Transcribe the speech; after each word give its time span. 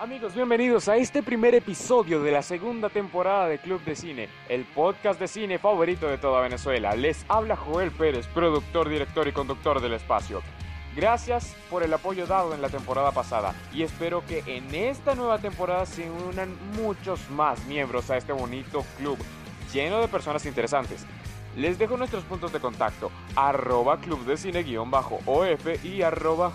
Amigos, 0.00 0.34
bienvenidos 0.34 0.88
a 0.88 0.96
este 0.96 1.22
primer 1.22 1.54
episodio 1.54 2.22
de 2.22 2.32
la 2.32 2.40
segunda 2.40 2.88
temporada 2.88 3.48
de 3.48 3.58
Club 3.58 3.84
de 3.84 3.94
Cine, 3.94 4.30
el 4.48 4.64
podcast 4.64 5.20
de 5.20 5.28
cine 5.28 5.58
favorito 5.58 6.08
de 6.08 6.16
toda 6.16 6.40
Venezuela. 6.40 6.94
Les 6.94 7.26
habla 7.28 7.54
Joel 7.54 7.90
Pérez, 7.90 8.26
productor, 8.28 8.88
director 8.88 9.28
y 9.28 9.32
conductor 9.32 9.82
del 9.82 9.92
espacio. 9.92 10.40
Gracias 10.96 11.54
por 11.68 11.82
el 11.82 11.92
apoyo 11.92 12.26
dado 12.26 12.54
en 12.54 12.62
la 12.62 12.70
temporada 12.70 13.12
pasada 13.12 13.54
y 13.74 13.82
espero 13.82 14.24
que 14.24 14.42
en 14.46 14.74
esta 14.74 15.14
nueva 15.14 15.36
temporada 15.36 15.84
se 15.84 16.10
unan 16.10 16.56
muchos 16.76 17.28
más 17.28 17.62
miembros 17.66 18.10
a 18.10 18.16
este 18.16 18.32
bonito 18.32 18.82
club 18.96 19.18
lleno 19.70 20.00
de 20.00 20.08
personas 20.08 20.46
interesantes. 20.46 21.04
Les 21.58 21.78
dejo 21.78 21.98
nuestros 21.98 22.24
puntos 22.24 22.54
de 22.54 22.60
contacto, 22.60 23.10
arroba 23.36 24.00
club 24.00 24.24
de 24.24 24.38
cine-of 24.38 25.84
y 25.84 26.00
arroba. 26.00 26.52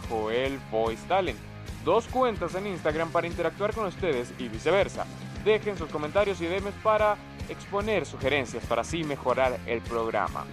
Dos 1.85 2.07
cuentas 2.07 2.55
en 2.55 2.65
Instagram 2.65 3.11
para 3.11 3.27
interactuar 3.27 3.71
con 3.71 3.85
ustedes 3.85 4.33
y 4.39 4.49
viceversa. 4.49 5.05
Dejen 5.45 5.77
sus 5.77 5.87
comentarios 5.91 6.41
y 6.41 6.47
DMs 6.47 6.73
para 6.81 7.15
exponer 7.47 8.07
sugerencias 8.07 8.65
para 8.65 8.81
así 8.81 9.03
mejorar 9.03 9.59
el 9.67 9.81
programa. 9.81 10.45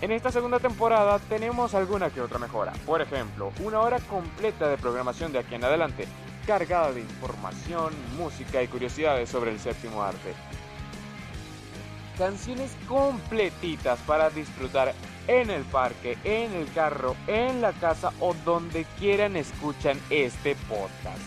En 0.00 0.10
esta 0.10 0.32
segunda 0.32 0.58
temporada 0.58 1.18
tenemos 1.18 1.74
alguna 1.74 2.08
que 2.08 2.22
otra 2.22 2.38
mejora. 2.38 2.72
Por 2.86 3.02
ejemplo, 3.02 3.52
una 3.62 3.80
hora 3.80 4.00
completa 4.00 4.66
de 4.66 4.78
programación 4.78 5.32
de 5.32 5.40
aquí 5.40 5.54
en 5.54 5.64
adelante, 5.64 6.08
cargada 6.46 6.92
de 6.92 7.02
información, 7.02 7.92
música 8.16 8.62
y 8.62 8.68
curiosidades 8.68 9.28
sobre 9.28 9.50
el 9.50 9.60
séptimo 9.60 10.02
arte 10.02 10.32
canciones 12.18 12.76
completitas 12.86 13.98
para 14.06 14.30
disfrutar 14.30 14.94
en 15.26 15.50
el 15.50 15.62
parque, 15.64 16.16
en 16.24 16.52
el 16.52 16.70
carro, 16.72 17.16
en 17.26 17.60
la 17.60 17.72
casa 17.72 18.12
o 18.20 18.34
donde 18.44 18.84
quieran 18.98 19.36
escuchan 19.36 20.00
este 20.10 20.56
podcast. 20.68 21.20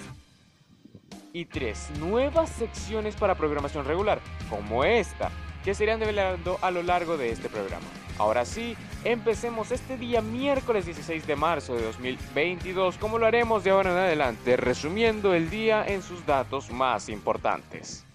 Y 1.34 1.46
tres 1.46 1.92
nuevas 2.00 2.50
secciones 2.50 3.16
para 3.16 3.36
programación 3.36 3.86
regular, 3.86 4.20
como 4.50 4.84
esta, 4.84 5.32
que 5.64 5.74
se 5.74 5.84
irán 5.84 6.00
develando 6.00 6.58
a 6.62 6.72
lo 6.72 6.82
largo 6.82 7.18
de 7.18 7.32
este 7.32 7.50
programa. 7.50 7.86
Ahora 8.18 8.46
sí, 8.46 8.76
empecemos 9.04 9.72
este 9.72 9.98
día 9.98 10.22
miércoles 10.22 10.86
16 10.86 11.28
de 11.28 11.36
marzo 11.36 11.76
de 11.76 11.84
2022, 11.84 12.98
como 12.98 13.20
lo 13.20 13.28
haremos 13.28 13.64
de 13.64 13.70
ahora 13.70 13.92
en 13.92 13.98
adelante, 13.98 14.58
resumiendo 14.58 15.36
el 15.36 15.50
día 15.52 15.86
en 15.86 16.02
sus 16.02 16.26
datos 16.26 16.72
más 16.72 17.10
importantes. 17.10 18.06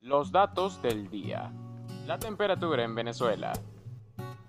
Los 0.00 0.32
datos 0.32 0.82
del 0.82 1.08
día. 1.08 1.52
La 2.06 2.18
temperatura 2.18 2.82
en 2.82 2.94
Venezuela. 2.94 3.52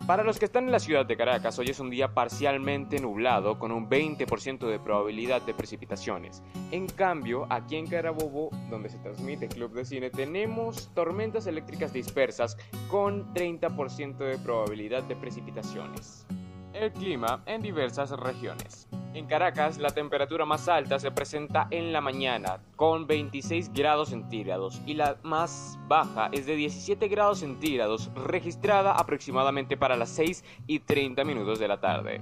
Para 0.10 0.24
los 0.24 0.40
que 0.40 0.46
están 0.46 0.64
en 0.64 0.72
la 0.72 0.80
ciudad 0.80 1.06
de 1.06 1.16
Caracas, 1.16 1.60
hoy 1.60 1.68
es 1.70 1.80
un 1.80 1.92
día 1.92 2.16
parcialmente 2.16 3.00
nublado 3.00 3.60
con 3.60 3.72
un 3.72 3.88
20% 3.88 4.68
de 4.68 4.80
probabilidad 4.80 5.44
de 5.44 5.54
precipitaciones. 5.54 6.42
En 6.72 6.88
cambio, 6.88 7.46
aquí 7.52 7.76
en 7.76 7.86
Carabobo, 7.86 8.50
donde 8.72 8.90
se 8.90 8.98
transmite 8.98 9.48
Club 9.48 9.72
de 9.74 9.86
Cine, 9.86 10.10
tenemos 10.10 10.90
tormentas 10.96 11.46
eléctricas 11.46 11.94
dispersas 11.94 12.58
con 12.90 13.32
30% 13.36 14.18
de 14.18 14.40
probabilidad 14.40 15.04
de 15.04 15.16
precipitaciones. 15.16 16.26
El 16.74 16.92
clima 16.92 17.42
en 17.48 17.62
diversas 17.62 18.12
regiones. 18.12 18.88
En 19.16 19.26
Caracas, 19.26 19.80
la 19.80 19.90
temperatura 19.90 20.46
más 20.46 20.70
alta 20.70 21.00
se 21.00 21.10
presenta 21.10 21.68
en 21.72 21.92
la 21.92 22.00
mañana, 22.00 22.62
con 22.76 23.08
26 23.08 23.74
grados 23.74 24.10
centígrados, 24.10 24.80
y 24.86 24.94
la 24.94 25.18
más 25.24 25.80
baja 25.88 26.30
es 26.32 26.46
de 26.46 26.56
17 26.56 27.08
grados 27.08 27.40
centígrados, 27.40 28.12
registrada 28.14 28.92
aproximadamente 28.92 29.78
para 29.78 29.98
las 29.98 30.10
6 30.10 30.44
y 30.68 30.80
30 30.80 31.24
minutos 31.24 31.58
de 31.58 31.68
la 31.68 31.80
tarde. 31.80 32.22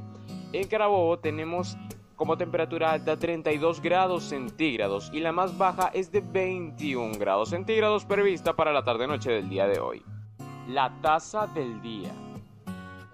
En 0.53 0.67
Carabobo 0.69 1.19
tenemos 1.19 1.77
como 2.15 2.37
temperatura 2.37 2.93
alta 2.93 3.19
32 3.19 3.81
grados 3.81 4.23
centígrados 4.23 5.11
y 5.13 5.19
la 5.19 5.33
más 5.33 5.57
baja 5.57 5.91
es 5.93 6.11
de 6.11 6.21
21 6.21 7.19
grados 7.19 7.49
centígrados 7.49 8.05
prevista 8.05 8.55
para 8.55 8.71
la 8.71 8.83
tarde-noche 8.83 9.29
del 9.29 9.49
día 9.49 9.67
de 9.67 9.79
hoy. 9.79 10.03
La 10.67 10.99
tasa 11.01 11.47
del 11.47 11.81
día. 11.81 12.11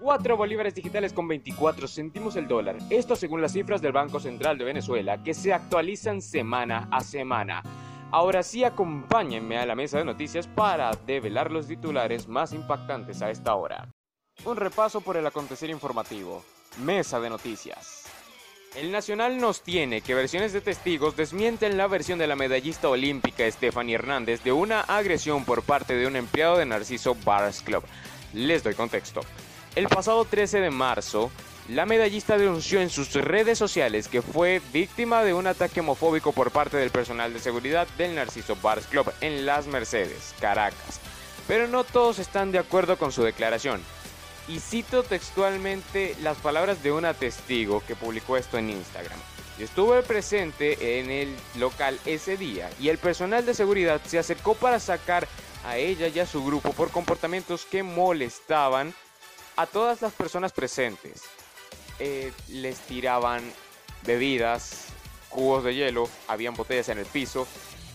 4 0.04 0.36
bolívares 0.36 0.74
digitales 0.74 1.14
con 1.14 1.26
24 1.26 1.88
céntimos 1.88 2.36
el 2.36 2.46
dólar. 2.46 2.76
Esto 2.90 3.16
según 3.16 3.40
las 3.40 3.54
cifras 3.54 3.80
del 3.80 3.92
Banco 3.92 4.20
Central 4.20 4.58
de 4.58 4.64
Venezuela 4.66 5.22
que 5.22 5.32
se 5.32 5.54
actualizan 5.54 6.20
semana 6.20 6.88
a 6.92 7.00
semana. 7.00 7.62
Ahora 8.10 8.42
sí 8.42 8.64
acompáñenme 8.64 9.56
a 9.56 9.64
la 9.64 9.74
mesa 9.74 9.96
de 9.96 10.04
noticias 10.04 10.46
para 10.46 10.90
develar 11.06 11.50
los 11.50 11.68
titulares 11.68 12.28
más 12.28 12.52
impactantes 12.52 13.22
a 13.22 13.30
esta 13.30 13.54
hora. 13.54 13.88
Un 14.44 14.56
repaso 14.56 15.00
por 15.00 15.16
el 15.16 15.26
acontecer 15.26 15.70
informativo. 15.70 16.44
Mesa 16.82 17.18
de 17.18 17.30
noticias. 17.30 18.04
El 18.76 18.92
Nacional 18.92 19.40
nos 19.40 19.62
tiene 19.62 20.02
que 20.02 20.14
versiones 20.14 20.52
de 20.52 20.60
testigos 20.60 21.16
desmienten 21.16 21.78
la 21.78 21.86
versión 21.86 22.18
de 22.18 22.26
la 22.26 22.36
medallista 22.36 22.90
olímpica 22.90 23.50
Stephanie 23.50 23.94
Hernández 23.94 24.42
de 24.44 24.52
una 24.52 24.82
agresión 24.82 25.46
por 25.46 25.62
parte 25.62 25.94
de 25.96 26.06
un 26.06 26.16
empleado 26.16 26.58
de 26.58 26.66
Narciso 26.66 27.16
Bars 27.24 27.62
Club. 27.62 27.84
Les 28.34 28.62
doy 28.62 28.74
contexto. 28.74 29.22
El 29.74 29.88
pasado 29.88 30.24
13 30.24 30.60
de 30.60 30.70
marzo, 30.70 31.32
la 31.68 31.84
medallista 31.84 32.38
denunció 32.38 32.80
en 32.80 32.90
sus 32.90 33.12
redes 33.14 33.58
sociales 33.58 34.06
que 34.06 34.22
fue 34.22 34.62
víctima 34.72 35.24
de 35.24 35.34
un 35.34 35.48
ataque 35.48 35.80
homofóbico 35.80 36.30
por 36.30 36.52
parte 36.52 36.76
del 36.76 36.90
personal 36.90 37.32
de 37.32 37.40
seguridad 37.40 37.88
del 37.98 38.14
Narciso 38.14 38.54
Bars 38.62 38.86
Club 38.86 39.12
en 39.20 39.44
Las 39.44 39.66
Mercedes, 39.66 40.32
Caracas. 40.40 41.00
Pero 41.48 41.66
no 41.66 41.82
todos 41.82 42.20
están 42.20 42.52
de 42.52 42.60
acuerdo 42.60 42.96
con 42.98 43.10
su 43.10 43.24
declaración. 43.24 43.82
Y 44.46 44.60
cito 44.60 45.02
textualmente 45.02 46.14
las 46.22 46.36
palabras 46.36 46.80
de 46.84 46.92
una 46.92 47.12
testigo 47.12 47.82
que 47.84 47.96
publicó 47.96 48.36
esto 48.36 48.58
en 48.58 48.70
Instagram. 48.70 49.18
estuve 49.58 50.02
presente 50.02 51.00
en 51.00 51.10
el 51.10 51.34
local 51.58 51.98
ese 52.06 52.36
día 52.36 52.70
y 52.78 52.90
el 52.90 52.98
personal 52.98 53.44
de 53.44 53.54
seguridad 53.54 54.00
se 54.06 54.20
acercó 54.20 54.54
para 54.54 54.78
sacar 54.78 55.26
a 55.64 55.78
ella 55.78 56.06
y 56.06 56.20
a 56.20 56.26
su 56.26 56.44
grupo 56.44 56.72
por 56.72 56.90
comportamientos 56.90 57.64
que 57.64 57.82
molestaban 57.82 58.94
a 59.56 59.66
todas 59.66 60.02
las 60.02 60.12
personas 60.12 60.52
presentes 60.52 61.22
eh, 61.98 62.32
les 62.48 62.78
tiraban 62.80 63.42
bebidas, 64.02 64.86
cubos 65.28 65.64
de 65.64 65.74
hielo, 65.74 66.08
habían 66.28 66.54
botellas 66.54 66.88
en 66.88 66.98
el 66.98 67.06
piso, 67.06 67.46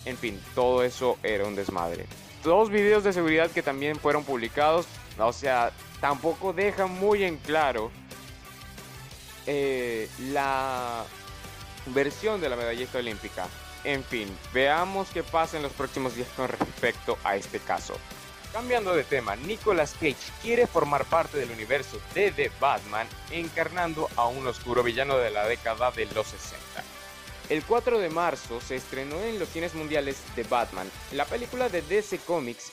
en 0.04 0.16
fin, 0.16 0.40
todo 0.54 0.82
eso 0.82 1.18
era 1.22 1.44
un 1.44 1.54
desmadre. 1.54 2.06
Dos 2.42 2.70
videos 2.70 3.04
de 3.04 3.12
seguridad 3.12 3.50
que 3.50 3.62
también 3.62 3.96
fueron 3.96 4.24
publicados, 4.24 4.86
o 5.18 5.32
sea, 5.32 5.72
tampoco 6.00 6.52
dejan 6.52 6.90
muy 6.90 7.24
en 7.24 7.36
claro 7.36 7.90
eh, 9.46 10.08
la 10.30 11.04
versión 11.86 12.40
de 12.40 12.48
la 12.48 12.56
medallista 12.56 12.98
olímpica. 12.98 13.46
En 13.84 14.04
fin, 14.04 14.28
veamos 14.52 15.08
qué 15.12 15.22
pasa 15.22 15.56
en 15.56 15.62
los 15.62 15.72
próximos 15.72 16.14
días 16.14 16.28
con 16.36 16.48
respecto 16.48 17.18
a 17.24 17.36
este 17.36 17.58
caso. 17.58 17.94
Cambiando 18.52 18.96
de 18.96 19.04
tema, 19.04 19.36
Nicolas 19.36 19.92
Cage 19.94 20.16
quiere 20.42 20.66
formar 20.66 21.04
parte 21.04 21.38
del 21.38 21.52
universo 21.52 22.00
de 22.14 22.32
The 22.32 22.50
Batman, 22.60 23.06
encarnando 23.30 24.08
a 24.16 24.26
un 24.26 24.44
oscuro 24.44 24.82
villano 24.82 25.16
de 25.18 25.30
la 25.30 25.46
década 25.46 25.92
de 25.92 26.06
los 26.06 26.26
60. 26.26 26.82
El 27.48 27.62
4 27.62 28.00
de 28.00 28.10
marzo 28.10 28.60
se 28.60 28.74
estrenó 28.74 29.20
en 29.22 29.38
los 29.38 29.50
cines 29.50 29.74
mundiales 29.74 30.16
The 30.34 30.42
Batman, 30.42 30.90
la 31.12 31.26
película 31.26 31.68
de 31.68 31.82
DC 31.82 32.18
Comics 32.18 32.72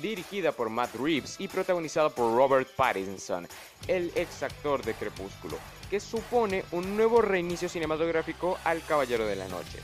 dirigida 0.00 0.50
por 0.50 0.70
Matt 0.70 0.94
Reeves 0.96 1.36
y 1.38 1.46
protagonizada 1.46 2.08
por 2.08 2.34
Robert 2.34 2.68
Pattinson, 2.74 3.46
el 3.86 4.10
ex 4.16 4.42
actor 4.42 4.82
de 4.84 4.94
Crepúsculo, 4.94 5.56
que 5.88 6.00
supone 6.00 6.64
un 6.72 6.96
nuevo 6.96 7.22
reinicio 7.22 7.68
cinematográfico 7.68 8.58
al 8.64 8.84
Caballero 8.84 9.24
de 9.26 9.36
la 9.36 9.46
Noche. 9.46 9.78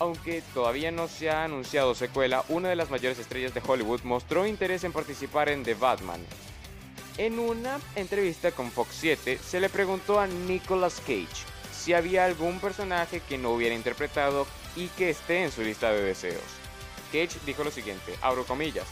Aunque 0.00 0.42
todavía 0.54 0.90
no 0.90 1.08
se 1.08 1.28
ha 1.28 1.44
anunciado 1.44 1.94
secuela, 1.94 2.42
una 2.48 2.70
de 2.70 2.76
las 2.76 2.88
mayores 2.88 3.18
estrellas 3.18 3.52
de 3.52 3.60
Hollywood 3.64 4.00
mostró 4.02 4.46
interés 4.46 4.82
en 4.84 4.92
participar 4.92 5.50
en 5.50 5.62
The 5.62 5.74
Batman. 5.74 6.24
En 7.18 7.38
una 7.38 7.78
entrevista 7.96 8.50
con 8.50 8.70
Fox 8.70 8.96
7 8.98 9.38
se 9.38 9.60
le 9.60 9.68
preguntó 9.68 10.18
a 10.18 10.26
Nicolas 10.26 11.00
Cage 11.00 11.44
si 11.70 11.92
había 11.92 12.24
algún 12.24 12.60
personaje 12.60 13.20
que 13.20 13.36
no 13.36 13.50
hubiera 13.50 13.74
interpretado 13.74 14.46
y 14.74 14.88
que 14.88 15.10
esté 15.10 15.44
en 15.44 15.52
su 15.52 15.60
lista 15.60 15.92
de 15.92 16.02
deseos. 16.02 16.42
Cage 17.12 17.38
dijo 17.44 17.62
lo 17.62 17.70
siguiente, 17.70 18.14
abro 18.22 18.46
comillas, 18.46 18.86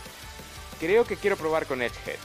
creo 0.79 1.06
que 1.06 1.17
quiero 1.17 1.38
probar 1.38 1.65
con 1.65 1.81
Edgehead. 1.81 2.19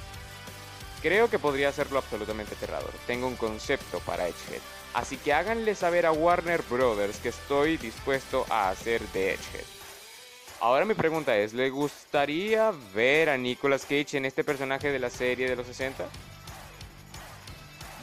Creo 1.02 1.30
que 1.30 1.40
podría 1.40 1.69
hacerlo 1.69 2.00
absolutamente 2.00 2.56
aterrador. 2.56 2.92
Tengo 3.07 3.28
un 3.28 3.38
concepto 3.38 4.00
para 4.00 4.28
Edgehead. 4.28 4.62
Así 4.94 5.18
que 5.18 5.34
háganle 5.34 5.75
saber 5.75 6.06
a 6.06 6.12
Warner 6.12 6.62
Brothers 6.69 7.18
que 7.18 7.30
estoy 7.30 7.78
dispuesto 7.78 8.45
a 8.50 8.69
hacer 8.69 9.01
The 9.12 9.34
Edgehead. 9.34 9.66
Ahora 10.60 10.86
mi 10.86 10.94
pregunta 10.94 11.36
es, 11.36 11.54
¿le 11.54 11.69
gustaría 11.69 12.72
ver 12.94 13.30
a 13.30 13.38
Nicolas 13.38 13.84
Cage 13.84 14.18
en 14.18 14.25
este 14.25 14.44
personaje 14.44 14.92
de 14.92 15.00
la 15.00 15.10
serie 15.10 15.50
de 15.50 15.56
los 15.56 15.68
60? 15.68 16.06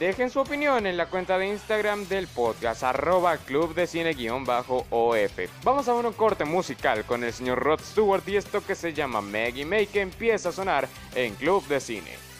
Dejen 0.01 0.31
su 0.31 0.39
opinión 0.39 0.87
en 0.87 0.97
la 0.97 1.05
cuenta 1.05 1.37
de 1.37 1.47
Instagram 1.47 2.07
del 2.07 2.27
podcast, 2.27 2.81
arroba 2.83 3.37
club 3.37 3.75
de 3.75 3.85
cine 3.85 4.15
OF. 4.29 5.39
Vamos 5.63 5.87
a 5.87 5.93
un 5.93 6.11
corte 6.13 6.43
musical 6.43 7.05
con 7.05 7.23
el 7.23 7.31
señor 7.31 7.59
Rod 7.59 7.81
Stewart 7.81 8.27
y 8.27 8.35
esto 8.35 8.65
que 8.65 8.73
se 8.73 8.93
llama 8.93 9.21
Maggie 9.21 9.63
May 9.63 9.85
que 9.85 10.01
empieza 10.01 10.49
a 10.49 10.51
sonar 10.51 10.87
en 11.13 11.35
Club 11.35 11.67
de 11.67 11.79
Cine. 11.79 12.30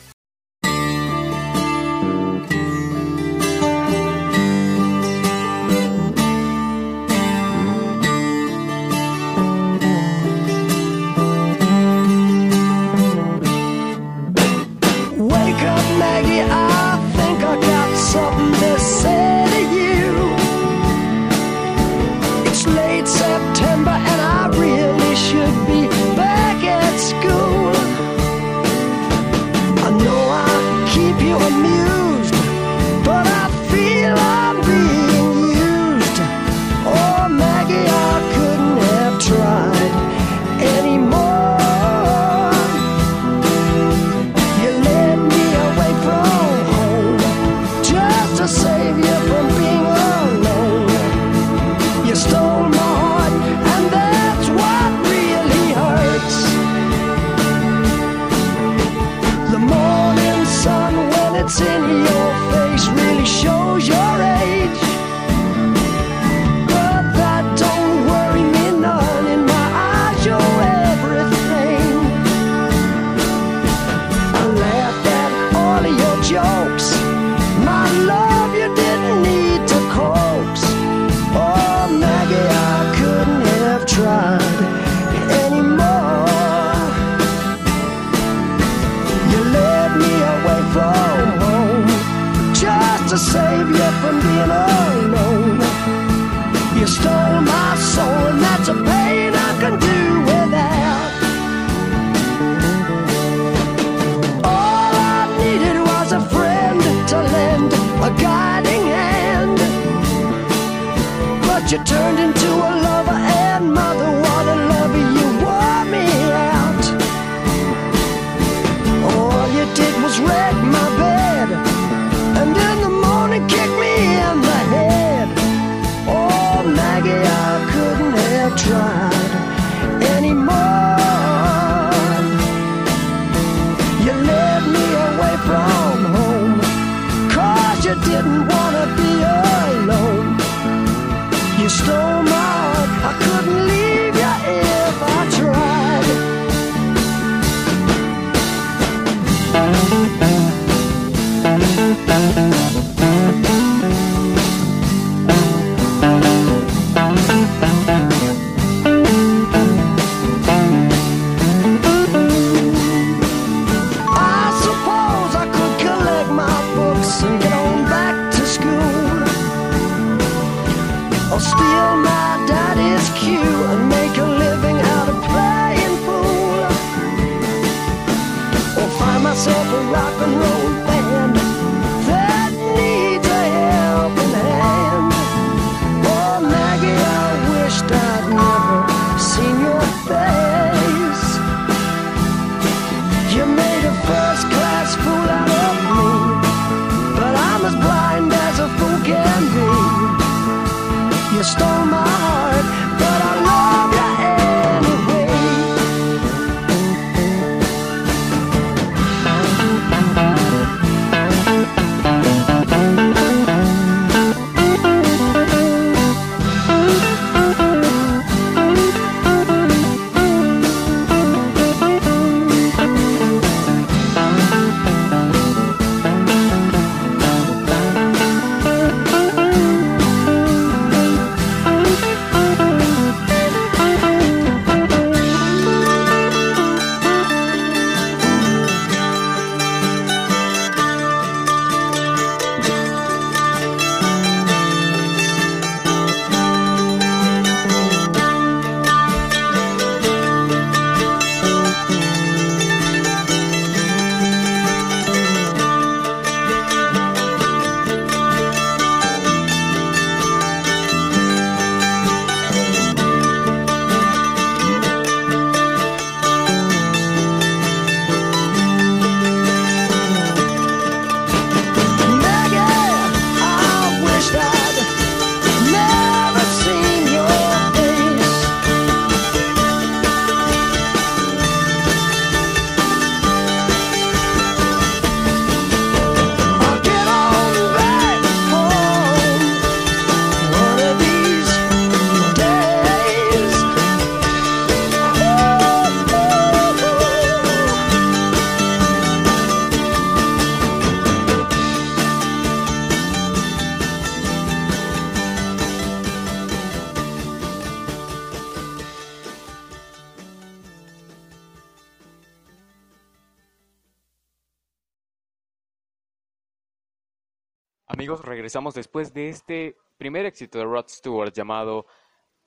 Amigos, 318.02 318.24
regresamos 318.24 318.74
después 318.74 319.14
de 319.14 319.28
este 319.28 319.76
primer 319.96 320.26
éxito 320.26 320.58
de 320.58 320.64
Rod 320.64 320.88
Stewart 320.88 321.32
llamado 321.32 321.86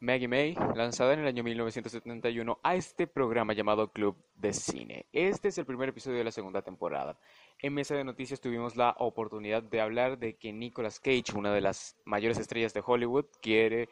Maggie 0.02 0.28
May, 0.28 0.54
lanzada 0.76 1.14
en 1.14 1.22
el 1.22 1.28
año 1.28 1.46
1971 1.46 2.60
a 2.62 2.76
este 2.76 3.08
programa 3.08 3.54
llamado 3.54 3.90
Club 3.94 4.18
de 4.36 4.52
Cine. 4.52 5.06
Este 5.14 5.48
es 5.48 5.58
el 5.58 5.66
primer 5.66 5.88
episodio 5.88 6.18
de 6.18 6.26
la 6.26 6.34
segunda 6.34 6.62
temporada. 6.62 7.18
En 7.60 7.74
Mesa 7.74 7.96
de 7.96 8.04
Noticias 8.04 8.42
tuvimos 8.42 8.76
la 8.76 8.98
oportunidad 9.00 9.64
de 9.64 9.80
hablar 9.80 10.18
de 10.18 10.36
que 10.36 10.52
Nicolas 10.52 11.00
Cage, 11.00 11.34
una 11.34 11.54
de 11.54 11.62
las 11.62 11.96
mayores 12.04 12.38
estrellas 12.38 12.74
de 12.74 12.84
Hollywood, 12.86 13.28
quiere 13.42 13.88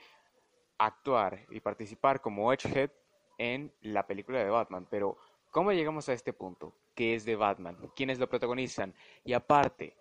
actuar 0.77 1.45
y 1.49 1.61
participar 1.61 2.19
como 2.19 2.51
Edgehead 2.51 2.91
en 3.37 3.71
la 3.79 4.05
película 4.05 4.43
de 4.43 4.49
Batman. 4.49 4.85
Pero, 4.91 5.17
¿cómo 5.49 5.71
llegamos 5.71 6.09
a 6.09 6.13
este 6.13 6.33
punto? 6.33 6.73
¿Qué 6.93 7.15
es 7.15 7.23
de 7.23 7.37
Batman? 7.37 7.77
¿Quiénes 7.95 8.19
lo 8.19 8.27
protagonizan? 8.27 8.93
Y 9.23 9.31
aparte, 9.31 9.95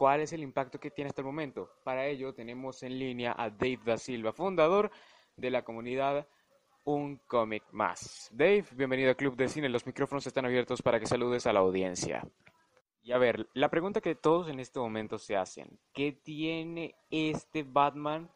¿cuál 0.00 0.22
es 0.22 0.32
el 0.32 0.42
impacto 0.42 0.80
que 0.80 0.90
tiene 0.90 1.08
hasta 1.08 1.20
el 1.20 1.26
momento? 1.26 1.68
Para 1.84 2.06
ello 2.06 2.32
tenemos 2.32 2.82
en 2.82 2.98
línea 2.98 3.34
a 3.36 3.50
Dave 3.50 3.80
Da 3.84 3.98
Silva, 3.98 4.32
fundador 4.32 4.90
de 5.36 5.50
la 5.50 5.62
comunidad 5.62 6.26
Un 6.84 7.18
Cómic 7.26 7.64
Más. 7.72 8.30
Dave, 8.32 8.64
bienvenido 8.72 9.10
al 9.10 9.16
Club 9.16 9.36
de 9.36 9.46
Cine. 9.46 9.68
Los 9.68 9.84
micrófonos 9.84 10.26
están 10.26 10.46
abiertos 10.46 10.80
para 10.80 10.98
que 10.98 11.04
saludes 11.04 11.46
a 11.46 11.52
la 11.52 11.60
audiencia. 11.60 12.26
Y 13.02 13.12
a 13.12 13.18
ver, 13.18 13.46
la 13.52 13.68
pregunta 13.68 14.00
que 14.00 14.14
todos 14.14 14.48
en 14.48 14.58
este 14.58 14.78
momento 14.78 15.18
se 15.18 15.36
hacen, 15.36 15.78
¿qué 15.92 16.12
tiene 16.12 16.94
este 17.10 17.62
Batman 17.62 18.30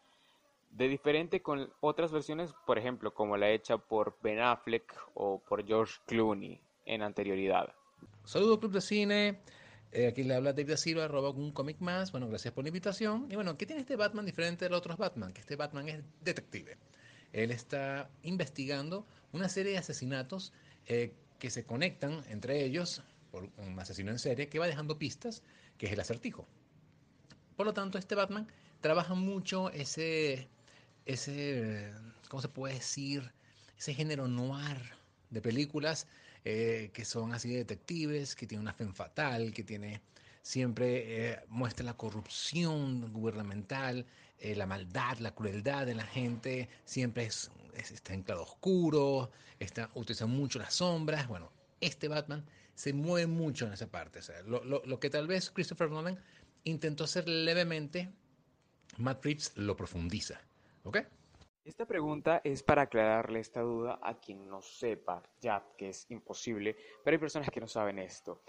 de 0.69 0.89
diferente 0.89 1.41
con 1.41 1.73
otras 1.81 2.13
versiones, 2.13 2.53
por 2.67 2.77
ejemplo, 2.77 3.15
como 3.15 3.39
la 3.39 3.49
hecha 3.49 3.79
por 3.79 4.19
Ben 4.21 4.39
Affleck 4.39 4.95
o 5.15 5.43
por 5.43 5.65
George 5.65 5.95
Clooney 6.05 6.61
en 6.85 7.01
anterioridad? 7.01 7.73
Saludos 8.25 8.59
Club 8.59 8.73
de 8.73 8.81
Cine, 8.83 9.41
eh, 9.95 10.09
aquí 10.09 10.25
le 10.25 10.35
habla 10.35 10.53
David 10.53 10.71
da 10.71 10.77
Silva, 10.77 11.05
arroba 11.05 11.31
un 11.31 11.53
cómic 11.53 11.81
más. 11.81 12.11
Bueno, 12.11 12.29
gracias 12.29 12.53
por 12.53 12.65
la 12.65 12.69
invitación. 12.69 13.29
Y 13.31 13.37
bueno, 13.37 13.57
¿qué 13.57 13.65
tiene 13.65 13.81
este 13.81 13.95
Batman 13.95 14.27
diferente 14.27 14.65
de 14.65 14.71
los 14.71 14.79
otros 14.79 14.99
Batman? 14.99 15.33
Que 15.33 15.41
este 15.41 15.55
Batman 15.55 15.89
es 15.89 16.03
detective. 16.21 16.77
Él 17.33 17.53
está 17.53 18.11
investigando 18.25 19.07
una 19.33 19.49
serie 19.49 19.73
de 19.73 19.79
asesinatos 19.79 20.53
eh, 20.87 21.13
que 21.39 21.49
se 21.49 21.65
conectan 21.65 22.25
entre 22.29 22.65
ellos 22.65 23.03
por 23.31 23.49
un 23.57 23.79
asesino 23.79 24.11
en 24.11 24.19
serie 24.19 24.49
que 24.49 24.59
va 24.59 24.67
dejando 24.67 24.99
pistas, 24.99 25.43
que 25.79 25.87
es 25.87 25.93
el 25.93 26.01
acertijo. 26.01 26.47
Por 27.57 27.67
lo 27.67 27.73
tanto, 27.73 27.97
este 27.97 28.17
Batman 28.17 28.49
trabaja 28.81 29.15
mucho 29.15 29.71
ese, 29.71 30.49
ese, 31.07 31.93
¿cómo 32.29 32.43
se 32.43 32.49
puede 32.49 32.75
decir? 32.75 33.33
Ese 33.79 33.95
género 33.95 34.27
noir 34.27 34.77
de 35.31 35.41
películas 35.41 36.09
eh, 36.45 36.91
que 36.93 37.05
son 37.05 37.33
así 37.33 37.49
de 37.51 37.57
detectives, 37.59 38.35
que 38.35 38.47
tiene 38.47 38.63
una 38.63 38.73
fe 38.75 38.87
fatal, 38.93 39.53
que 39.53 39.63
tiene 39.65 40.01
siempre 40.43 41.31
eh, 41.33 41.41
muestra 41.49 41.85
la 41.87 41.97
corrupción 41.97 43.13
gubernamental, 43.13 44.05
eh, 44.39 44.55
la 44.55 44.67
maldad, 44.67 45.19
la 45.19 45.35
crueldad 45.35 45.87
de 45.87 45.95
la 45.95 46.05
gente, 46.07 46.69
siempre 46.85 47.25
es, 47.25 47.51
es- 47.75 47.93
está 47.93 48.13
en 48.15 48.23
claro 48.23 48.43
oscuro, 48.43 49.31
está, 49.59 49.91
utiliza 49.95 50.27
mucho 50.27 50.59
las 50.59 50.75
sombras. 50.75 51.27
Bueno, 51.29 51.51
este 51.81 52.09
Batman 52.09 52.45
se 52.75 52.93
mueve 52.93 53.27
mucho 53.27 53.67
en 53.67 53.73
esa 53.73 53.87
parte. 53.87 54.21
Lo, 54.47 54.63
lo- 54.65 54.83
lo 54.85 55.01
que 55.01 55.09
tal 55.11 55.27
vez 55.27 55.51
Christopher 55.51 55.91
Nolan 55.91 56.19
intentó 56.65 57.05
hacer 57.05 57.27
levemente, 57.29 58.11
Matt 58.99 59.25
Reeves 59.25 59.53
lo 59.57 59.77
profundiza. 59.77 60.41
¿Ok? 60.83 60.99
Esta 61.65 61.87
pregunta 61.87 62.43
es 62.45 62.63
para 62.63 62.83
aclararle 62.83 63.41
esta 63.41 63.63
duda 63.63 63.99
a 64.03 64.21
quien 64.21 64.47
no 64.49 64.61
sepa, 64.61 65.23
ya 65.41 65.65
que 65.79 65.89
es 65.89 66.05
imposible, 66.11 66.77
pero 67.03 67.15
hay 67.15 67.19
personas 67.19 67.49
que 67.49 67.61
no 67.61 67.67
saben 67.67 67.99
esto. 67.99 68.43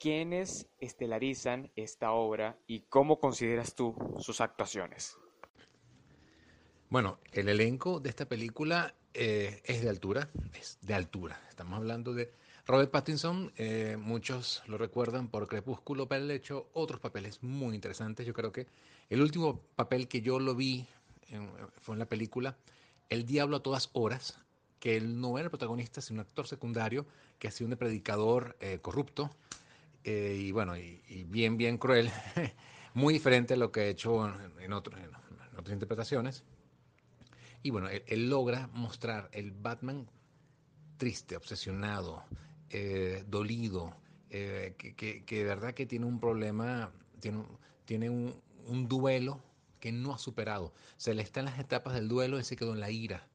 ¿Quiénes 0.00 0.66
estelarizan 0.80 1.70
esta 1.76 2.10
obra 2.10 2.58
y 2.66 2.80
cómo 2.80 3.20
consideras 3.20 3.76
tú 3.76 3.94
sus 4.18 4.40
actuaciones? 4.40 5.16
Bueno, 6.90 7.20
el 7.32 7.48
elenco 7.48 8.00
de 8.00 8.10
esta 8.10 8.26
película 8.26 8.92
eh, 9.14 9.62
es 9.64 9.80
de 9.80 9.88
altura, 9.88 10.28
es 10.54 10.78
de 10.82 10.94
altura. 10.94 11.40
Estamos 11.48 11.78
hablando 11.78 12.14
de 12.14 12.32
Robert 12.66 12.90
Pattinson, 12.90 13.52
eh, 13.56 13.96
muchos 13.96 14.64
lo 14.66 14.76
recuerdan 14.76 15.28
por 15.28 15.46
Crepúsculo, 15.46 16.08
pero 16.08 16.24
él 16.24 16.30
ha 16.32 16.34
hecho 16.34 16.68
otros 16.72 16.98
papeles 16.98 17.44
muy 17.44 17.76
interesantes. 17.76 18.26
Yo 18.26 18.34
creo 18.34 18.50
que 18.50 18.66
el 19.08 19.22
último 19.22 19.60
papel 19.76 20.08
que 20.08 20.20
yo 20.20 20.40
lo 20.40 20.56
vi 20.56 20.84
fue 21.80 21.94
en 21.94 21.98
la 21.98 22.06
película 22.06 22.56
El 23.08 23.26
Diablo 23.26 23.56
a 23.56 23.62
todas 23.62 23.90
horas, 23.92 24.38
que 24.80 24.96
él 24.96 25.20
no 25.20 25.38
era 25.38 25.46
el 25.46 25.50
protagonista, 25.50 26.00
sino 26.00 26.20
un 26.20 26.26
actor 26.26 26.46
secundario 26.46 27.06
que 27.38 27.48
hacía 27.48 27.66
un 27.66 27.76
predicador 27.76 28.56
eh, 28.60 28.78
corrupto 28.80 29.30
eh, 30.04 30.36
y 30.38 30.52
bueno, 30.52 30.76
y, 30.76 31.24
bien, 31.28 31.56
bien 31.56 31.78
cruel, 31.78 32.10
muy 32.94 33.12
diferente 33.12 33.54
a 33.54 33.56
lo 33.56 33.72
que 33.72 33.80
ha 33.80 33.86
hecho 33.86 34.26
en, 34.60 34.72
otras 34.72 35.00
interpretaciones. 35.68 36.44
Y 37.62 37.70
bueno, 37.70 37.88
él, 37.88 38.28
logra 38.28 38.68
mostrar 38.68 39.28
el 39.32 39.50
Batman 39.50 40.08
triste, 40.96 41.36
obsesionado, 41.36 42.22
eh, 42.70 43.24
dolido, 43.26 43.96
que, 44.30 45.24
de 45.28 45.44
verdad 45.44 45.74
que 45.74 45.86
tiene 45.86 46.06
un 46.06 46.20
problema, 46.20 46.92
tiene, 47.84 48.10
un 48.10 48.88
duelo 48.88 49.40
que 49.86 49.92
no 49.92 50.12
ha 50.12 50.18
superado. 50.18 50.74
Se 50.96 51.14
le 51.14 51.22
está 51.22 51.38
en 51.38 51.46
las 51.46 51.60
etapas 51.60 51.94
del 51.94 52.08
duelo 52.08 52.40
y 52.40 52.42
se 52.42 52.56
quedó 52.56 52.72
en 52.72 52.80
la 52.80 52.90
ira, 52.90 53.28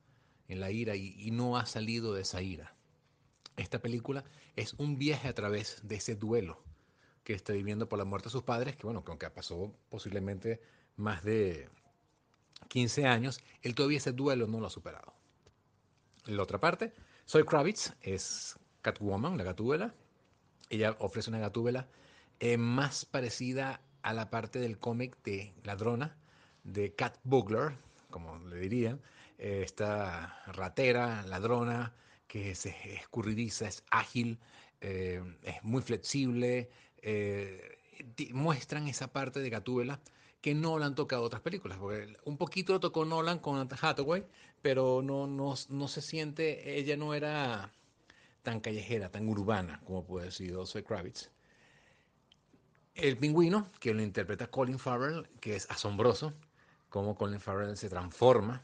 en 0.49 0.59
la 0.59 0.69
ira 0.69 0.97
y, 0.97 1.31
no 1.31 1.55
ha 1.55 1.65
salido 1.65 2.13
de 2.13 2.23
esa 2.23 2.41
ira. 2.41 2.75
Esta 3.55 3.79
película 3.79 4.25
es 4.57 4.73
un 4.73 4.97
viaje 4.97 5.29
a 5.29 5.33
través 5.33 5.79
de 5.83 5.95
ese 5.95 6.17
duelo 6.17 6.61
que 7.23 7.31
está 7.31 7.53
viviendo 7.53 7.87
por 7.87 7.99
la 7.99 8.03
muerte 8.03 8.25
de 8.25 8.31
sus 8.31 8.43
padres, 8.43 8.75
que 8.75 8.83
bueno, 8.83 9.01
que 9.05 9.11
aunque 9.11 9.29
pasó 9.29 9.73
posiblemente 9.87 10.59
más 10.97 11.23
de 11.23 11.69
15 12.67 13.05
años, 13.05 13.39
él 13.61 13.73
todavía 13.73 13.99
ese 13.99 14.11
duelo 14.11 14.45
no 14.45 14.59
lo 14.59 14.67
ha 14.67 14.71
superado. 14.71 15.13
La 16.25 16.43
otra 16.43 16.59
parte, 16.59 16.91
Zoe 17.29 17.45
Kravitz 17.45 17.93
es 18.01 18.59
Catwoman, 18.81 19.37
la 19.37 19.45
gatúbela. 19.45 19.95
Ella 20.69 20.97
ofrece 20.99 21.29
una 21.29 21.39
gatúbela 21.39 21.87
eh, 22.41 22.57
más 22.57 23.05
parecida 23.05 23.79
a 24.01 24.13
la 24.13 24.29
parte 24.29 24.59
del 24.59 24.79
cómic 24.79 25.15
de 25.23 25.53
ladrona, 25.63 26.17
de 26.63 26.93
Cat 26.93 27.17
Bugler, 27.23 27.73
como 28.09 28.37
le 28.39 28.57
dirían. 28.59 29.01
Eh, 29.37 29.61
esta 29.63 30.43
ratera, 30.47 31.23
ladrona, 31.23 31.93
que 32.27 32.51
es 32.51 32.65
escurridiza, 32.65 33.67
es 33.67 33.83
ágil, 33.89 34.39
eh, 34.81 35.23
es 35.43 35.63
muy 35.63 35.81
flexible. 35.81 36.69
eh, 37.01 37.77
muestran 38.33 38.87
esa 38.87 39.11
parte 39.13 39.39
de 39.41 39.49
Gatúbela 39.49 39.99
que 40.41 40.55
no 40.55 40.79
la 40.79 40.87
han 40.87 40.95
tocado 40.95 41.23
otras 41.23 41.41
películas. 41.41 41.77
Porque 41.77 42.17
un 42.25 42.37
poquito 42.37 42.73
lo 42.73 42.79
tocó 42.79 43.05
Nolan 43.05 43.39
con 43.39 43.67
Hathaway, 43.81 44.25
pero 44.61 45.01
no, 45.03 45.27
no, 45.27 45.55
no 45.69 45.87
se 45.87 46.01
siente, 46.01 46.77
ella 46.79 46.97
no 46.97 47.13
era 47.13 47.71
tan 48.43 48.59
callejera, 48.59 49.11
tan 49.11 49.27
urbana 49.29 49.81
como 49.85 50.03
puede 50.05 50.27
decir 50.27 50.55
Zoe 50.65 50.83
Kravitz. 50.83 51.29
El 52.95 53.17
pingüino, 53.17 53.69
que 53.79 53.93
lo 53.93 54.01
interpreta 54.01 54.47
Colin 54.47 54.79
Farrell, 54.79 55.27
que 55.39 55.55
es 55.55 55.69
asombroso, 55.69 56.33
cómo 56.91 57.15
Colin 57.15 57.39
Farrell 57.39 57.77
se 57.77 57.89
transforma, 57.89 58.61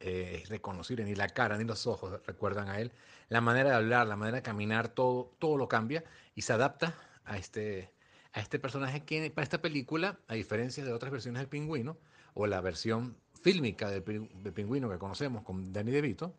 eh, 0.00 0.40
es 0.42 0.48
reconocible, 0.48 1.04
ni 1.04 1.14
la 1.14 1.28
cara 1.28 1.58
ni 1.58 1.64
los 1.64 1.86
ojos 1.86 2.20
recuerdan 2.26 2.68
a 2.68 2.80
él. 2.80 2.90
La 3.28 3.40
manera 3.40 3.68
de 3.70 3.76
hablar, 3.76 4.06
la 4.06 4.16
manera 4.16 4.38
de 4.38 4.42
caminar, 4.42 4.88
todo, 4.88 5.30
todo 5.38 5.56
lo 5.56 5.68
cambia 5.68 6.02
y 6.34 6.42
se 6.42 6.54
adapta 6.54 6.94
a 7.24 7.36
este, 7.36 7.92
a 8.32 8.40
este 8.40 8.58
personaje 8.58 9.04
que 9.04 9.30
para 9.30 9.42
esta 9.44 9.60
película, 9.60 10.18
a 10.26 10.34
diferencia 10.34 10.84
de 10.84 10.92
otras 10.92 11.12
versiones 11.12 11.40
del 11.40 11.48
pingüino, 11.48 11.98
o 12.32 12.46
la 12.46 12.60
versión 12.62 13.16
fílmica 13.42 13.90
del, 13.90 14.02
del 14.04 14.52
pingüino 14.54 14.88
que 14.88 14.98
conocemos 14.98 15.44
con 15.44 15.72
Danny 15.72 15.90
DeVito, 15.90 16.34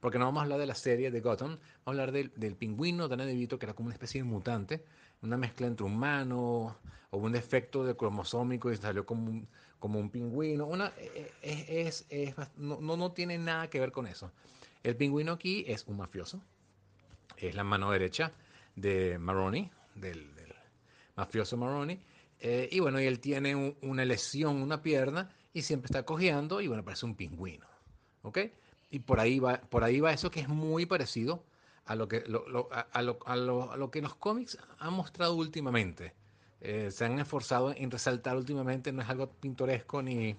porque 0.00 0.18
no 0.18 0.24
vamos 0.24 0.40
a 0.40 0.44
hablar 0.44 0.58
de 0.58 0.66
la 0.66 0.74
serie 0.74 1.12
de 1.12 1.20
Gotham, 1.20 1.50
vamos 1.50 1.60
a 1.86 1.90
hablar 1.90 2.10
del, 2.10 2.32
del 2.34 2.56
pingüino 2.56 3.06
Danny 3.06 3.24
DeVito, 3.24 3.56
que 3.56 3.66
era 3.66 3.74
como 3.74 3.86
una 3.86 3.94
especie 3.94 4.20
de 4.20 4.28
mutante, 4.28 4.84
una 5.22 5.36
mezcla 5.36 5.68
entre 5.68 5.86
humano 5.86 6.76
o 7.10 7.18
un 7.18 7.30
defecto 7.30 7.84
de 7.84 7.94
cromosómico 7.94 8.72
y 8.72 8.76
salió 8.76 9.06
como 9.06 9.30
un, 9.30 9.48
como 9.82 9.98
un 9.98 10.10
pingüino. 10.10 10.64
Una, 10.64 10.92
eh, 10.96 11.32
es, 11.42 12.06
es- 12.06 12.06
es 12.08 12.34
no, 12.56 12.80
no, 12.80 12.96
no 12.96 13.10
tiene 13.10 13.36
nada 13.36 13.68
que 13.68 13.80
ver 13.80 13.90
con 13.90 14.06
eso. 14.06 14.30
El 14.84 14.94
pingüino 14.94 15.32
aquí 15.32 15.64
es 15.66 15.84
un 15.88 15.96
mafioso, 15.96 16.40
es 17.36 17.56
la 17.56 17.64
mano 17.64 17.90
derecha 17.90 18.30
de 18.76 19.18
Maroni, 19.18 19.68
del, 19.96 20.30
mafioso 21.16 21.56
Maroni. 21.56 21.98
eh, 22.44 22.68
y 22.72 22.78
bueno, 22.80 23.00
y 23.00 23.06
él 23.06 23.18
tiene 23.18 23.54
un- 23.56 23.76
una 23.82 24.04
lesión, 24.04 24.62
una 24.62 24.82
pierna, 24.82 25.30
y 25.52 25.62
siempre 25.62 25.86
está 25.86 26.04
cojeando, 26.04 26.60
y 26.60 26.68
bueno, 26.68 26.84
parece 26.84 27.04
un 27.06 27.14
pingüino. 27.16 27.66
¿Ok? 28.22 28.38
Y 28.90 29.00
por 29.00 29.18
ahí 29.18 29.40
va, 29.40 29.60
por 29.62 29.82
ahí 29.82 29.98
va 30.00 30.12
eso 30.12 30.30
que 30.30 30.40
es 30.40 30.48
muy 30.48 30.86
parecido 30.86 31.44
a 31.86 31.96
lo 31.96 32.06
que, 32.06 32.20
lo- 32.28 32.48
lo, 32.48 32.68
a 32.72 33.02
lo- 33.02 33.18
a 33.26 33.76
lo 33.76 33.90
que 33.90 34.00
los 34.00 34.14
cómics 34.14 34.58
han 34.78 34.92
mostrado 34.92 35.34
últimamente. 35.34 36.14
Eh, 36.64 36.90
se 36.90 37.04
han 37.04 37.18
esforzado 37.18 37.74
en 37.76 37.90
resaltar 37.90 38.36
últimamente, 38.36 38.92
no 38.92 39.02
es 39.02 39.08
algo 39.08 39.28
pintoresco 39.28 40.00
ni 40.00 40.36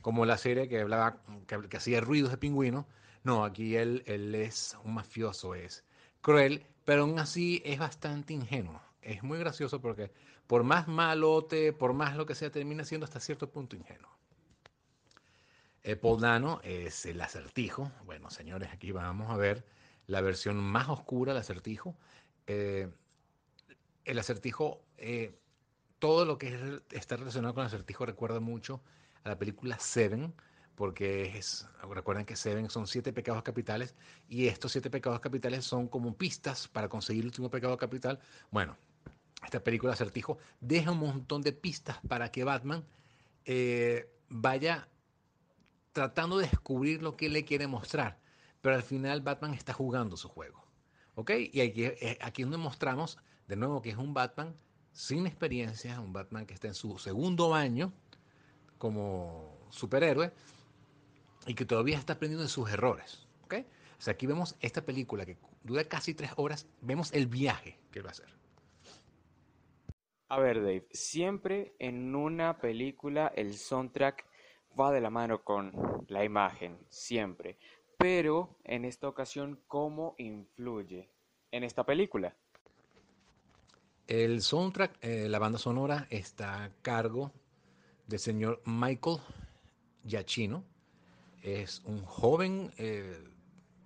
como 0.00 0.24
la 0.24 0.38
serie 0.38 0.68
que 0.68 0.80
hablaba, 0.80 1.18
que, 1.46 1.76
hacía 1.76 2.00
ruidos 2.00 2.30
de 2.30 2.38
pingüino. 2.38 2.86
No, 3.24 3.44
aquí 3.44 3.76
él, 3.76 4.04
él 4.06 4.34
es 4.34 4.76
un 4.84 4.94
mafioso, 4.94 5.54
es 5.54 5.84
cruel, 6.20 6.64
pero 6.84 7.02
aún 7.02 7.18
así 7.18 7.60
es 7.64 7.78
bastante 7.78 8.32
ingenuo. 8.32 8.80
Es 9.02 9.22
muy 9.22 9.38
gracioso 9.38 9.80
porque 9.80 10.12
por 10.46 10.62
más 10.62 10.88
malote, 10.88 11.72
por 11.72 11.92
más 11.92 12.16
lo 12.16 12.26
que 12.26 12.34
sea, 12.34 12.50
termina 12.50 12.84
siendo 12.84 13.04
hasta 13.04 13.20
cierto 13.20 13.50
punto 13.50 13.76
ingenuo. 13.76 14.10
Eh, 15.82 15.96
Paul 15.96 16.20
Dano 16.20 16.60
es 16.62 17.04
el 17.04 17.20
acertijo. 17.20 17.92
Bueno, 18.06 18.30
señores, 18.30 18.70
aquí 18.72 18.92
vamos 18.92 19.30
a 19.30 19.36
ver 19.36 19.66
la 20.06 20.20
versión 20.20 20.56
más 20.56 20.88
oscura 20.88 21.32
del 21.32 21.40
acertijo. 21.40 21.96
Eh, 22.46 22.88
el 24.04 24.18
acertijo, 24.18 24.82
eh, 24.96 25.34
todo 26.04 26.26
lo 26.26 26.36
que 26.36 26.48
es- 26.48 26.82
está 26.90 27.16
relacionado 27.16 27.54
con 27.54 27.62
el 27.62 27.68
acertijo 27.68 28.04
recuerda 28.04 28.38
mucho 28.38 28.82
a 29.22 29.30
la 29.30 29.38
película 29.38 29.78
Seven, 29.78 30.34
porque 30.74 31.38
es, 31.38 31.66
recuerden 31.88 32.26
que 32.26 32.36
Seven 32.36 32.68
son 32.68 32.86
siete 32.86 33.10
pecados 33.14 33.42
capitales 33.42 33.94
y 34.28 34.48
estos 34.48 34.72
siete 34.72 34.90
pecados 34.90 35.20
capitales 35.20 35.64
son 35.64 35.88
como 35.88 36.14
pistas 36.14 36.68
para 36.68 36.90
conseguir 36.90 37.22
el 37.22 37.28
último 37.28 37.48
pecado 37.48 37.78
capital. 37.78 38.20
Bueno, 38.50 38.76
esta 39.42 39.64
película 39.64 39.94
Acertijo 39.94 40.36
deja 40.60 40.90
un 40.90 40.98
montón 40.98 41.40
de 41.40 41.52
pistas 41.52 41.96
para 42.06 42.30
que 42.30 42.44
Batman 42.44 42.84
eh, 43.46 44.12
vaya 44.28 44.90
tratando 45.92 46.36
de 46.36 46.48
descubrir 46.48 47.02
lo 47.02 47.16
que 47.16 47.30
le 47.30 47.46
quiere 47.46 47.66
mostrar. 47.66 48.18
Pero 48.60 48.74
al 48.74 48.82
final 48.82 49.22
Batman 49.22 49.54
está 49.54 49.72
jugando 49.72 50.18
su 50.18 50.28
juego. 50.28 50.66
¿Ok? 51.14 51.30
Y 51.50 51.62
aquí, 51.62 51.84
eh, 51.86 52.18
aquí 52.20 52.42
donde 52.42 52.58
mostramos 52.58 53.16
de 53.48 53.56
nuevo 53.56 53.80
que 53.80 53.88
es 53.88 53.96
un 53.96 54.12
Batman 54.12 54.54
sin 54.94 55.26
experiencia, 55.26 56.00
un 56.00 56.12
Batman 56.12 56.46
que 56.46 56.54
está 56.54 56.68
en 56.68 56.74
su 56.74 56.98
segundo 56.98 57.52
año 57.52 57.92
como 58.78 59.58
superhéroe 59.68 60.32
y 61.46 61.54
que 61.54 61.66
todavía 61.66 61.98
está 61.98 62.14
aprendiendo 62.14 62.44
de 62.44 62.48
sus 62.48 62.70
errores. 62.70 63.26
¿Ok? 63.42 63.56
O 63.98 64.02
sea, 64.02 64.14
aquí 64.14 64.26
vemos 64.26 64.56
esta 64.60 64.84
película 64.84 65.26
que 65.26 65.36
dura 65.62 65.84
casi 65.84 66.14
tres 66.14 66.30
horas, 66.36 66.66
vemos 66.80 67.12
el 67.12 67.26
viaje 67.26 67.78
que 67.90 67.98
él 67.98 68.06
va 68.06 68.10
a 68.10 68.12
hacer. 68.12 68.28
A 70.28 70.38
ver, 70.38 70.62
Dave, 70.62 70.86
siempre 70.92 71.74
en 71.78 72.14
una 72.14 72.58
película 72.58 73.32
el 73.34 73.54
soundtrack 73.54 74.24
va 74.78 74.92
de 74.92 75.00
la 75.00 75.10
mano 75.10 75.42
con 75.42 75.72
la 76.08 76.24
imagen, 76.24 76.78
siempre. 76.88 77.58
Pero 77.98 78.58
en 78.64 78.84
esta 78.84 79.08
ocasión, 79.08 79.60
¿cómo 79.66 80.14
influye 80.18 81.10
en 81.50 81.64
esta 81.64 81.84
película? 81.84 82.36
El 84.06 84.42
soundtrack, 84.42 84.98
eh, 85.00 85.28
la 85.30 85.38
banda 85.38 85.58
sonora, 85.58 86.06
está 86.10 86.64
a 86.64 86.70
cargo 86.82 87.32
del 88.06 88.18
señor 88.18 88.60
Michael 88.66 89.16
Giacchino. 90.06 90.62
Es 91.42 91.80
un 91.86 92.04
joven 92.04 92.70
eh, 92.76 93.24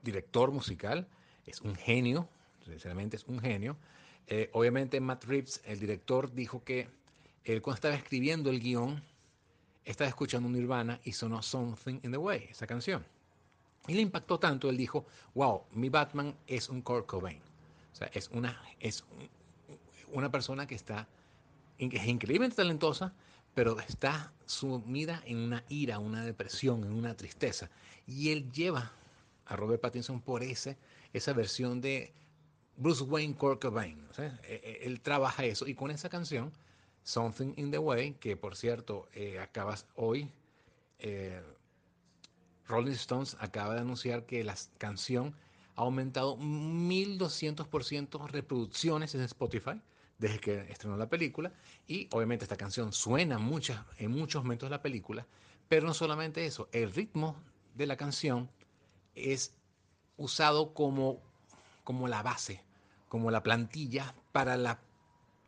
director 0.02 0.50
musical, 0.50 1.06
es 1.46 1.60
un 1.60 1.76
genio, 1.76 2.28
sinceramente 2.64 3.16
es 3.16 3.24
un 3.28 3.38
genio. 3.38 3.76
Eh, 4.26 4.50
obviamente 4.54 5.00
Matt 5.00 5.22
Reeves, 5.24 5.62
el 5.64 5.78
director, 5.78 6.32
dijo 6.34 6.64
que 6.64 6.88
él 7.44 7.62
cuando 7.62 7.76
estaba 7.76 7.94
escribiendo 7.94 8.50
el 8.50 8.58
guion, 8.58 9.00
estaba 9.84 10.08
escuchando 10.08 10.48
Nirvana 10.48 11.00
y 11.04 11.12
sonó 11.12 11.42
Something 11.42 12.00
in 12.02 12.10
the 12.10 12.18
Way, 12.18 12.48
esa 12.50 12.66
canción. 12.66 13.06
Y 13.86 13.94
le 13.94 14.02
impactó 14.02 14.40
tanto, 14.40 14.68
él 14.68 14.76
dijo, 14.76 15.06
wow, 15.34 15.62
mi 15.70 15.88
Batman 15.88 16.36
es 16.48 16.68
un 16.68 16.82
Kurt 16.82 17.06
Cobain. 17.06 17.40
O 17.92 17.96
sea, 17.96 18.10
es 18.12 18.28
una, 18.32 18.60
es 18.80 19.04
una 20.12 20.30
persona 20.30 20.66
que 20.66 20.74
está, 20.74 21.08
es 21.78 22.06
increíblemente 22.06 22.56
talentosa, 22.56 23.12
pero 23.54 23.78
está 23.80 24.32
sumida 24.46 25.22
en 25.26 25.38
una 25.38 25.64
ira, 25.68 25.98
una 25.98 26.24
depresión, 26.24 26.84
en 26.84 26.92
una 26.92 27.16
tristeza. 27.16 27.70
Y 28.06 28.30
él 28.30 28.50
lleva 28.52 28.92
a 29.46 29.56
Robert 29.56 29.80
Pattinson 29.80 30.20
por 30.20 30.42
ese, 30.42 30.76
esa 31.12 31.32
versión 31.32 31.80
de 31.80 32.12
Bruce 32.76 33.02
Wayne 33.02 33.34
Kurt. 33.34 33.64
E, 33.64 33.96
e, 34.42 34.80
él 34.82 35.00
trabaja 35.00 35.44
eso 35.44 35.66
y 35.66 35.74
con 35.74 35.90
esa 35.90 36.08
canción, 36.08 36.52
Something 37.02 37.54
in 37.56 37.70
the 37.70 37.78
Way, 37.78 38.14
que 38.20 38.36
por 38.36 38.54
cierto 38.54 39.08
eh, 39.14 39.38
acabas 39.38 39.86
hoy, 39.96 40.30
eh, 40.98 41.42
Rolling 42.68 42.92
Stones 42.92 43.36
acaba 43.40 43.74
de 43.74 43.80
anunciar 43.80 44.26
que 44.26 44.44
la 44.44 44.54
canción 44.76 45.34
ha 45.74 45.82
aumentado 45.82 46.36
1200% 46.36 48.28
reproducciones 48.28 49.14
en 49.14 49.22
Spotify 49.22 49.80
desde 50.18 50.38
que 50.40 50.60
estrenó 50.70 50.96
la 50.96 51.08
película 51.08 51.52
y 51.86 52.08
obviamente 52.12 52.44
esta 52.44 52.56
canción 52.56 52.92
suena 52.92 53.38
muchas, 53.38 53.80
en 53.98 54.10
muchos 54.10 54.42
momentos 54.42 54.68
de 54.68 54.76
la 54.76 54.82
película, 54.82 55.26
pero 55.68 55.86
no 55.86 55.94
solamente 55.94 56.44
eso, 56.44 56.68
el 56.72 56.92
ritmo 56.92 57.36
de 57.74 57.86
la 57.86 57.96
canción 57.96 58.50
es 59.14 59.54
usado 60.16 60.74
como, 60.74 61.20
como 61.84 62.08
la 62.08 62.22
base, 62.22 62.62
como 63.08 63.30
la 63.30 63.42
plantilla 63.42 64.14
para 64.32 64.56
la 64.56 64.80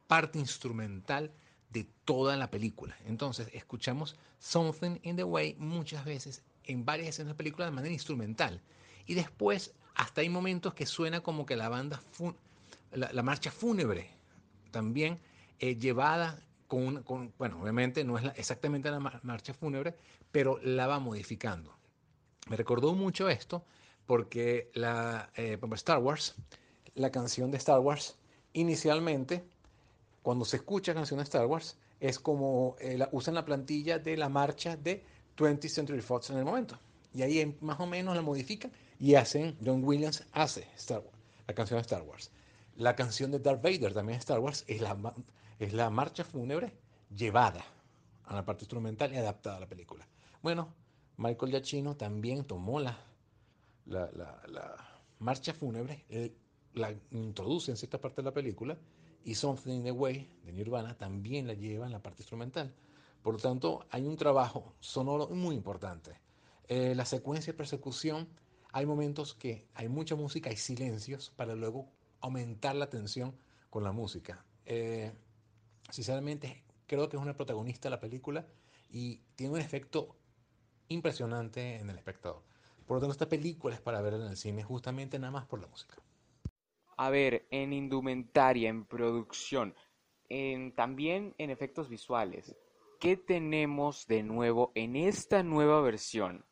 parte 0.06 0.38
instrumental 0.38 1.32
de 1.70 1.86
toda 2.04 2.36
la 2.36 2.50
película. 2.50 2.96
Entonces 3.06 3.48
escuchamos 3.52 4.16
Something 4.38 4.98
in 5.02 5.16
the 5.16 5.24
Way 5.24 5.56
muchas 5.58 6.04
veces 6.04 6.42
en 6.64 6.84
varias 6.84 7.08
escenas 7.08 7.28
de 7.28 7.34
la 7.34 7.36
película 7.36 7.64
de 7.66 7.72
manera 7.72 7.92
instrumental. 7.92 8.60
Y 9.06 9.14
después 9.14 9.72
hasta 9.94 10.20
hay 10.20 10.28
momentos 10.28 10.74
que 10.74 10.86
suena 10.86 11.20
como 11.20 11.44
que 11.44 11.56
la 11.56 11.68
banda, 11.68 12.00
la, 12.92 13.22
marcha 13.22 13.50
fúnebre 13.50 14.10
también 14.70 15.20
eh, 15.58 15.76
llevada 15.76 16.40
con, 16.66 17.04
bueno, 17.36 17.60
obviamente 17.60 18.04
no 18.04 18.16
es 18.16 18.24
exactamente 18.36 18.90
la 18.90 19.00
marcha 19.00 19.52
fúnebre, 19.52 19.96
pero 20.30 20.58
la 20.62 20.86
va 20.86 21.00
modificando. 21.00 21.74
Me 22.48 22.56
recordó 22.56 22.94
mucho 22.94 23.28
esto 23.28 23.64
porque 24.06 24.70
la, 24.74 25.30
eh, 25.36 25.58
Star 25.72 25.98
Wars, 25.98 26.36
la 26.94 27.10
canción 27.10 27.50
de 27.50 27.58
Star 27.58 27.80
Wars, 27.80 28.16
inicialmente, 28.52 29.44
cuando 30.22 30.44
se 30.44 30.56
escucha 30.56 30.94
canción 30.94 31.18
de 31.18 31.24
Star 31.24 31.46
Wars, 31.46 31.76
es 31.98 32.18
como 32.18 32.76
eh, 32.80 32.96
la, 32.96 33.08
usan 33.12 33.34
la 33.34 33.44
plantilla 33.44 33.98
de 33.98 34.16
la 34.16 34.28
marcha 34.28 34.76
de 34.76 35.04
20th 35.36 35.68
Century 35.68 36.00
Fox 36.00 36.30
en 36.30 36.38
el 36.38 36.44
momento. 36.44 36.78
Y 37.14 37.22
ahí 37.22 37.56
más 37.60 37.80
o 37.80 37.86
menos 37.86 38.14
la 38.14 38.22
modifican 38.22 38.70
y 38.98 39.14
hacen, 39.14 39.56
John 39.64 39.82
Williams 39.84 40.24
hace 40.32 40.68
Star 40.76 40.98
Wars, 40.98 41.18
la 41.46 41.54
canción 41.54 41.78
de 41.78 41.82
Star 41.82 42.02
Wars. 42.02 42.30
La 42.80 42.96
canción 42.96 43.30
de 43.30 43.40
Darth 43.40 43.62
Vader 43.62 43.92
también 43.92 44.16
de 44.16 44.20
Star 44.20 44.38
Wars 44.38 44.64
es 44.66 44.80
la, 44.80 44.96
es 45.58 45.74
la 45.74 45.90
marcha 45.90 46.24
fúnebre 46.24 46.72
llevada 47.14 47.62
a 48.24 48.34
la 48.34 48.42
parte 48.46 48.64
instrumental 48.64 49.12
y 49.12 49.18
adaptada 49.18 49.58
a 49.58 49.60
la 49.60 49.68
película. 49.68 50.08
Bueno, 50.40 50.72
Michael 51.18 51.52
Giacchino 51.52 51.94
también 51.94 52.46
tomó 52.46 52.80
la, 52.80 52.96
la, 53.84 54.10
la, 54.14 55.02
marcha 55.18 55.52
fúnebre, 55.52 56.06
la 56.72 56.94
introduce 57.10 57.70
en 57.70 57.76
cierta 57.76 58.00
parte 58.00 58.22
de 58.22 58.24
la 58.24 58.32
película 58.32 58.78
y 59.24 59.34
Something 59.34 59.74
in 59.74 59.84
the 59.84 59.92
Way 59.92 60.40
de 60.46 60.52
Nirvana 60.54 60.96
también 60.96 61.46
la 61.46 61.52
lleva 61.52 61.84
en 61.84 61.92
la 61.92 62.02
parte 62.02 62.22
instrumental. 62.22 62.72
Por 63.22 63.34
lo 63.34 63.40
tanto, 63.40 63.84
hay 63.90 64.06
un 64.06 64.16
trabajo 64.16 64.72
sonoro 64.80 65.28
muy 65.28 65.54
importante. 65.54 66.18
Eh, 66.66 66.94
la 66.94 67.04
secuencia 67.04 67.52
de 67.52 67.58
persecución, 67.58 68.26
hay 68.72 68.86
momentos 68.86 69.34
que 69.34 69.66
hay 69.74 69.90
mucha 69.90 70.16
música 70.16 70.50
y 70.50 70.56
silencios 70.56 71.28
para 71.36 71.54
luego 71.54 71.99
aumentar 72.20 72.74
la 72.76 72.90
tensión 72.90 73.36
con 73.68 73.84
la 73.84 73.92
música. 73.92 74.44
Eh, 74.64 75.12
sinceramente, 75.90 76.64
creo 76.86 77.08
que 77.08 77.16
es 77.16 77.22
una 77.22 77.34
protagonista 77.34 77.88
de 77.88 77.96
la 77.96 78.00
película 78.00 78.46
y 78.90 79.18
tiene 79.36 79.54
un 79.54 79.60
efecto 79.60 80.16
impresionante 80.88 81.76
en 81.76 81.90
el 81.90 81.96
espectador. 81.96 82.42
Por 82.86 82.96
lo 82.96 83.00
tanto, 83.00 83.12
esta 83.12 83.28
película 83.28 83.74
es 83.74 83.80
para 83.80 84.00
ver 84.02 84.14
en 84.14 84.22
el 84.22 84.36
cine 84.36 84.64
justamente 84.64 85.18
nada 85.18 85.30
más 85.30 85.46
por 85.46 85.60
la 85.60 85.68
música. 85.68 85.96
A 86.96 87.08
ver, 87.10 87.46
en 87.50 87.72
indumentaria, 87.72 88.68
en 88.68 88.84
producción, 88.84 89.74
en, 90.28 90.74
también 90.74 91.34
en 91.38 91.50
efectos 91.50 91.88
visuales. 91.88 92.56
¿Qué 92.98 93.16
tenemos 93.16 94.06
de 94.06 94.22
nuevo 94.22 94.72
en 94.74 94.96
esta 94.96 95.42
nueva 95.42 95.80
versión? 95.80 96.44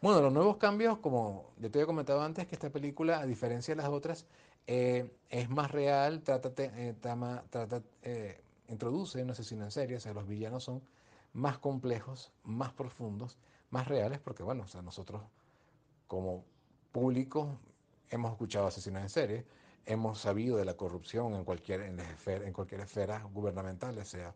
Bueno, 0.00 0.20
los 0.20 0.32
nuevos 0.32 0.56
cambios, 0.56 0.98
como 0.98 1.54
ya 1.58 1.70
te 1.70 1.78
había 1.78 1.86
comentado 1.86 2.22
antes, 2.22 2.46
que 2.46 2.54
esta 2.54 2.70
película, 2.70 3.20
a 3.20 3.26
diferencia 3.26 3.74
de 3.74 3.82
las 3.82 3.90
otras, 3.90 4.26
eh, 4.66 5.10
es 5.28 5.48
más 5.48 5.70
real, 5.70 6.22
trata, 6.22 6.52
eh, 6.58 6.94
trata 7.00 7.82
eh, 8.02 8.40
introduce 8.68 9.22
un 9.22 9.30
asesino 9.30 9.64
en 9.64 9.70
serie, 9.70 9.96
o 9.96 10.00
sea, 10.00 10.12
los 10.12 10.26
villanos 10.26 10.64
son 10.64 10.82
más 11.32 11.58
complejos, 11.58 12.32
más 12.44 12.72
profundos, 12.72 13.38
más 13.70 13.86
reales, 13.86 14.18
porque 14.18 14.42
bueno, 14.42 14.64
o 14.72 14.82
nosotros 14.82 15.22
como 16.06 16.44
público 16.92 17.58
hemos 18.10 18.32
escuchado 18.32 18.66
asesinos 18.66 19.02
en 19.02 19.08
serie, 19.08 19.46
hemos 19.84 20.20
sabido 20.20 20.56
de 20.56 20.64
la 20.64 20.74
corrupción 20.74 21.34
en 21.34 21.44
cualquier, 21.44 21.82
en, 21.82 22.00
en 22.00 22.52
cualquier 22.52 22.80
esfera 22.80 23.22
gubernamental, 23.32 24.04
sea 24.04 24.34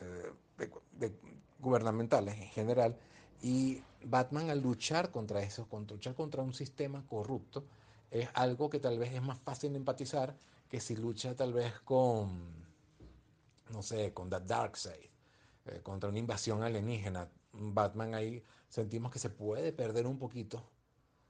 eh, 0.00 1.10
gubernamentales 1.60 2.34
en 2.36 2.48
general, 2.48 2.96
y 3.40 3.82
Batman 4.04 4.50
al 4.50 4.60
luchar 4.60 5.10
contra 5.10 5.42
eso, 5.42 5.66
contra, 5.68 5.94
luchar 5.96 6.14
contra 6.14 6.42
un 6.42 6.52
sistema 6.52 7.04
corrupto, 7.06 7.64
es 8.12 8.28
algo 8.34 8.68
que 8.68 8.78
tal 8.78 8.98
vez 8.98 9.12
es 9.14 9.22
más 9.22 9.38
fácil 9.40 9.72
de 9.72 9.78
empatizar 9.78 10.36
que 10.68 10.80
si 10.80 10.94
lucha 10.96 11.34
tal 11.34 11.54
vez 11.54 11.80
con, 11.80 12.52
no 13.70 13.82
sé, 13.82 14.12
con 14.12 14.28
The 14.28 14.40
Dark 14.40 14.76
Side, 14.76 15.10
eh, 15.64 15.80
contra 15.82 16.10
una 16.10 16.18
invasión 16.18 16.62
alienígena. 16.62 17.30
Batman 17.52 18.14
ahí 18.14 18.42
sentimos 18.68 19.10
que 19.10 19.18
se 19.18 19.30
puede 19.30 19.72
perder 19.72 20.06
un 20.06 20.18
poquito, 20.18 20.62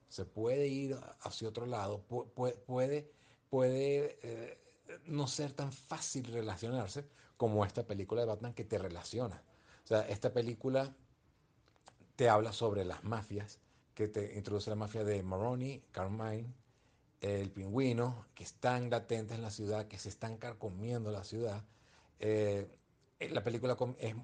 se 0.09 0.25
puede 0.25 0.67
ir 0.67 0.99
hacia 1.21 1.49
otro 1.49 1.67
lado, 1.67 2.03
puede, 2.03 3.09
puede, 3.49 4.19
eh, 4.23 4.59
no 5.07 5.27
ser 5.29 5.53
tan 5.53 5.73
fácil 5.73 6.25
relacionarse 6.25 7.09
como 7.37 7.65
esta 7.65 7.87
película 7.87 8.23
de 8.23 8.27
Batman 8.27 8.55
que 8.55 8.65
te 8.65 8.79
relaciona. 8.79 9.43
O 9.85 9.87
sea, 9.87 10.01
esta 10.09 10.33
película 10.33 10.95
te 12.17 12.29
habla 12.29 12.53
sobre 12.53 12.85
las 12.85 13.05
mafias, 13.05 13.61
que 13.95 14.09
te 14.09 14.37
introduce 14.37 14.71
la 14.71 14.77
mafia 14.77 15.05
de 15.05 15.23
Maroni, 15.23 15.85
Carmine, 15.93 16.53
el 17.23 17.51
pingüino, 17.51 18.27
que 18.35 18.45
están 18.45 18.91
latentes 18.91 19.37
en 19.37 19.43
la 19.43 19.51
ciudad, 19.51 19.87
que 19.87 19.99
se 19.99 20.09
están 20.09 20.37
carcomiendo 20.37 21.11
la 21.11 21.25
ciudad. 21.25 21.65
Eh, 22.19 22.69
la 23.31 23.43
película 23.43 23.77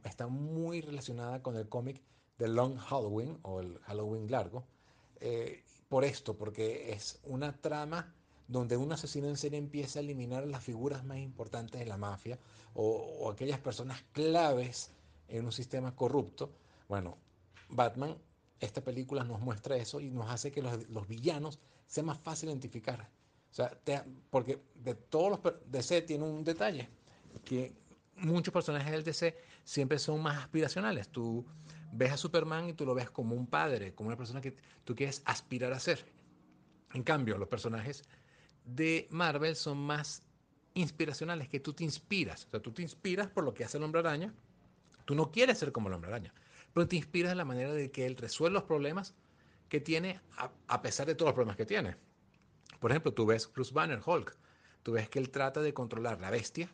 está 0.05 0.27
muy 0.27 0.81
relacionada 0.81 1.43
con 1.43 1.57
el 1.57 1.69
cómic 1.69 2.03
de 2.39 2.49
Long 2.49 2.77
Halloween 2.77 3.39
o 3.43 3.61
el 3.61 3.79
Halloween 3.81 4.31
largo. 4.31 4.65
Eh, 5.21 5.63
por 5.89 6.05
esto, 6.05 6.37
porque 6.37 6.93
es 6.93 7.19
una 7.25 7.53
trama 7.57 8.13
donde 8.47 8.77
un 8.77 8.93
asesino 8.93 9.29
en 9.29 9.37
serie 9.37 9.59
empieza 9.59 9.99
a 9.99 10.03
eliminar 10.03 10.47
las 10.47 10.65
figuras 10.65 11.05
más 11.05 11.19
importantes 11.19 11.79
de 11.81 11.87
la 11.87 11.97
mafia 11.97 12.39
o, 12.75 13.31
aquellas 13.31 13.59
personas 13.59 14.03
claves 14.13 14.91
en 15.29 15.45
un 15.45 15.53
sistema 15.53 15.95
corrupto. 15.95 16.51
Bueno, 16.89 17.17
Batman, 17.69 18.17
esta 18.61 18.83
película 18.83 19.25
nos 19.25 19.41
muestra 19.41 19.77
eso 19.77 20.01
y 20.01 20.11
nos 20.11 20.31
hace 20.31 20.51
que 20.51 20.63
los, 20.63 21.09
villanos 21.09 21.59
sea 21.89 22.05
más 22.05 22.19
fácil 22.21 22.51
identificar. 22.51 23.11
O 23.51 23.55
sea, 23.55 23.77
porque 24.31 24.61
de 24.75 24.95
todos 24.95 25.31
los 25.31 25.55
DC 25.67 26.03
tiene 26.03 26.23
un 26.23 26.45
detalle, 26.45 26.89
que 27.45 27.73
muchos 28.17 28.53
personajes 28.53 28.93
del 28.93 29.03
DC 29.03 29.37
siempre 29.65 29.99
son 29.99 30.23
más 30.23 30.39
aspiracionales. 30.39 31.09
Tú 31.09 31.45
ves 31.93 32.13
a 32.13 32.17
Superman 32.17 32.69
y 32.69 32.75
tú 32.75 32.85
lo 32.85 32.95
ves 32.95 33.11
como 33.11 33.35
un 33.35 33.47
padre, 33.47 33.95
como 33.95 34.09
una 34.09 34.17
persona 34.17 34.41
que 34.41 34.55
tú 34.85 34.95
quieres 34.95 35.23
aspirar 35.25 35.73
a 35.73 35.81
ser. 35.81 36.05
En 36.93 37.03
cambio, 37.03 37.39
los 37.39 37.49
personajes 37.49 38.05
de 38.65 39.09
Marvel 39.11 39.57
son 39.57 39.79
más 39.79 40.23
inspiracionales, 40.75 41.49
que 41.49 41.59
tú 41.59 41.73
te 41.73 41.85
inspiras. 41.85 42.45
O 42.45 42.51
sea, 42.51 42.61
tú 42.61 42.71
te 42.71 42.83
inspiras 42.83 43.29
por 43.29 43.45
lo 43.45 43.55
que 43.55 43.65
hace 43.65 43.79
el 43.79 43.85
hombre 43.85 44.01
araña. 44.01 44.35
Tú 45.07 45.15
no 45.15 45.33
quieres 45.33 45.59
ser 45.59 45.73
como 45.73 45.89
el 45.89 45.95
hombre 45.95 46.11
araña, 46.11 46.35
pero 46.75 46.87
te 46.87 46.97
inspira 46.97 47.31
de 47.31 47.35
la 47.35 47.47
manera 47.47 47.73
de 47.73 47.91
que 47.91 48.05
él 48.05 48.17
resuelve 48.17 48.55
los 48.55 48.65
problemas 48.65 49.15
que 49.69 49.81
tiene 49.81 50.21
a, 50.67 50.83
pesar 50.83 51.07
de 51.07 51.15
todos 51.15 51.29
los 51.29 51.35
problemas 51.35 51.57
que 51.57 51.67
tiene. 51.67 51.97
Por 52.81 52.91
ejemplo, 52.91 53.13
tú 53.13 53.27
ves 53.27 53.51
Bruce 53.53 53.73
Banner, 53.75 54.01
Hulk, 54.05 54.37
tú 54.83 54.93
ves 54.93 55.09
que 55.09 55.19
él 55.19 55.31
trata 55.31 55.61
de 55.61 55.75
controlar 55.75 56.21
la 56.21 56.31
bestia 56.31 56.71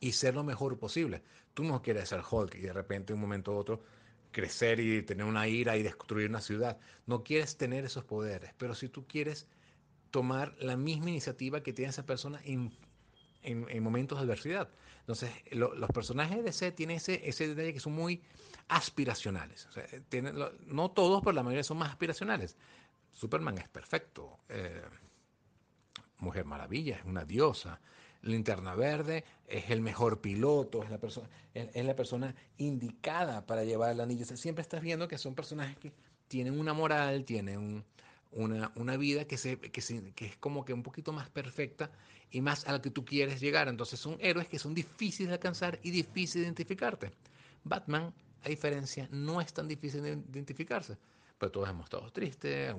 y 0.00 0.12
ser 0.12 0.34
lo 0.34 0.44
mejor 0.44 0.78
posible. 0.78 1.22
Tú 1.54 1.64
no 1.64 1.82
quieres 1.82 2.08
ser 2.08 2.22
Hulk 2.28 2.54
y 2.54 2.60
de 2.60 2.72
repente 2.72 3.12
un 3.12 3.20
momento 3.20 3.52
u 3.52 3.56
otro 3.56 3.82
crecer 4.30 4.80
y 4.80 5.02
tener 5.02 5.24
una 5.24 5.48
ira 5.48 5.76
y 5.76 5.82
destruir 5.82 6.28
una 6.28 6.40
ciudad. 6.40 6.78
No 7.06 7.24
quieres 7.24 7.56
tener 7.56 7.84
esos 7.84 8.04
poderes, 8.04 8.52
pero 8.58 8.74
si 8.74 8.88
tú 8.88 9.06
quieres 9.06 9.48
tomar 10.10 10.54
la 10.60 10.76
misma 10.76 11.10
iniciativa 11.10 11.62
que 11.62 11.72
tiene 11.72 11.90
esa 11.90 12.04
persona 12.04 12.40
en, 12.44 12.72
en, 13.46 13.66
en 13.68 13.82
momentos 13.82 14.18
de 14.18 14.24
adversidad. 14.24 14.68
Entonces, 15.00 15.30
lo, 15.52 15.72
los 15.74 15.90
personajes 15.90 16.36
de 16.36 16.42
DC 16.42 16.72
tienen 16.72 16.96
ese, 16.96 17.26
ese 17.28 17.48
detalle 17.48 17.72
que 17.72 17.80
son 17.80 17.94
muy 17.94 18.22
aspiracionales. 18.68 19.66
O 19.66 19.72
sea, 19.72 19.86
tienen, 20.08 20.36
lo, 20.36 20.52
no 20.66 20.90
todos, 20.90 21.20
pero 21.22 21.32
la 21.32 21.44
mayoría 21.44 21.62
son 21.62 21.78
más 21.78 21.90
aspiracionales. 21.90 22.56
Superman 23.12 23.56
es 23.58 23.68
perfecto. 23.68 24.40
Eh, 24.48 24.82
Mujer 26.18 26.44
Maravilla 26.44 26.96
es 26.96 27.04
una 27.04 27.24
diosa. 27.24 27.80
Linterna 28.22 28.74
Verde 28.74 29.24
es 29.46 29.70
el 29.70 29.80
mejor 29.80 30.20
piloto, 30.20 30.82
es 30.82 30.90
la, 30.90 30.98
persona, 30.98 31.28
es, 31.54 31.68
es 31.72 31.84
la 31.84 31.94
persona 31.94 32.34
indicada 32.56 33.46
para 33.46 33.62
llevar 33.62 33.92
el 33.92 34.00
anillo. 34.00 34.24
O 34.24 34.26
sea, 34.26 34.36
siempre 34.36 34.62
estás 34.62 34.82
viendo 34.82 35.06
que 35.06 35.18
son 35.18 35.36
personajes 35.36 35.76
que 35.78 35.92
tienen 36.26 36.58
una 36.58 36.72
moral, 36.72 37.24
tienen 37.24 37.58
un, 37.58 37.84
una, 38.36 38.70
una, 38.76 38.96
vida 38.96 39.24
que, 39.24 39.36
se, 39.36 39.58
que, 39.58 39.80
se, 39.80 40.12
que, 40.12 40.26
es 40.26 40.36
como 40.36 40.64
que 40.64 40.72
un 40.72 40.82
poquito 40.82 41.12
más 41.12 41.28
perfecta 41.30 41.90
y 42.30 42.40
más 42.40 42.66
a 42.66 42.72
la 42.72 42.82
que 42.82 42.90
tú 42.90 43.04
quieres 43.04 43.40
llegar. 43.40 43.68
Entonces 43.68 43.98
son 43.98 44.16
héroes 44.20 44.48
que 44.48 44.58
son 44.58 44.74
difíciles 44.74 45.28
de 45.28 45.34
alcanzar 45.34 45.78
y 45.82 45.90
difíciles 45.90 46.34
de 46.34 46.48
identificarte. 46.48 47.10
Batman, 47.64 48.12
a 48.44 48.48
diferencia, 48.48 49.08
no 49.10 49.40
es 49.40 49.52
tan 49.52 49.66
difícil 49.66 50.02
de 50.02 50.12
identificarse. 50.32 50.96
Pero 51.38 51.52
todos 51.52 51.68
hemos 51.68 51.84
estado 51.84 52.10
tristes, 52.12 52.74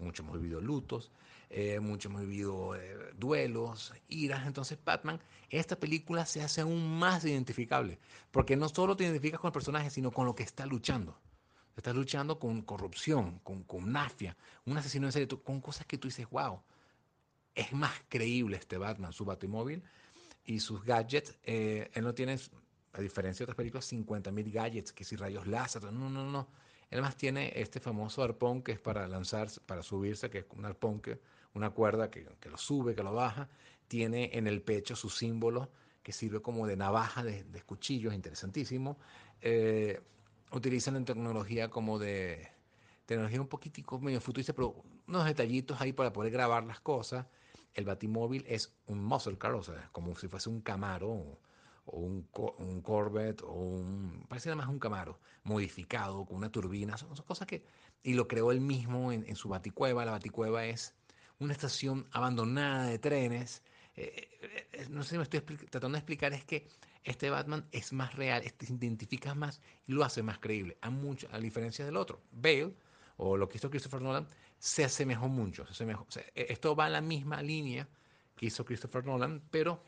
muchos 0.00 0.24
hemos 0.24 0.40
vivido 0.40 0.60
lutos, 0.60 1.10
eh, 1.50 1.78
muchos 1.80 2.10
hemos 2.10 2.22
vivido 2.22 2.74
eh, 2.74 3.12
duelos, 3.16 3.92
iras. 4.08 4.46
Entonces 4.46 4.78
Batman, 4.84 5.20
esta 5.50 5.76
película 5.76 6.26
se 6.26 6.42
hace 6.42 6.60
aún 6.60 6.98
más 6.98 7.24
identificable, 7.24 7.98
porque 8.30 8.56
no 8.56 8.68
solo 8.68 8.96
te 8.96 9.04
identificas 9.04 9.40
con 9.40 9.48
el 9.48 9.52
personaje, 9.52 9.90
sino 9.90 10.10
con 10.10 10.26
lo 10.26 10.34
que 10.34 10.42
está 10.42 10.66
luchando. 10.66 11.16
Estás 11.76 11.94
luchando 11.94 12.38
con 12.38 12.62
corrupción, 12.62 13.38
con, 13.40 13.62
con 13.64 13.90
mafia, 13.90 14.36
un 14.64 14.78
asesino 14.78 15.06
en 15.06 15.12
serie, 15.12 15.28
con 15.28 15.60
cosas 15.60 15.86
que 15.86 15.98
tú 15.98 16.08
dices, 16.08 16.28
wow, 16.30 16.60
es 17.54 17.72
más 17.72 17.92
creíble 18.08 18.56
este 18.56 18.78
Batman, 18.78 19.12
su 19.12 19.24
batimóvil 19.24 19.82
y 20.44 20.60
sus 20.60 20.82
gadgets. 20.84 21.36
Eh, 21.42 21.90
él 21.92 22.04
no 22.04 22.14
tiene, 22.14 22.38
a 22.92 23.00
diferencia 23.00 23.40
de 23.40 23.44
otras 23.44 23.56
películas, 23.56 23.92
50.000 23.92 24.52
gadgets, 24.52 24.92
que 24.92 25.04
si 25.04 25.16
rayos 25.16 25.46
láser, 25.46 25.82
no, 25.84 26.08
no, 26.08 26.24
no. 26.30 26.48
Él 26.90 27.02
más 27.02 27.16
tiene 27.16 27.52
este 27.54 27.80
famoso 27.80 28.22
arpón 28.22 28.62
que 28.62 28.72
es 28.72 28.80
para 28.80 29.06
lanzarse, 29.06 29.60
para 29.60 29.82
subirse, 29.82 30.30
que 30.30 30.38
es 30.38 30.46
un 30.56 30.64
arpón, 30.64 31.00
que, 31.00 31.20
una 31.54 31.70
cuerda 31.70 32.10
que, 32.10 32.26
que 32.40 32.48
lo 32.48 32.56
sube, 32.56 32.94
que 32.94 33.02
lo 33.02 33.12
baja. 33.12 33.48
Tiene 33.88 34.30
en 34.32 34.46
el 34.46 34.62
pecho 34.62 34.96
su 34.96 35.10
símbolo 35.10 35.70
que 36.02 36.12
sirve 36.12 36.40
como 36.40 36.66
de 36.66 36.76
navaja 36.76 37.24
de, 37.24 37.44
de 37.44 37.62
cuchillos, 37.62 38.14
interesantísimo. 38.14 38.96
Eh, 39.40 40.00
utilizan 40.52 40.94
la 40.94 41.04
tecnología 41.04 41.68
como 41.68 41.98
de 41.98 42.48
tecnología 43.06 43.40
un 43.40 43.48
poquitico 43.48 43.98
medio 44.00 44.20
futurista, 44.20 44.52
pero 44.52 44.84
unos 45.06 45.24
detallitos 45.24 45.80
ahí 45.80 45.92
para 45.92 46.12
poder 46.12 46.32
grabar 46.32 46.64
las 46.64 46.80
cosas. 46.80 47.26
El 47.74 47.84
batimóvil 47.84 48.44
es 48.48 48.74
un 48.86 49.04
muscle 49.04 49.38
car, 49.38 49.52
o 49.52 49.62
sea, 49.62 49.88
como 49.92 50.16
si 50.16 50.28
fuese 50.28 50.48
un 50.48 50.60
Camaro 50.60 51.10
o, 51.86 51.98
un, 51.98 52.28
un, 52.58 52.80
Corvette 52.80 53.42
o 53.42 53.52
un, 53.52 54.24
parece 54.28 54.48
nada 54.48 54.62
más 54.62 54.68
un 54.68 54.78
Camaro 54.78 55.20
modificado 55.44 56.24
con 56.24 56.38
una 56.38 56.50
turbina, 56.50 56.96
son, 56.96 57.14
son 57.14 57.24
cosas 57.26 57.46
que, 57.46 57.64
y 58.02 58.14
lo 58.14 58.26
creó 58.26 58.50
él 58.50 58.60
mismo 58.60 59.12
en, 59.12 59.24
en, 59.28 59.36
su 59.36 59.48
baticueva. 59.48 60.04
La 60.04 60.12
baticueva 60.12 60.64
es 60.64 60.94
una 61.38 61.52
estación 61.52 62.06
abandonada 62.12 62.86
de 62.86 62.98
trenes. 62.98 63.62
Eh, 63.94 64.28
eh, 64.72 64.86
no 64.90 65.02
sé 65.02 65.10
si 65.10 65.16
me 65.16 65.22
estoy 65.22 65.40
tratando 65.40 65.96
de 65.96 65.98
explicar, 65.98 66.32
es 66.32 66.44
que 66.44 66.68
este 67.06 67.30
Batman 67.30 67.64
es 67.70 67.92
más 67.92 68.14
real, 68.16 68.42
te 68.42 68.66
identificas 68.66 69.36
más 69.36 69.60
y 69.86 69.92
lo 69.92 70.04
hace 70.04 70.22
más 70.22 70.40
creíble, 70.40 70.76
a, 70.80 70.90
mucho, 70.90 71.28
a 71.30 71.38
diferencia 71.38 71.84
del 71.84 71.96
otro. 71.96 72.20
Bale, 72.32 72.74
o 73.16 73.36
lo 73.36 73.48
que 73.48 73.58
hizo 73.58 73.70
Christopher 73.70 74.02
Nolan, 74.02 74.28
se 74.58 74.84
asemejó 74.84 75.28
mucho. 75.28 75.64
Se 75.66 75.72
asemejó, 75.72 76.04
o 76.08 76.10
sea, 76.10 76.24
esto 76.34 76.74
va 76.74 76.86
en 76.86 76.92
la 76.94 77.00
misma 77.00 77.40
línea 77.42 77.88
que 78.34 78.46
hizo 78.46 78.64
Christopher 78.64 79.06
Nolan, 79.06 79.40
pero 79.50 79.82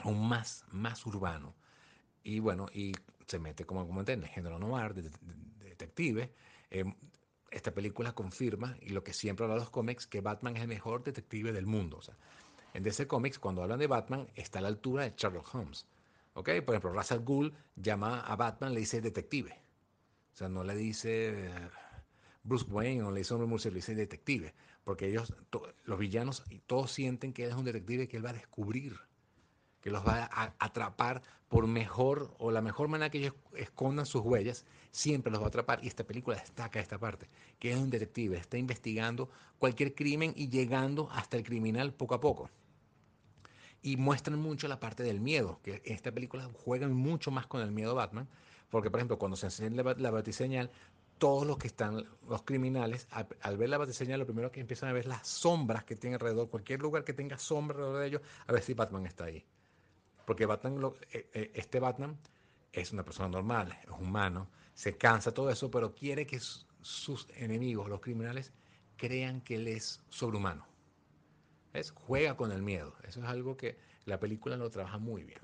aún 0.00 0.28
más, 0.28 0.66
más 0.70 1.04
urbano. 1.06 1.54
Y 2.22 2.38
bueno, 2.38 2.66
y 2.72 2.92
se 3.26 3.38
mete, 3.38 3.64
como 3.64 3.86
comenté, 3.86 4.12
en 4.12 4.22
el 4.22 4.28
género 4.28 4.58
noir, 4.58 4.92
de, 4.92 5.02
de, 5.02 5.10
de 5.10 5.68
detective. 5.70 6.34
Eh, 6.70 6.84
esta 7.50 7.72
película 7.72 8.14
confirma, 8.14 8.76
y 8.82 8.90
lo 8.90 9.02
que 9.02 9.14
siempre 9.14 9.44
habla 9.44 9.56
los 9.56 9.70
cómics, 9.70 10.06
que 10.06 10.20
Batman 10.20 10.56
es 10.56 10.62
el 10.62 10.68
mejor 10.68 11.02
detective 11.02 11.52
del 11.52 11.66
mundo. 11.66 11.96
O 11.96 12.02
sea, 12.02 12.16
en 12.74 12.82
DC 12.82 13.06
Comics, 13.06 13.38
cuando 13.38 13.62
hablan 13.62 13.78
de 13.78 13.86
Batman, 13.86 14.28
está 14.34 14.58
a 14.58 14.62
la 14.62 14.68
altura 14.68 15.04
de 15.04 15.14
Sherlock 15.16 15.54
Holmes. 15.54 15.86
¿Ok? 16.34 16.48
Por 16.64 16.74
ejemplo, 16.74 16.92
Russell 16.92 17.20
Gould 17.20 17.54
llama 17.76 18.20
a 18.20 18.36
Batman, 18.36 18.74
le 18.74 18.80
dice 18.80 19.00
detective. 19.00 19.52
O 20.32 20.36
sea, 20.36 20.48
no 20.48 20.64
le 20.64 20.74
dice 20.74 21.50
Bruce 22.42 22.64
Wayne 22.68 23.02
o 23.02 23.10
le 23.10 23.18
dice 23.18 23.34
hombre 23.34 23.48
murciélago, 23.48 23.74
le 23.74 23.80
dice 23.80 23.94
detective. 23.94 24.54
Porque 24.84 25.08
ellos, 25.08 25.32
los 25.84 25.98
villanos, 25.98 26.42
todos 26.66 26.90
sienten 26.90 27.32
que 27.32 27.44
él 27.44 27.50
es 27.50 27.56
un 27.56 27.64
detective 27.64 28.08
que 28.08 28.16
él 28.16 28.24
va 28.24 28.30
a 28.30 28.34
descubrir, 28.34 28.98
que 29.80 29.90
los 29.90 30.06
va 30.06 30.28
a 30.32 30.54
atrapar 30.58 31.22
por 31.48 31.66
mejor 31.66 32.34
o 32.38 32.50
la 32.50 32.62
mejor 32.62 32.88
manera 32.88 33.10
que 33.10 33.18
ellos 33.18 33.34
escondan 33.54 34.06
sus 34.06 34.22
huellas, 34.22 34.64
siempre 34.90 35.30
los 35.30 35.40
va 35.40 35.44
a 35.44 35.48
atrapar. 35.48 35.84
Y 35.84 35.88
esta 35.88 36.04
película 36.04 36.36
destaca 36.36 36.80
esta 36.80 36.98
parte, 36.98 37.28
que 37.58 37.72
es 37.72 37.78
un 37.78 37.90
detective, 37.90 38.38
está 38.38 38.56
investigando 38.56 39.28
cualquier 39.58 39.94
crimen 39.94 40.32
y 40.34 40.48
llegando 40.48 41.10
hasta 41.12 41.36
el 41.36 41.44
criminal 41.44 41.92
poco 41.92 42.14
a 42.14 42.20
poco 42.20 42.50
y 43.82 43.96
muestran 43.96 44.38
mucho 44.38 44.68
la 44.68 44.78
parte 44.78 45.02
del 45.02 45.20
miedo, 45.20 45.58
que 45.62 45.82
en 45.84 45.94
esta 45.94 46.12
película 46.12 46.48
juegan 46.64 46.92
mucho 46.92 47.30
más 47.30 47.46
con 47.46 47.60
el 47.60 47.72
miedo 47.72 47.94
Batman, 47.94 48.28
porque 48.70 48.90
por 48.90 49.00
ejemplo 49.00 49.18
cuando 49.18 49.36
se 49.36 49.46
enciende 49.46 49.82
la, 49.82 50.10
batiseñal, 50.10 50.70
todos 51.18 51.46
los 51.46 51.58
que 51.58 51.66
están, 51.66 52.04
los 52.28 52.42
criminales, 52.42 53.08
al, 53.10 53.56
ver 53.56 53.68
la 53.68 53.78
batiseñal, 53.78 54.20
lo 54.20 54.26
primero 54.26 54.52
que 54.52 54.60
empiezan 54.60 54.88
a 54.88 54.92
ver 54.92 55.06
las 55.06 55.26
sombras 55.26 55.84
que 55.84 55.96
tiene 55.96 56.14
alrededor, 56.14 56.48
cualquier 56.48 56.80
lugar 56.80 57.04
que 57.04 57.12
tenga 57.12 57.38
sombra 57.38 57.76
alrededor 57.76 58.00
de 58.00 58.06
ellos, 58.06 58.22
a 58.46 58.52
ver 58.52 58.62
si 58.62 58.74
Batman 58.74 59.06
está 59.06 59.24
ahí. 59.24 59.44
Porque 60.24 60.46
Batman, 60.46 60.80
lo, 60.80 60.96
este 61.10 61.80
Batman 61.80 62.16
es 62.72 62.92
una 62.92 63.04
persona 63.04 63.28
normal, 63.28 63.76
es 63.82 63.90
humano, 63.90 64.48
se 64.74 64.96
cansa 64.96 65.34
todo 65.34 65.50
eso, 65.50 65.70
pero 65.70 65.94
quiere 65.94 66.26
que 66.26 66.40
sus 66.40 67.28
enemigos, 67.36 67.88
los 67.88 68.00
criminales, 68.00 68.52
crean 68.96 69.40
que 69.40 69.56
él 69.56 69.68
es 69.68 70.00
sobrehumano. 70.08 70.71
¿Ves? 71.72 71.90
Juega 71.90 72.36
con 72.36 72.52
el 72.52 72.62
miedo. 72.62 72.94
Eso 73.06 73.20
es 73.20 73.26
algo 73.26 73.56
que 73.56 73.76
la 74.04 74.20
película 74.20 74.56
lo 74.56 74.70
trabaja 74.70 74.98
muy 74.98 75.24
bien. 75.24 75.40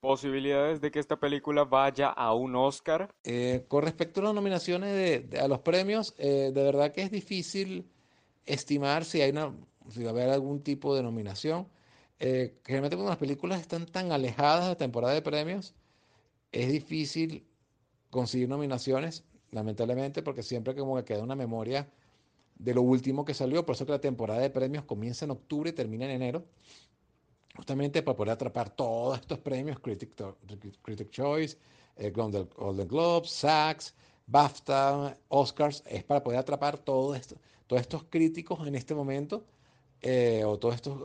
¿Posibilidades 0.00 0.80
de 0.80 0.90
que 0.90 1.00
esta 1.00 1.18
película 1.18 1.64
vaya 1.64 2.08
a 2.10 2.32
un 2.32 2.54
Oscar? 2.54 3.12
Eh, 3.24 3.64
con 3.66 3.82
respecto 3.82 4.20
a 4.20 4.24
las 4.24 4.34
nominaciones 4.34 4.92
de, 4.92 5.20
de, 5.20 5.40
a 5.40 5.48
los 5.48 5.60
premios, 5.60 6.14
eh, 6.18 6.52
de 6.54 6.62
verdad 6.62 6.92
que 6.92 7.02
es 7.02 7.10
difícil 7.10 7.90
estimar 8.46 9.04
si 9.04 9.22
hay 9.22 9.30
una, 9.30 9.52
si 9.88 10.04
va 10.04 10.10
a 10.10 10.12
haber 10.12 10.30
algún 10.30 10.62
tipo 10.62 10.94
de 10.94 11.02
nominación. 11.02 11.66
Eh, 12.20 12.58
generalmente 12.64 12.96
cuando 12.96 13.10
las 13.10 13.18
películas 13.18 13.60
están 13.60 13.86
tan 13.86 14.12
alejadas 14.12 14.64
de 14.64 14.68
la 14.70 14.76
temporada 14.76 15.14
de 15.14 15.22
premios, 15.22 15.74
es 16.52 16.70
difícil 16.70 17.46
conseguir 18.10 18.48
nominaciones, 18.48 19.24
lamentablemente, 19.50 20.22
porque 20.22 20.42
siempre 20.42 20.74
como 20.74 20.96
que 20.96 21.04
queda 21.04 21.22
una 21.22 21.36
memoria 21.36 21.88
de 22.58 22.74
lo 22.74 22.82
último 22.82 23.24
que 23.24 23.34
salió, 23.34 23.64
por 23.64 23.74
eso 23.74 23.86
que 23.86 23.92
la 23.92 24.00
temporada 24.00 24.40
de 24.40 24.50
premios 24.50 24.84
comienza 24.84 25.24
en 25.24 25.30
octubre 25.30 25.70
y 25.70 25.72
termina 25.72 26.04
en 26.04 26.10
enero, 26.12 26.44
justamente 27.56 28.02
para 28.02 28.16
poder 28.16 28.32
atrapar 28.32 28.70
todos 28.70 29.18
estos 29.20 29.38
premios, 29.38 29.78
Critic, 29.80 30.10
Critic 30.82 31.10
Choice, 31.10 31.56
eh, 31.96 32.10
Golden, 32.10 32.48
Globes, 32.88 33.30
SAGs, 33.30 33.94
BAFTA, 34.26 35.16
Oscars, 35.28 35.82
es 35.86 36.04
para 36.04 36.22
poder 36.22 36.38
atrapar 36.38 36.78
todo 36.78 37.14
esto, 37.14 37.36
todos 37.66 37.80
estos 37.80 38.04
críticos 38.04 38.66
en 38.66 38.74
este 38.74 38.94
momento, 38.94 39.44
eh, 40.02 40.44
o 40.44 40.58
todos 40.58 40.74
estos 40.74 41.00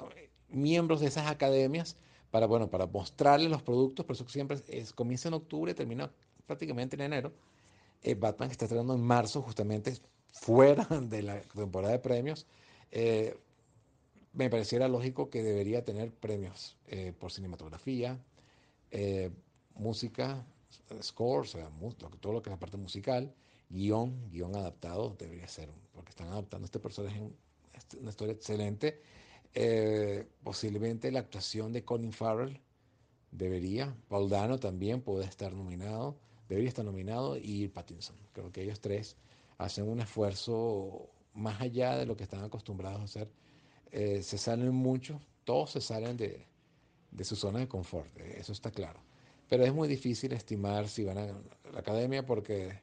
miembros 0.50 1.02
de 1.02 1.08
esas 1.08 1.28
academias, 1.28 1.98
para, 2.30 2.48
bueno, 2.48 2.70
para 2.70 2.88
mostrarles 2.88 3.50
los 3.50 3.62
productos, 3.62 4.06
por 4.06 4.16
eso 4.16 4.28
siempre 4.28 4.58
es, 4.68 4.92
comienza 4.92 5.28
en 5.28 5.36
octubre 5.36 5.74
termina 5.74 6.12
prácticamente 6.48 6.96
en 6.96 7.02
enero. 7.02 7.32
Eh, 8.02 8.16
Batman 8.16 8.52
está 8.52 8.66
estrenando 8.66 8.96
en 8.96 9.02
marzo, 9.02 9.42
justamente 9.42 9.94
fuera 10.34 10.84
de 11.02 11.22
la 11.22 11.42
temporada 11.42 11.94
de 11.94 12.00
premios, 12.00 12.46
eh, 12.92 13.38
me 14.34 14.50
pareciera 14.50 14.88
lógico 14.88 15.30
que 15.30 15.44
debería 15.44 15.86
tener 15.86 16.12
premios 16.12 16.76
eh, 16.88 17.14
por 17.18 17.32
cinematografía, 17.32 18.20
eh, 18.92 19.30
música, 19.76 20.46
score, 21.02 21.42
o 21.42 21.46
sea, 21.46 21.70
todo 22.20 22.34
lo 22.34 22.42
que 22.42 22.50
es 22.50 22.52
la 22.52 22.60
parte 22.60 22.78
musical, 22.78 23.34
guion, 23.70 24.30
guion 24.32 24.56
adaptado, 24.56 25.16
debería 25.20 25.48
ser, 25.48 25.70
porque 25.94 26.10
están 26.10 26.28
adaptando 26.30 26.66
este 26.66 26.80
personaje, 26.80 27.20
en 27.20 27.36
una 28.02 28.10
historia 28.10 28.34
excelente. 28.34 29.02
Posiblemente 30.44 31.12
la 31.12 31.20
actuación 31.20 31.74
de 31.74 31.84
Colin 31.84 32.12
Farrell 32.12 32.60
debería, 33.32 33.96
Paul 34.10 34.30
Dano 34.30 34.60
también 34.60 35.02
puede 35.02 35.26
estar 35.26 35.54
nominado, 35.54 36.18
debería 36.50 36.70
estar 36.70 36.86
nominado 36.86 37.38
y 37.38 37.68
Pattinson. 37.68 38.16
Creo 38.34 38.52
que 38.52 38.64
ellos 38.64 38.80
tres 38.80 39.16
hacen 39.58 39.88
un 39.88 40.00
esfuerzo 40.02 41.10
más 41.34 41.62
allá 41.62 41.98
de 41.98 42.06
lo 42.06 42.16
que 42.16 42.24
están 42.24 42.44
acostumbrados 42.44 43.02
a 43.02 43.04
hacer. 43.06 43.32
Eh, 43.92 44.22
se 44.24 44.38
salen 44.38 44.74
mucho, 44.74 45.22
todos 45.44 45.72
se 45.72 45.82
salen 45.82 46.18
de, 46.18 46.48
de 47.12 47.24
su 47.24 47.36
zona 47.36 47.60
de 47.60 47.68
confort, 47.68 48.16
eh, 48.20 48.38
eso 48.40 48.52
está 48.54 48.72
claro. 48.72 49.02
Pero 49.50 49.66
es 49.66 49.74
muy 49.74 49.88
difícil 49.88 50.34
estimar 50.34 50.88
si 50.88 51.04
van 51.04 51.18
a 51.18 51.28
la 51.72 51.80
academia 51.80 52.26
porque 52.26 52.82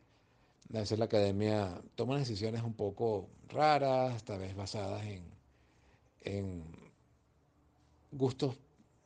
a 0.72 0.78
veces 0.78 0.98
la 0.98 1.06
academia 1.06 1.82
toma 1.96 2.18
decisiones 2.18 2.62
un 2.62 2.74
poco 2.74 3.28
raras, 3.48 4.24
tal 4.24 4.40
vez 4.40 4.54
basadas 4.54 5.04
en, 5.04 5.24
en 6.20 6.64
gustos 8.12 8.58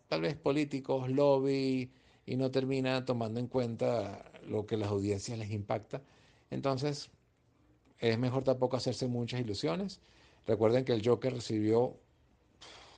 tal 0.09 0.23
vez 0.23 0.37
políticos, 0.37 1.11
lobby, 1.11 1.93
y 2.27 2.37
no 2.37 2.51
termina 2.51 3.05
tomando 3.05 3.41
en 3.41 3.49
cuenta 3.49 4.31
lo 4.47 4.67
que 4.67 4.77
las 4.77 4.89
audiencias 4.91 5.39
les 5.39 5.51
impacta. 5.51 6.03
Entonces, 6.51 7.11
es 8.01 8.19
mejor 8.19 8.45
tampoco 8.45 8.77
hacerse 8.77 9.07
muchas 9.07 9.41
ilusiones. 9.41 10.01
Recuerden 10.47 10.85
que 10.85 10.93
el 10.93 11.07
Joker 11.07 11.33
recibió 11.33 11.97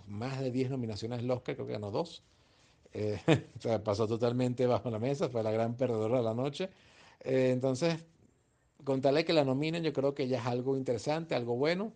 más 0.06 0.40
de 0.40 0.50
10 0.50 0.70
nominaciones 0.70 1.20
al 1.20 1.30
Oscar, 1.30 1.54
creo 1.56 1.66
que 1.66 1.74
ganó 1.74 1.90
dos. 1.90 2.22
Eh, 2.92 3.20
pasó 3.84 4.06
totalmente 4.08 4.66
bajo 4.66 4.90
la 4.90 4.98
mesa, 4.98 5.28
fue 5.28 5.42
la 5.42 5.50
gran 5.50 5.76
perdedora 5.76 6.18
de 6.18 6.24
la 6.24 6.34
noche. 6.34 6.70
Eh, 7.20 7.50
entonces, 7.52 8.04
con 8.84 9.00
tal 9.00 9.16
de 9.16 9.24
que 9.24 9.32
la 9.32 9.44
nominen, 9.44 9.82
yo 9.82 9.92
creo 9.92 10.14
que 10.14 10.28
ya 10.28 10.38
es 10.38 10.46
algo 10.46 10.76
interesante, 10.76 11.34
algo 11.34 11.56
bueno. 11.56 11.92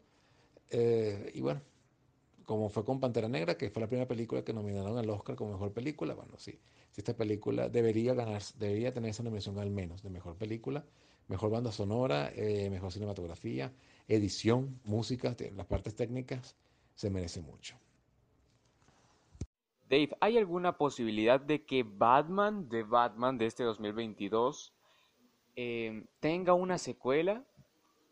Eh, 0.70 1.32
y 1.34 1.40
bueno, 1.40 1.62
como 2.44 2.68
fue 2.68 2.84
con 2.84 3.00
Pantera 3.00 3.28
Negra, 3.28 3.56
que 3.56 3.70
fue 3.70 3.80
la 3.80 3.88
primera 3.88 4.08
película 4.08 4.44
que 4.44 4.52
nominaron 4.52 4.98
al 4.98 5.08
Oscar 5.10 5.36
como 5.36 5.52
mejor 5.52 5.72
película, 5.72 6.14
bueno, 6.14 6.34
sí, 6.38 6.58
si 6.90 7.00
esta 7.00 7.14
película 7.16 7.68
debería 7.68 8.14
ganar, 8.14 8.42
debería 8.58 8.92
tener 8.92 9.10
esa 9.10 9.22
nominación 9.22 9.58
al 9.58 9.70
menos 9.70 10.02
de 10.02 10.10
mejor 10.10 10.36
película, 10.36 10.84
mejor 11.30 11.50
banda 11.50 11.70
sonora, 11.70 12.32
eh, 12.34 12.68
mejor 12.70 12.90
cinematografía, 12.90 13.72
edición, 14.08 14.80
música, 14.84 15.36
las 15.54 15.66
partes 15.66 15.94
técnicas, 15.94 16.56
se 16.96 17.08
merece 17.08 17.40
mucho. 17.40 17.76
Dave, 19.88 20.10
¿hay 20.20 20.38
alguna 20.38 20.76
posibilidad 20.76 21.40
de 21.40 21.64
que 21.64 21.84
Batman 21.84 22.68
de 22.68 22.82
Batman 22.82 23.38
de 23.38 23.46
este 23.46 23.62
2022 23.62 24.74
eh, 25.54 26.04
tenga 26.18 26.54
una 26.54 26.78
secuela? 26.78 27.44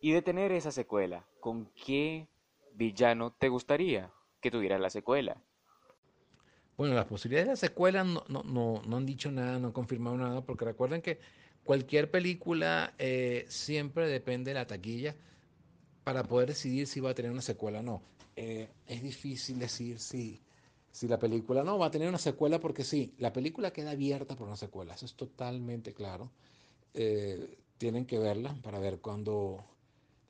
Y 0.00 0.12
de 0.12 0.22
tener 0.22 0.52
esa 0.52 0.70
secuela, 0.70 1.26
¿con 1.40 1.72
qué 1.84 2.28
villano 2.72 3.32
te 3.32 3.48
gustaría 3.48 4.12
que 4.40 4.52
tuviera 4.52 4.78
la 4.78 4.90
secuela? 4.90 5.42
Bueno, 6.76 6.94
las 6.94 7.06
posibilidades 7.06 7.60
de 7.60 7.68
secuela 7.68 8.04
no, 8.04 8.22
no, 8.28 8.44
no, 8.44 8.80
no 8.86 8.96
han 8.96 9.04
dicho 9.04 9.32
nada, 9.32 9.58
no 9.58 9.66
han 9.66 9.72
confirmado 9.72 10.16
nada, 10.16 10.40
porque 10.42 10.64
recuerden 10.64 11.02
que 11.02 11.18
cualquier 11.64 12.10
película 12.10 12.94
eh, 12.98 13.44
siempre 13.48 14.06
depende 14.06 14.50
de 14.50 14.54
la 14.54 14.66
taquilla 14.66 15.14
para 16.04 16.22
poder 16.24 16.48
decidir 16.48 16.86
si 16.86 17.00
va 17.00 17.10
a 17.10 17.14
tener 17.14 17.30
una 17.30 17.42
secuela 17.42 17.80
o 17.80 17.82
no. 17.82 18.02
Eh, 18.36 18.68
es 18.86 19.02
difícil 19.02 19.58
decir 19.58 19.98
si, 19.98 20.40
si 20.90 21.08
la 21.08 21.18
película 21.18 21.64
no 21.64 21.78
va 21.78 21.86
a 21.86 21.90
tener 21.90 22.08
una 22.08 22.18
secuela 22.18 22.60
porque 22.60 22.84
sí, 22.84 23.12
la 23.18 23.32
película 23.32 23.72
queda 23.72 23.90
abierta 23.90 24.36
por 24.36 24.46
una 24.46 24.56
secuela, 24.56 24.94
eso 24.94 25.06
es 25.06 25.14
totalmente 25.14 25.92
claro. 25.92 26.30
Eh, 26.94 27.58
tienen 27.78 28.06
que 28.06 28.18
verla 28.18 28.54
para 28.62 28.78
ver 28.78 29.00
cuando 29.00 29.64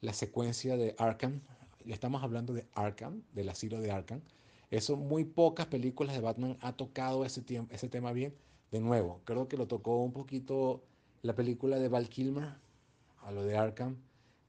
la 0.00 0.12
secuencia 0.12 0.76
de 0.76 0.94
Arkham, 0.98 1.40
estamos 1.86 2.22
hablando 2.22 2.52
de 2.52 2.66
Arkham, 2.74 3.22
del 3.32 3.48
asilo 3.48 3.80
de 3.80 3.90
Arkham, 3.90 4.20
eso 4.70 4.96
muy 4.96 5.24
pocas 5.24 5.66
películas 5.66 6.14
de 6.14 6.20
Batman 6.20 6.58
ha 6.60 6.72
tocado 6.76 7.24
ese, 7.24 7.42
ese 7.70 7.88
tema 7.88 8.12
bien. 8.12 8.34
De 8.70 8.80
nuevo, 8.80 9.22
creo 9.24 9.48
que 9.48 9.56
lo 9.56 9.66
tocó 9.66 10.02
un 10.02 10.12
poquito 10.12 10.82
la 11.22 11.34
película 11.34 11.78
de 11.78 11.88
Val 11.88 12.08
Kilmer, 12.08 12.54
a 13.22 13.30
lo 13.32 13.44
de 13.44 13.56
Arkham. 13.56 13.96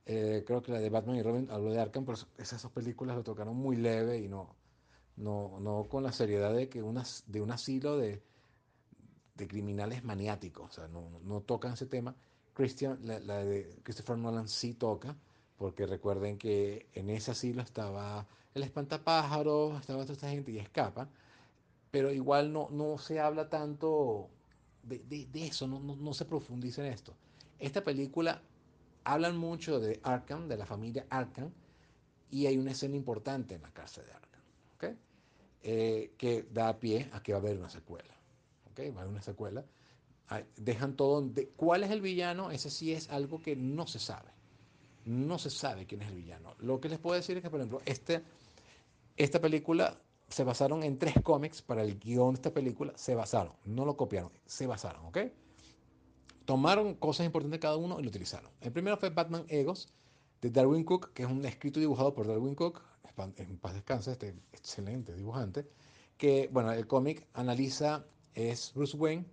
Eh, 0.06 0.44
creo 0.46 0.62
que 0.62 0.72
la 0.72 0.80
de 0.80 0.90
Batman 0.90 1.18
y 1.18 1.24
Robin, 1.24 1.50
a 1.52 1.58
lo 1.58 1.72
de 1.72 1.80
Arkham, 1.80 2.06
pero 2.06 2.18
esas 2.38 2.62
dos 2.62 2.72
películas 2.72 3.16
lo 3.16 3.24
tocaron 3.24 3.56
muy 3.56 3.76
leve 3.76 4.18
y 4.18 4.28
no, 4.28 4.56
no, 5.18 5.60
no 5.60 5.88
con 5.90 6.04
la 6.04 6.12
seriedad 6.12 6.54
de, 6.54 6.70
que 6.70 6.82
unas, 6.82 7.24
de 7.28 7.42
un 7.42 7.52
asilo 7.52 7.98
de, 7.98 8.22
de 9.36 9.48
criminales 9.48 10.04
maniáticos. 10.04 10.72
O 10.72 10.74
sea, 10.74 10.88
no, 10.88 11.20
no 11.24 11.42
tocan 11.42 11.74
ese 11.74 11.86
tema. 11.86 12.16
Christian, 12.54 13.00
la, 13.04 13.20
la 13.20 13.46
de 13.46 13.80
Christopher 13.84 14.18
Nolan 14.18 14.48
sí 14.48 14.74
toca, 14.74 15.16
porque 15.58 15.86
recuerden 15.86 16.38
que 16.38 16.88
en 16.94 17.10
ese 17.10 17.32
asilo 17.32 17.62
estaba 17.62 18.28
el 18.54 18.64
espantapájaros, 18.64 19.80
estaba 19.80 20.04
toda 20.04 20.14
esta 20.14 20.30
gente 20.30 20.52
y 20.52 20.58
escapa, 20.58 21.10
pero 21.92 22.12
igual 22.12 22.52
no, 22.54 22.70
no 22.72 22.98
se 22.98 23.20
habla 23.20 23.50
tanto 23.50 24.30
de, 24.84 25.28
de, 25.32 25.46
eso, 25.46 25.68
no, 25.68 25.80
no, 25.80 25.96
no, 25.96 26.14
se 26.14 26.26
profundiza 26.26 26.86
en 26.86 26.94
esto. 26.94 27.14
Esta 27.60 27.84
película 27.84 28.42
hablan 29.04 29.38
mucho 29.38 29.80
de 29.80 30.00
Arkham, 30.04 30.48
de 30.48 30.58
la 30.58 30.66
familia 30.66 31.06
Arkham, 31.10 31.52
y 32.32 32.46
hay 32.46 32.58
una 32.58 32.72
escena 32.72 32.96
importante 32.96 33.56
en 33.56 33.62
la 33.62 33.72
cárcel 33.72 34.06
de 34.06 34.12
Arkham, 34.12 34.42
¿okay? 34.76 34.98
eh, 35.64 36.14
que 36.18 36.44
da 36.52 36.80
pie 36.80 37.10
a 37.14 37.22
que 37.22 37.34
va 37.34 37.40
a 37.40 37.42
haber 37.42 37.58
una 37.58 37.70
secuela. 37.70 38.14
¿okay? 38.72 38.90
Va 38.92 39.00
a 39.00 39.02
haber 39.02 39.14
una 39.14 39.22
secuela. 39.22 39.66
Dejan 40.58 40.96
todo. 40.96 41.22
De, 41.22 41.48
¿Cuál 41.50 41.84
es 41.84 41.92
el 41.92 42.02
villano? 42.02 42.52
Ese 42.52 42.70
sí 42.70 42.94
es 42.94 43.10
algo 43.10 43.42
que 43.42 43.56
no 43.56 43.88
se 43.88 43.98
sabe. 43.98 44.30
No 45.06 45.40
se 45.40 45.50
sabe 45.50 45.88
quién 45.88 46.04
es 46.04 46.10
el 46.10 46.16
villano. 46.16 46.56
Lo 46.60 46.80
que 46.80 46.88
les 46.88 47.00
puedo 47.00 47.16
decir 47.16 47.38
es 47.38 47.44
que, 47.44 47.50
por 47.50 47.60
ejemplo, 47.60 47.82
este, 47.86 48.22
esta 49.18 49.42
película 49.42 50.00
se 50.30 50.44
basaron 50.44 50.84
en 50.84 50.98
tres 50.98 51.16
cómics 51.24 51.62
para 51.62 51.84
el 51.84 52.00
guion 52.00 52.34
de 52.34 52.38
esta 52.38 52.54
película, 52.54 52.94
se 52.96 53.16
basaron, 53.16 53.54
no 53.66 53.86
lo 53.86 53.98
copiaron, 53.98 54.32
se 54.46 54.68
basaron, 54.68 55.06
¿ok? 55.06 55.18
Tomaron 56.46 56.96
cosas 56.96 57.26
importantes 57.26 57.58
de 57.58 57.60
cada 57.60 57.78
uno 57.78 58.00
y 58.00 58.04
lo 58.04 58.10
utilizaron. 58.10 58.50
El 58.62 58.72
primero 58.72 58.98
fue 58.98 59.10
Batman 59.10 59.46
Egos, 59.50 59.92
de 60.42 60.50
Darwin 60.50 60.84
Cook, 60.84 61.14
que 61.14 61.24
es 61.24 61.30
un 61.30 61.46
escrito 61.46 61.80
dibujado 61.80 62.14
por 62.14 62.28
Darwin 62.28 62.56
Cook, 62.56 62.82
en 63.36 63.58
paz 63.58 63.74
descanse, 63.74 64.12
este 64.14 64.34
excelente 64.54 65.14
dibujante, 65.14 65.68
que, 66.18 66.50
bueno, 66.52 66.72
el 66.72 66.88
cómic 66.88 67.28
analiza, 67.34 68.06
es 68.34 68.72
Bruce 68.74 68.96
Wayne, 68.96 69.26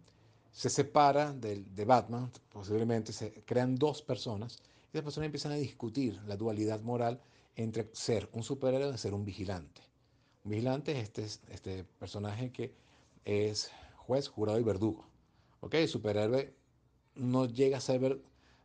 se 0.51 0.71
separa 0.71 1.33
de, 1.33 1.63
de 1.63 1.85
Batman, 1.85 2.33
posiblemente 2.49 3.13
se 3.13 3.45
crean 3.45 3.77
dos 3.77 4.03
personas, 4.03 4.59
y 4.93 4.97
las 4.97 5.05
personas 5.05 5.27
empiezan 5.27 5.53
a 5.53 5.57
discutir 5.57 6.21
la 6.27 6.37
dualidad 6.37 6.81
moral 6.81 7.21
entre 7.55 7.89
ser 7.93 8.29
un 8.33 8.43
superhéroe 8.43 8.95
y 8.95 8.99
ser 8.99 9.15
un 9.15 9.25
vigilante. 9.25 9.83
Vigilante 10.47 10.93
es 10.93 11.03
este, 11.05 11.25
este 11.53 11.85
personaje 11.99 12.53
que 12.53 12.73
es 13.25 13.71
juez, 13.97 14.29
jurado 14.29 14.59
y 14.59 14.63
verdugo. 14.63 15.05
¿Ok? 15.61 15.75
El 15.75 15.89
superhéroe 15.89 16.55
no 17.17 17.47
llega 17.47 17.79
a 17.79 17.81
ser 17.81 18.21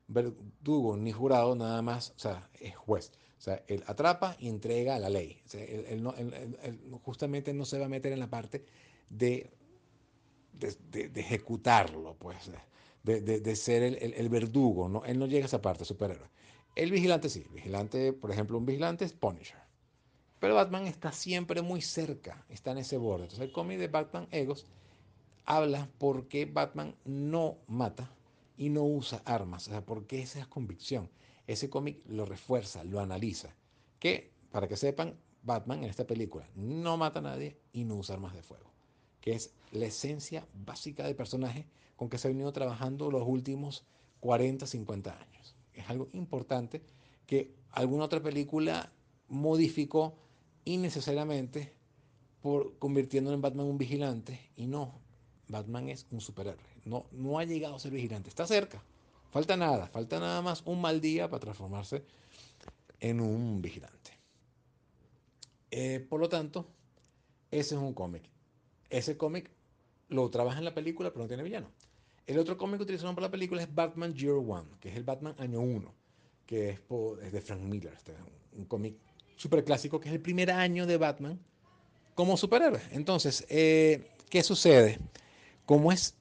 verdugo 0.07 0.97
ni 0.97 1.11
jurado, 1.11 1.55
nada 1.55 1.81
más, 1.81 2.11
o 2.15 2.19
sea, 2.19 2.49
es 2.59 2.75
juez. 2.75 3.11
O 3.37 3.41
sea, 3.41 3.63
él 3.67 3.83
atrapa 3.87 4.35
y 4.39 4.49
entrega 4.49 4.99
la 4.99 5.09
ley. 5.09 5.41
O 5.45 5.49
sea, 5.49 5.63
él, 5.63 6.03
no, 6.03 6.13
él, 6.15 6.79
justamente 7.01 7.53
no 7.53 7.65
se 7.65 7.79
va 7.79 7.85
a 7.85 7.89
meter 7.89 8.13
en 8.13 8.19
la 8.19 8.29
parte 8.29 8.63
de, 9.09 9.49
de, 10.53 11.11
ejecutarlo, 11.15 12.15
pues, 12.19 12.51
de, 13.03 13.55
ser 13.55 13.81
el, 13.81 14.29
verdugo. 14.29 14.87
¿no? 14.87 15.03
Él 15.05 15.17
no 15.17 15.25
llega 15.25 15.45
a 15.45 15.47
esa 15.47 15.61
parte, 15.61 15.85
superhéroe. 15.85 16.29
El 16.75 16.91
vigilante 16.91 17.29
sí, 17.29 17.45
vigilante, 17.51 18.13
por 18.13 18.29
ejemplo, 18.31 18.59
un 18.59 18.65
vigilante 18.67 19.05
es 19.05 19.13
Punisher. 19.13 19.60
Pero 20.41 20.55
Batman 20.55 20.87
está 20.87 21.13
siempre 21.13 21.61
muy 21.61 21.81
cerca, 21.81 22.45
está 22.49 22.71
en 22.71 22.79
ese 22.79 22.97
borde. 22.97 23.23
Entonces 23.23 23.47
el 23.47 23.53
cómic 23.53 23.79
de 23.79 23.87
Batman 23.87 24.27
Egos 24.31 24.65
habla 25.45 25.87
por 25.99 26.27
qué 26.27 26.45
Batman 26.45 26.93
no 27.05 27.59
mata 27.67 28.11
y 28.57 28.67
no 28.67 28.83
usa 28.83 29.21
armas. 29.23 29.69
O 29.69 29.71
sea, 29.71 29.85
por 29.85 30.05
qué 30.05 30.21
esa 30.21 30.39
es 30.39 30.47
convicción. 30.47 31.09
Ese 31.47 31.69
cómic 31.69 32.03
lo 32.09 32.25
refuerza, 32.25 32.83
lo 32.83 32.99
analiza. 32.99 33.55
Que, 33.99 34.33
para 34.51 34.67
que 34.67 34.75
sepan, 34.75 35.15
Batman 35.43 35.85
en 35.85 35.89
esta 35.89 36.05
película 36.05 36.45
no 36.55 36.97
mata 36.97 37.19
a 37.19 37.23
nadie 37.23 37.57
y 37.71 37.85
no 37.85 37.95
usa 37.95 38.15
armas 38.15 38.33
de 38.33 38.43
fuego. 38.43 38.69
Que 39.21 39.35
es 39.35 39.53
la 39.71 39.85
esencia 39.85 40.45
básica 40.65 41.05
del 41.05 41.15
personaje 41.15 41.67
con 41.95 42.09
que 42.09 42.17
se 42.17 42.27
ha 42.27 42.31
venido 42.31 42.51
trabajando 42.51 43.09
los 43.09 43.23
últimos 43.25 43.85
40, 44.19 44.67
50 44.67 45.17
años 45.17 45.31
es 45.73 45.89
algo 45.89 46.09
importante 46.13 46.81
que 47.25 47.53
alguna 47.71 48.05
otra 48.05 48.21
película 48.21 48.91
modificó 49.27 50.15
innecesariamente 50.65 51.73
por 52.41 52.77
convirtiéndolo 52.79 53.35
en 53.35 53.41
Batman 53.41 53.67
un 53.67 53.77
vigilante 53.77 54.51
y 54.55 54.67
no, 54.67 54.99
Batman 55.47 55.89
es 55.89 56.07
un 56.11 56.21
superhéroe. 56.21 56.63
No, 56.85 57.05
no 57.11 57.37
ha 57.37 57.43
llegado 57.43 57.75
a 57.75 57.79
ser 57.79 57.91
vigilante, 57.91 58.29
está 58.29 58.47
cerca. 58.47 58.83
Falta 59.31 59.55
nada, 59.55 59.87
falta 59.87 60.19
nada 60.19 60.41
más 60.41 60.63
un 60.65 60.81
mal 60.81 60.99
día 60.99 61.29
para 61.29 61.39
transformarse 61.39 62.03
en 62.99 63.21
un 63.21 63.61
vigilante. 63.61 64.11
Eh, 65.69 66.05
por 66.09 66.19
lo 66.19 66.27
tanto, 66.27 66.67
ese 67.49 67.75
es 67.75 67.81
un 67.81 67.93
cómic. 67.93 68.23
Ese 68.89 69.15
cómic 69.15 69.51
lo 70.09 70.29
trabaja 70.29 70.57
en 70.59 70.65
la 70.65 70.73
película, 70.73 71.11
pero 71.11 71.23
no 71.23 71.27
tiene 71.27 71.43
villano. 71.43 71.71
El 72.27 72.39
otro 72.39 72.57
cómic 72.57 72.77
que 72.77 72.83
utilizaron 72.83 73.15
para 73.15 73.27
la 73.27 73.31
película 73.31 73.61
es 73.61 73.73
Batman 73.73 74.13
Year 74.13 74.35
One, 74.35 74.69
que 74.79 74.89
es 74.89 74.95
el 74.95 75.03
Batman 75.03 75.35
año 75.37 75.61
1, 75.61 75.93
que 76.45 76.69
es, 76.71 77.31
de 77.31 77.41
Frank 77.41 77.61
Miller, 77.61 77.93
este, 77.93 78.13
un 78.53 78.65
cómic 78.65 78.97
superclásico, 79.41 79.99
que 79.99 80.09
es 80.09 80.13
el 80.13 80.21
primer 80.21 80.51
año 80.51 80.85
de 80.85 80.97
Batman 80.97 81.39
como 82.13 82.37
superhéroe. 82.37 82.81
Entonces, 82.91 83.45
eh, 83.49 84.11
¿qué 84.29 84.43
sucede? 84.43 84.99
¿Cómo 85.65 85.91
es? 85.91 86.15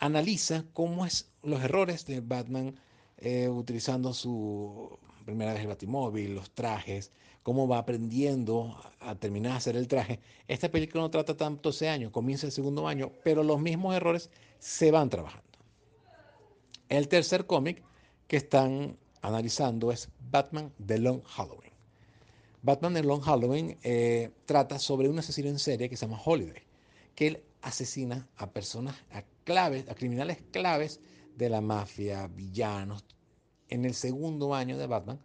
Analiza 0.00 0.64
cómo 0.72 1.06
es 1.06 1.30
los 1.42 1.62
errores 1.62 2.04
de 2.04 2.20
Batman 2.20 2.74
eh, 3.18 3.48
utilizando 3.48 4.12
su 4.12 4.98
primera 5.24 5.52
vez 5.52 5.62
el 5.62 5.68
batimóvil, 5.68 6.34
los 6.34 6.50
trajes, 6.50 7.12
cómo 7.44 7.68
va 7.68 7.78
aprendiendo 7.78 8.76
a 9.00 9.14
terminar 9.14 9.52
de 9.52 9.58
hacer 9.58 9.76
el 9.76 9.86
traje. 9.86 10.18
Esta 10.48 10.68
película 10.68 11.02
no 11.02 11.10
trata 11.10 11.36
tanto 11.36 11.70
ese 11.70 11.88
año, 11.88 12.10
comienza 12.10 12.46
el 12.46 12.52
segundo 12.52 12.88
año, 12.88 13.12
pero 13.22 13.44
los 13.44 13.60
mismos 13.60 13.94
errores 13.94 14.30
se 14.58 14.90
van 14.90 15.08
trabajando. 15.08 15.44
El 16.88 17.06
tercer 17.06 17.46
cómic 17.46 17.82
que 18.26 18.36
están 18.36 18.96
analizando 19.22 19.92
es 19.92 20.08
Batman 20.30 20.72
The 20.84 20.98
Long 20.98 21.22
Halloween. 21.22 21.65
Batman 22.66 22.96
en 22.96 23.06
Long 23.06 23.20
Halloween 23.20 23.78
eh, 23.84 24.32
trata 24.44 24.80
sobre 24.80 25.08
un 25.08 25.16
asesino 25.20 25.48
en 25.48 25.60
serie 25.60 25.88
que 25.88 25.96
se 25.96 26.04
llama 26.04 26.20
Holiday, 26.22 26.64
que 27.14 27.28
él 27.28 27.44
asesina 27.62 28.28
a 28.36 28.50
personas, 28.50 28.96
a 29.12 29.22
claves, 29.44 29.88
a 29.88 29.94
criminales 29.94 30.38
claves 30.50 31.00
de 31.36 31.48
la 31.48 31.60
mafia, 31.60 32.26
villanos, 32.26 33.04
en 33.68 33.84
el 33.84 33.94
segundo 33.94 34.52
año 34.52 34.78
de 34.78 34.88
Batman 34.88 35.20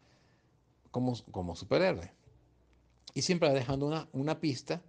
como, 0.91 1.17
como 1.31 1.55
superhéroe. 1.55 2.13
Y 3.15 3.23
siempre 3.23 3.49
va 3.49 3.55
dejando 3.55 3.87
una, 3.87 4.07
una 4.13 4.39
pista 4.39 4.83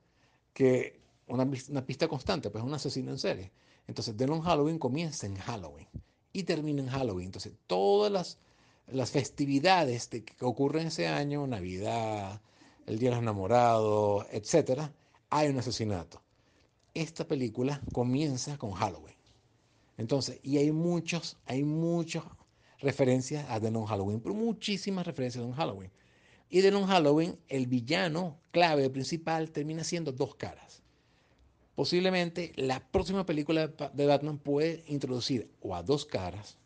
que 0.53 1.01
una, 1.29 1.51
una, 1.71 1.87
pista 1.87 2.07
constante, 2.07 2.51
pues 2.51 2.63
un 2.63 2.75
asesino 2.75 3.13
en 3.13 3.19
serie. 3.19 3.51
Entonces, 3.87 4.15
The 4.15 4.27
Long 4.27 4.43
Halloween 4.43 4.79
comienza 4.79 5.27
en 5.27 5.37
Halloween 5.37 5.89
y 6.35 6.43
termina 6.43 6.83
en 6.83 6.89
Halloween. 6.89 7.27
Entonces, 7.29 7.55
todas 7.67 8.13
las 8.13 8.39
las 8.89 9.11
festividades 9.11 10.09
que 10.09 10.25
ocurren 10.41 10.89
ese 10.89 11.09
año, 11.09 11.47
Navidad, 11.47 12.41
el 12.87 12.99
Día 12.99 13.11
de 13.11 13.17
los 13.17 13.23
Enamorados, 13.23 14.27
etc., 14.33 14.91
hay 15.31 15.49
un 15.49 15.59
asesinato. 15.59 16.23
Esta 16.95 17.27
película 17.27 17.81
comienza 17.93 18.59
con 18.59 18.73
Halloween. 18.73 19.17
Entonces, 19.97 20.41
y 20.43 20.59
hay 20.59 20.73
muchos, 20.73 21.39
hay 21.47 21.65
muchas 21.65 22.25
referencias 22.81 23.49
a 23.49 23.61
The 23.61 23.71
Non 23.71 23.87
Halloween, 23.87 24.21
pero 24.21 24.35
muchísimas 24.35 25.07
referencias 25.07 25.43
a 25.43 25.47
Don 25.47 25.57
Halloween. 25.57 25.91
Y 26.51 26.61
de 26.61 26.71
Non 26.71 26.87
Halloween, 26.87 27.39
el 27.49 27.67
villano 27.67 28.39
clave 28.51 28.91
principal 28.91 29.51
termina 29.51 29.85
siendo 29.85 30.13
dos 30.13 30.35
caras. 30.35 30.83
Posiblemente 31.75 32.53
la 32.57 32.81
próxima 32.91 33.25
película 33.25 33.69
de 33.69 34.07
Batman 34.07 34.39
puede 34.39 34.85
introducir 34.87 35.51
o 35.63 35.75
a 35.75 35.83
dos 35.83 36.05
caras 36.05 36.59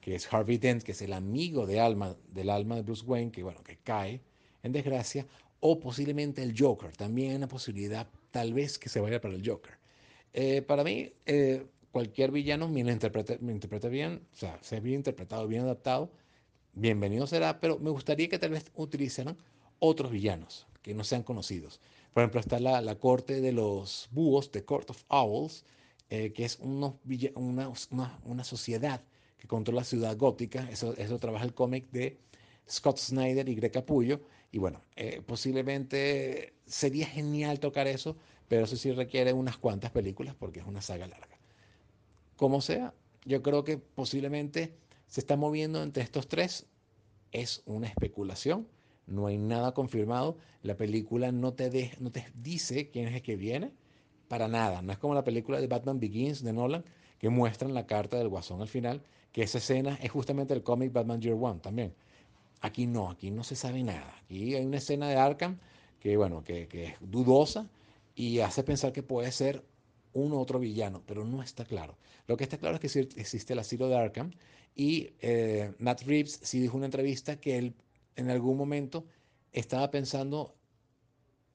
que 0.00 0.14
es 0.14 0.32
Harvey 0.32 0.58
Dent, 0.58 0.82
que 0.82 0.92
es 0.92 1.02
el 1.02 1.12
amigo 1.12 1.66
de 1.66 1.80
alma, 1.80 2.16
del 2.32 2.50
alma 2.50 2.76
de 2.76 2.82
Bruce 2.82 3.04
Wayne, 3.04 3.30
que 3.30 3.42
bueno, 3.42 3.62
que 3.62 3.78
cae 3.78 4.20
en 4.62 4.72
desgracia, 4.72 5.26
o 5.60 5.78
posiblemente 5.78 6.42
el 6.42 6.54
Joker, 6.58 6.96
también 6.96 7.30
hay 7.30 7.36
una 7.36 7.48
posibilidad 7.48 8.08
tal 8.30 8.54
vez 8.54 8.78
que 8.78 8.88
se 8.88 9.00
vaya 9.00 9.20
para 9.20 9.34
el 9.34 9.46
Joker. 9.46 9.78
Eh, 10.32 10.62
para 10.62 10.84
mí, 10.84 11.12
eh, 11.26 11.66
cualquier 11.92 12.30
villano 12.30 12.68
me 12.68 12.80
interpreta, 12.80 13.36
me 13.40 13.52
interpreta 13.52 13.88
bien, 13.88 14.22
o 14.32 14.36
sea, 14.36 14.80
bien 14.80 14.96
interpretado, 14.96 15.46
bien 15.46 15.62
adaptado, 15.62 16.10
bienvenido 16.72 17.26
será, 17.26 17.60
pero 17.60 17.78
me 17.78 17.90
gustaría 17.90 18.28
que 18.28 18.38
tal 18.38 18.50
vez 18.50 18.64
utilizaran 18.74 19.36
otros 19.80 20.10
villanos 20.10 20.66
que 20.82 20.94
no 20.94 21.04
sean 21.04 21.22
conocidos. 21.22 21.80
Por 22.14 22.22
ejemplo, 22.22 22.40
está 22.40 22.58
la, 22.58 22.80
la 22.80 22.96
corte 22.96 23.40
de 23.40 23.52
los 23.52 24.08
búhos, 24.12 24.50
The 24.50 24.64
Court 24.64 24.90
of 24.90 25.04
Owls, 25.08 25.64
eh, 26.08 26.32
que 26.32 26.44
es 26.44 26.58
unos, 26.60 26.94
una, 27.34 27.70
una, 27.90 28.18
una 28.24 28.44
sociedad 28.44 29.00
que 29.40 29.48
controla 29.48 29.82
Ciudad 29.82 30.16
Gótica. 30.16 30.68
Eso, 30.70 30.94
eso 30.96 31.18
trabaja 31.18 31.44
el 31.44 31.54
cómic 31.54 31.90
de 31.90 32.18
Scott 32.68 32.98
Snyder 32.98 33.48
y 33.48 33.54
Greg 33.54 33.72
Capullo. 33.72 34.20
Y 34.52 34.58
bueno, 34.58 34.82
eh, 34.96 35.22
posiblemente 35.26 36.54
sería 36.66 37.06
genial 37.06 37.58
tocar 37.58 37.86
eso, 37.86 38.16
pero 38.48 38.64
eso 38.64 38.76
sí 38.76 38.92
requiere 38.92 39.32
unas 39.32 39.56
cuantas 39.56 39.90
películas 39.90 40.34
porque 40.38 40.60
es 40.60 40.66
una 40.66 40.82
saga 40.82 41.06
larga. 41.06 41.38
Como 42.36 42.60
sea, 42.60 42.94
yo 43.24 43.42
creo 43.42 43.64
que 43.64 43.78
posiblemente 43.78 44.74
se 45.06 45.20
está 45.20 45.36
moviendo 45.36 45.82
entre 45.82 46.02
estos 46.02 46.28
tres. 46.28 46.66
Es 47.32 47.62
una 47.64 47.86
especulación, 47.86 48.68
no 49.06 49.26
hay 49.26 49.38
nada 49.38 49.72
confirmado. 49.72 50.36
La 50.62 50.76
película 50.76 51.32
no 51.32 51.54
te, 51.54 51.70
de, 51.70 51.92
no 52.00 52.10
te 52.10 52.26
dice 52.34 52.90
quién 52.90 53.08
es 53.08 53.14
el 53.14 53.22
que 53.22 53.36
viene, 53.36 53.72
para 54.28 54.48
nada. 54.48 54.82
No 54.82 54.92
es 54.92 54.98
como 54.98 55.14
la 55.14 55.24
película 55.24 55.60
de 55.60 55.66
Batman 55.66 56.00
Begins 56.00 56.42
de 56.42 56.52
Nolan, 56.52 56.84
que 57.18 57.28
muestran 57.28 57.72
la 57.72 57.86
carta 57.86 58.18
del 58.18 58.28
guasón 58.28 58.60
al 58.60 58.68
final 58.68 59.02
que 59.32 59.42
esa 59.42 59.58
escena 59.58 59.98
es 60.02 60.10
justamente 60.10 60.54
el 60.54 60.62
cómic 60.62 60.92
Batman 60.92 61.20
Year 61.20 61.36
One 61.40 61.60
también. 61.60 61.94
Aquí 62.60 62.86
no, 62.86 63.10
aquí 63.10 63.30
no 63.30 63.44
se 63.44 63.56
sabe 63.56 63.82
nada. 63.82 64.14
Aquí 64.24 64.54
hay 64.54 64.64
una 64.64 64.78
escena 64.78 65.08
de 65.08 65.16
Arkham 65.16 65.58
que, 65.98 66.16
bueno, 66.16 66.42
que, 66.44 66.68
que 66.68 66.84
es 66.84 66.94
dudosa 67.00 67.68
y 68.14 68.40
hace 68.40 68.62
pensar 68.62 68.92
que 68.92 69.02
puede 69.02 69.32
ser 69.32 69.64
un 70.12 70.32
otro 70.32 70.58
villano, 70.58 71.02
pero 71.06 71.24
no 71.24 71.42
está 71.42 71.64
claro. 71.64 71.96
Lo 72.26 72.36
que 72.36 72.44
está 72.44 72.58
claro 72.58 72.78
es 72.80 72.92
que 72.92 73.00
existe 73.16 73.52
el 73.52 73.58
asilo 73.58 73.88
de 73.88 73.96
Arkham 73.96 74.32
y 74.74 75.10
eh, 75.20 75.72
Matt 75.78 76.02
Reeves 76.02 76.40
sí 76.42 76.60
dijo 76.60 76.74
en 76.74 76.78
una 76.78 76.86
entrevista 76.86 77.40
que 77.40 77.58
él 77.58 77.74
en 78.16 78.30
algún 78.30 78.56
momento 78.56 79.04
estaba 79.52 79.90
pensando 79.90 80.54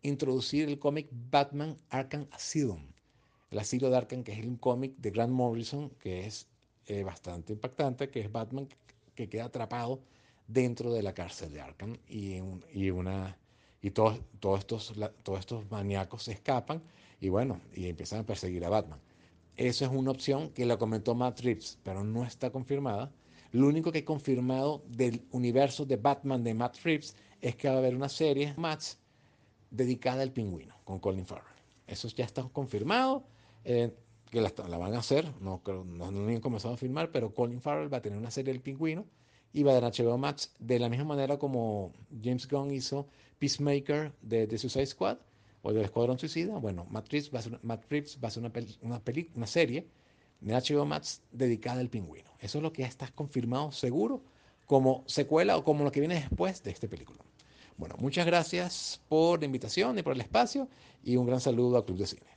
introducir 0.01 0.69
el 0.69 0.79
cómic 0.79 1.07
Batman 1.11 1.77
Arkham 1.89 2.27
Asylum, 2.31 2.81
el 3.51 3.59
asilo 3.59 3.89
de 3.89 3.97
Arkham, 3.97 4.23
que 4.23 4.33
es 4.33 4.45
un 4.45 4.57
cómic 4.57 4.95
de 4.97 5.11
Grant 5.11 5.33
Morrison, 5.33 5.89
que 5.99 6.25
es 6.25 6.47
eh, 6.87 7.03
bastante 7.03 7.53
impactante, 7.53 8.09
que 8.09 8.21
es 8.21 8.31
Batman 8.31 8.67
que 9.13 9.29
queda 9.29 9.45
atrapado 9.45 10.01
dentro 10.47 10.93
de 10.93 11.01
la 11.01 11.13
cárcel 11.13 11.51
de 11.53 11.61
Arkham 11.61 11.97
y, 12.07 12.39
y 12.73 12.89
una 12.89 13.37
y 13.81 13.91
todos, 13.91 14.19
todos, 14.39 14.59
estos, 14.61 14.93
todos 15.21 15.39
estos 15.39 15.69
maníacos 15.69 16.23
se 16.23 16.31
escapan 16.31 16.81
y 17.21 17.29
bueno, 17.29 17.61
y 17.73 17.87
empiezan 17.87 18.21
a 18.21 18.25
perseguir 18.25 18.65
a 18.65 18.69
Batman. 18.69 18.99
Eso 19.57 19.85
es 19.85 19.91
una 19.91 20.11
opción 20.11 20.49
que 20.49 20.65
la 20.65 20.77
comentó 20.77 21.15
Matt 21.15 21.41
Reeves, 21.41 21.77
pero 21.83 22.03
no 22.03 22.25
está 22.25 22.49
confirmada. 22.49 23.11
Lo 23.51 23.67
único 23.67 23.91
que 23.91 23.99
he 23.99 24.03
confirmado 24.03 24.83
del 24.87 25.23
universo 25.31 25.85
de 25.85 25.97
Batman 25.97 26.43
de 26.43 26.53
Matt 26.53 26.77
Reeves 26.83 27.15
es 27.41 27.55
que 27.55 27.69
va 27.69 27.75
a 27.75 27.77
haber 27.77 27.95
una 27.95 28.09
serie, 28.09 28.53
Max, 28.57 28.97
dedicada 29.69 30.23
al 30.23 30.31
pingüino, 30.31 30.75
con 30.83 30.99
Colin 30.99 31.25
Farrell. 31.25 31.55
Eso 31.87 32.07
ya 32.09 32.25
está 32.25 32.43
confirmado. 32.43 33.23
Eh, 33.63 33.93
que 34.35 34.41
la, 34.41 34.53
la, 34.67 34.77
van 34.77 34.93
a 34.93 34.99
hacer, 34.99 35.31
no, 35.39 35.61
no, 35.65 36.11
no 36.11 36.27
han 36.27 36.41
comenzado 36.41 36.73
a 36.73 36.77
filmar, 36.77 37.09
pero 37.09 37.33
Colin 37.33 37.61
Farrell 37.61 37.91
va 37.91 37.97
a 37.97 38.01
tener 38.01 38.19
una 38.19 38.31
serie 38.31 38.51
del 38.51 38.61
pingüino 38.61 39.05
y 39.53 39.63
va 39.63 39.71
a 39.71 39.79
dar 39.79 39.93
HBO 39.93 40.17
Max 40.17 40.53
de 40.59 40.77
la 40.77 40.89
misma 40.89 41.05
manera 41.05 41.39
como 41.39 41.93
James 42.21 42.45
Gunn 42.45 42.71
hizo 42.71 43.07
Peacemaker 43.39 44.11
de 44.21 44.45
The 44.45 44.57
Suicide 44.57 44.87
Squad 44.87 45.17
o 45.61 45.71
del 45.71 45.85
Escuadrón 45.85 46.19
Suicida. 46.19 46.59
Bueno, 46.59 46.85
Matrix 46.89 47.33
va 47.33 47.39
a 47.39 47.59
Matrix 47.63 48.19
va 48.21 48.27
a 48.27 48.31
ser 48.31 48.43
una, 48.43 48.51
una, 48.81 48.99
peli, 48.99 49.31
una 49.35 49.47
serie 49.47 49.87
de 50.41 50.53
HBO 50.53 50.85
Max 50.85 51.21
dedicada 51.31 51.79
al 51.79 51.89
pingüino. 51.89 52.29
Eso 52.41 52.57
es 52.57 52.61
lo 52.61 52.73
que 52.73 52.81
ya 52.81 52.89
está 52.89 53.07
confirmado 53.15 53.71
seguro 53.71 54.21
como 54.65 55.05
secuela 55.05 55.55
o 55.55 55.63
como 55.63 55.85
lo 55.85 55.93
que 55.93 56.01
viene 56.01 56.15
después 56.15 56.61
de 56.61 56.71
esta 56.71 56.89
película. 56.89 57.19
Bueno, 57.77 57.95
muchas 57.99 58.25
gracias 58.25 59.01
por 59.07 59.39
la 59.39 59.45
invitación 59.45 59.97
y 59.97 60.03
por 60.03 60.11
el 60.11 60.19
espacio 60.19 60.67
y 61.05 61.15
un 61.15 61.25
gran 61.25 61.39
saludo 61.39 61.77
a 61.77 61.85
Club 61.85 61.99
de 61.99 62.07
Cine. 62.07 62.34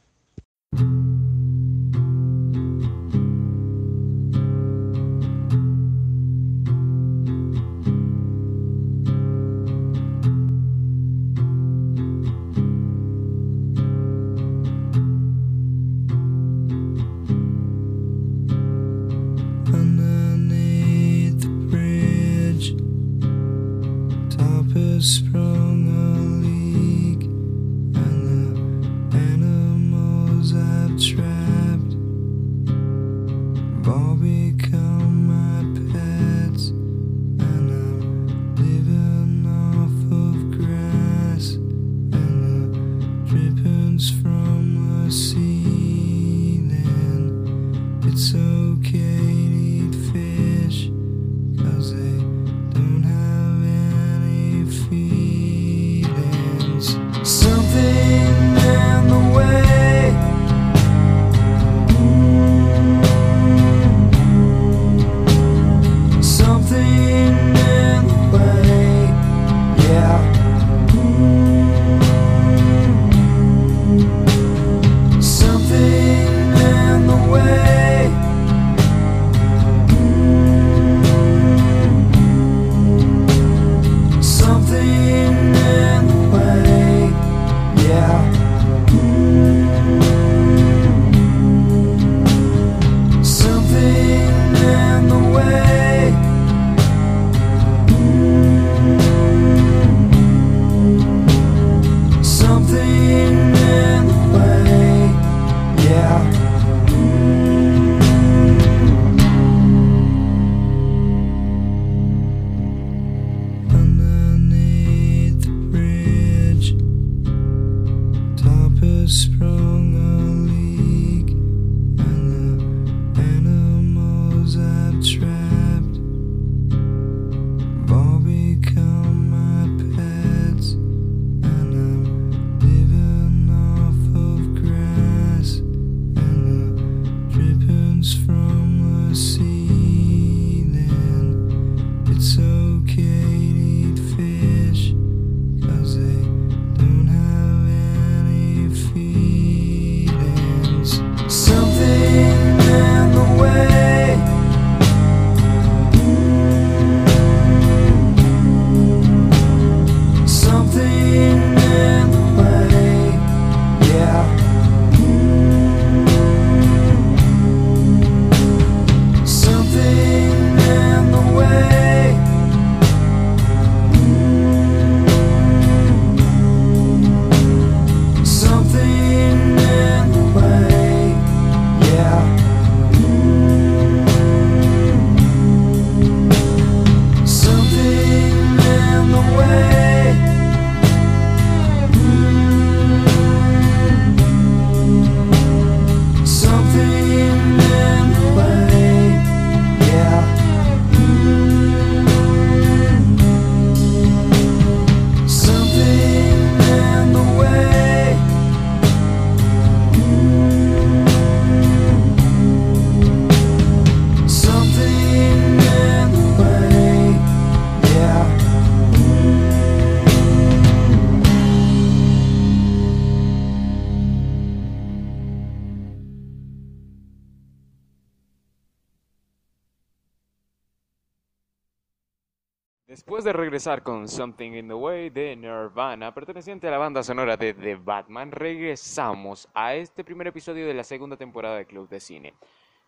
Después 232.88 233.22
de 233.22 233.34
regresar 233.34 233.82
con 233.82 234.08
Something 234.08 234.52
in 234.52 234.68
the 234.68 234.72
Way 234.72 235.10
de 235.10 235.36
Nirvana, 235.36 236.14
perteneciente 236.14 236.68
a 236.68 236.70
la 236.70 236.78
banda 236.78 237.02
sonora 237.02 237.36
de 237.36 237.52
The 237.52 237.74
Batman, 237.74 238.32
regresamos 238.32 239.46
a 239.52 239.74
este 239.74 240.04
primer 240.04 240.28
episodio 240.28 240.66
de 240.66 240.72
la 240.72 240.82
segunda 240.84 241.18
temporada 241.18 241.58
de 241.58 241.66
Club 241.66 241.86
de 241.90 242.00
Cine. 242.00 242.32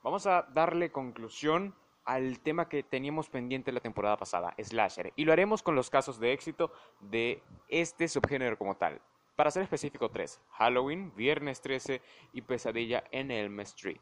Vamos 0.03 0.27
a 0.27 0.49
darle 0.55 0.91
conclusión 0.91 1.75
al 2.07 2.41
tema 2.41 2.67
que 2.67 2.83
teníamos 2.83 3.29
pendiente 3.29 3.73
la 3.73 3.81
temporada 3.81 4.17
pasada, 4.17 4.55
Slasher, 4.59 5.13
y 5.17 5.27
lo 5.27 5.35
haremos 5.35 5.63
con 5.63 5.75
los 5.75 5.91
casos 5.91 6.19
de 6.19 6.33
éxito 6.33 6.73
de 7.01 7.43
este 7.69 8.09
subgénero 8.09 8.57
como 8.57 8.79
tal. 8.79 9.03
Para 9.37 9.51
ser 9.51 9.65
específico, 9.65 10.09
tres: 10.09 10.41
Halloween, 10.53 11.13
Viernes 11.15 11.61
13 11.61 12.01
y 12.33 12.41
Pesadilla 12.41 13.05
en 13.11 13.31
Elm 13.31 13.61
Street. 13.61 14.01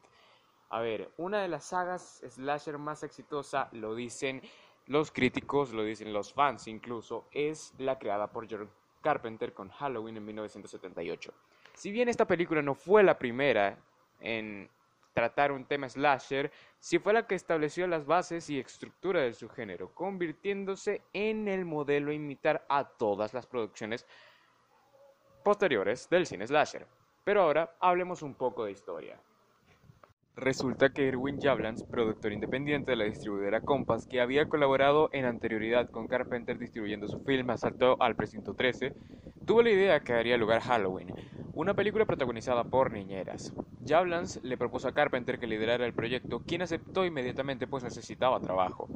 A 0.70 0.80
ver, 0.80 1.10
una 1.16 1.40
de 1.40 1.48
las 1.48 1.64
sagas 1.64 2.22
slasher 2.28 2.76
más 2.76 3.02
exitosa, 3.02 3.68
lo 3.72 3.94
dicen 3.94 4.42
los 4.88 5.12
críticos, 5.12 5.72
lo 5.72 5.84
dicen 5.84 6.12
los 6.12 6.32
fans 6.32 6.66
incluso, 6.66 7.26
es 7.30 7.74
la 7.78 7.98
creada 7.98 8.26
por 8.26 8.50
John 8.50 8.68
Carpenter 9.02 9.52
con 9.52 9.68
Halloween 9.68 10.16
en 10.16 10.24
1978. 10.24 11.32
Si 11.74 11.92
bien 11.92 12.08
esta 12.08 12.26
película 12.26 12.62
no 12.62 12.74
fue 12.74 13.02
la 13.02 13.18
primera 13.18 13.78
en 14.20 14.68
tratar 15.12 15.52
un 15.52 15.64
tema 15.64 15.88
slasher, 15.88 16.50
sí 16.78 16.98
fue 16.98 17.12
la 17.12 17.26
que 17.26 17.34
estableció 17.34 17.86
las 17.86 18.06
bases 18.06 18.48
y 18.50 18.58
estructura 18.58 19.20
de 19.20 19.32
su 19.32 19.48
género, 19.48 19.92
convirtiéndose 19.94 21.02
en 21.12 21.48
el 21.48 21.64
modelo 21.64 22.10
a 22.10 22.14
imitar 22.14 22.64
a 22.68 22.84
todas 22.84 23.34
las 23.34 23.46
producciones 23.46 24.06
posteriores 25.44 26.08
del 26.08 26.26
cine 26.26 26.46
slasher. 26.46 26.86
Pero 27.24 27.42
ahora 27.42 27.76
hablemos 27.80 28.22
un 28.22 28.34
poco 28.34 28.64
de 28.64 28.72
historia. 28.72 29.20
Resulta 30.40 30.90
que 30.90 31.08
Erwin 31.08 31.40
Jablans, 31.40 31.82
productor 31.82 32.32
independiente 32.32 32.92
de 32.92 32.96
la 32.96 33.06
distribuidora 33.06 33.60
Compass, 33.60 34.06
que 34.06 34.20
había 34.20 34.46
colaborado 34.46 35.10
en 35.12 35.24
anterioridad 35.24 35.90
con 35.90 36.06
Carpenter 36.06 36.60
distribuyendo 36.60 37.08
su 37.08 37.18
film 37.24 37.50
Asalto 37.50 37.96
al 38.00 38.14
Precinto 38.14 38.54
13, 38.54 38.94
tuvo 39.44 39.62
la 39.62 39.70
idea 39.70 39.98
que 39.98 40.12
daría 40.12 40.36
lugar 40.36 40.60
Halloween, 40.60 41.12
una 41.54 41.74
película 41.74 42.04
protagonizada 42.04 42.62
por 42.62 42.92
niñeras. 42.92 43.52
Jablans 43.84 44.38
le 44.44 44.56
propuso 44.56 44.86
a 44.86 44.92
Carpenter 44.92 45.40
que 45.40 45.48
liderara 45.48 45.84
el 45.84 45.92
proyecto, 45.92 46.44
quien 46.46 46.62
aceptó 46.62 47.04
inmediatamente 47.04 47.66
pues 47.66 47.82
necesitaba 47.82 48.38
trabajo. 48.38 48.86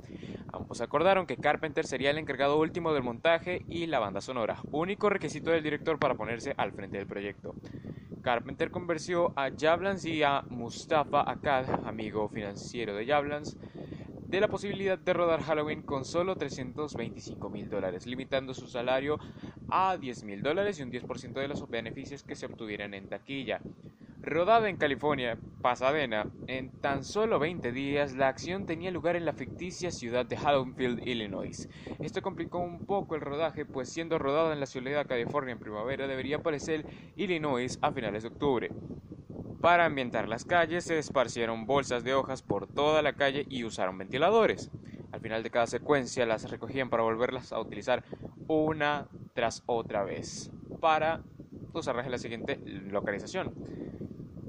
Ambos 0.52 0.80
acordaron 0.80 1.26
que 1.26 1.38
Carpenter 1.38 1.84
sería 1.84 2.10
el 2.10 2.18
encargado 2.18 2.56
último 2.56 2.92
del 2.92 3.02
montaje 3.02 3.64
y 3.68 3.86
la 3.86 3.98
banda 3.98 4.20
sonora, 4.20 4.58
único 4.70 5.10
requisito 5.10 5.50
del 5.50 5.64
director 5.64 5.98
para 5.98 6.14
ponerse 6.14 6.54
al 6.56 6.70
frente 6.70 6.98
del 6.98 7.08
proyecto. 7.08 7.56
Carpenter 8.22 8.70
convenció 8.70 9.32
a 9.36 9.50
Jablans 9.50 10.04
y 10.04 10.22
a 10.22 10.44
Mustafa 10.48 11.28
Akkad, 11.28 11.66
amigo 11.84 12.28
financiero 12.28 12.94
de 12.94 13.04
Jablans, 13.04 13.56
de 14.30 14.40
la 14.40 14.46
posibilidad 14.46 14.96
de 14.96 15.12
rodar 15.12 15.42
Halloween 15.42 15.82
con 15.82 16.04
solo 16.04 16.36
325 16.36 17.50
mil 17.50 17.68
dólares, 17.68 18.06
limitando 18.06 18.54
su 18.54 18.68
salario 18.68 19.18
a 19.68 19.96
10 19.96 20.22
mil 20.22 20.40
dólares 20.40 20.78
y 20.78 20.82
un 20.82 20.92
10% 20.92 21.40
de 21.40 21.48
los 21.48 21.68
beneficios 21.68 22.22
que 22.22 22.36
se 22.36 22.46
obtuvieran 22.46 22.94
en 22.94 23.08
taquilla. 23.08 23.60
Rodada 24.24 24.68
en 24.68 24.76
California, 24.76 25.36
Pasadena, 25.62 26.30
en 26.46 26.70
tan 26.80 27.02
solo 27.02 27.40
20 27.40 27.72
días 27.72 28.14
la 28.14 28.28
acción 28.28 28.66
tenía 28.66 28.92
lugar 28.92 29.16
en 29.16 29.24
la 29.24 29.32
ficticia 29.32 29.90
ciudad 29.90 30.24
de 30.24 30.36
Haddonfield, 30.36 31.04
Illinois. 31.04 31.68
Esto 31.98 32.22
complicó 32.22 32.58
un 32.58 32.86
poco 32.86 33.16
el 33.16 33.20
rodaje, 33.20 33.64
pues 33.66 33.88
siendo 33.88 34.20
rodada 34.20 34.52
en 34.52 34.60
la 34.60 34.66
ciudad 34.66 34.96
de 34.96 35.06
California 35.06 35.52
en 35.52 35.58
primavera 35.58 36.06
debería 36.06 36.36
aparecer 36.36 36.86
Illinois 37.16 37.80
a 37.82 37.90
finales 37.90 38.22
de 38.22 38.28
octubre. 38.28 38.70
Para 39.60 39.86
ambientar 39.86 40.28
las 40.28 40.44
calles 40.44 40.84
se 40.84 40.98
esparcieron 40.98 41.66
bolsas 41.66 42.04
de 42.04 42.14
hojas 42.14 42.42
por 42.42 42.68
toda 42.68 43.02
la 43.02 43.14
calle 43.14 43.44
y 43.48 43.64
usaron 43.64 43.98
ventiladores. 43.98 44.70
Al 45.10 45.20
final 45.20 45.42
de 45.42 45.50
cada 45.50 45.66
secuencia 45.66 46.26
las 46.26 46.48
recogían 46.48 46.90
para 46.90 47.02
volverlas 47.02 47.52
a 47.52 47.58
utilizar 47.58 48.04
una 48.46 49.08
tras 49.34 49.64
otra 49.66 50.04
vez 50.04 50.52
para 50.80 51.24
usarlas 51.72 52.06
en 52.06 52.12
la 52.12 52.18
siguiente 52.18 52.60
localización. 52.64 53.52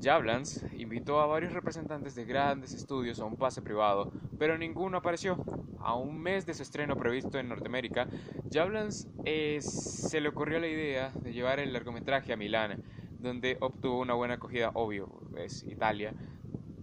Jablans 0.03 0.65
invitó 0.73 1.21
a 1.21 1.27
varios 1.27 1.53
representantes 1.53 2.13
de 2.13 2.25
grandes 2.25 2.73
estudios 2.73 3.21
a 3.21 3.25
un 3.25 3.37
pase 3.37 3.61
privado, 3.61 4.11
pero 4.37 4.57
ninguno 4.57 4.97
apareció. 4.97 5.37
A 5.79 5.95
un 5.95 6.19
mes 6.21 6.45
de 6.45 6.53
su 6.53 6.63
estreno 6.63 6.97
previsto 6.97 7.39
en 7.39 7.47
Norteamérica, 7.47 8.07
Jablans 8.51 9.07
eh, 9.23 9.59
se 9.61 10.19
le 10.19 10.29
ocurrió 10.29 10.59
la 10.59 10.67
idea 10.67 11.11
de 11.21 11.31
llevar 11.31 11.59
el 11.59 11.71
largometraje 11.71 12.33
a 12.33 12.37
Milán, 12.37 12.83
donde 13.19 13.57
obtuvo 13.61 13.99
una 13.99 14.13
buena 14.13 14.35
acogida, 14.35 14.71
obvio, 14.73 15.09
es 15.37 15.63
Italia, 15.63 16.13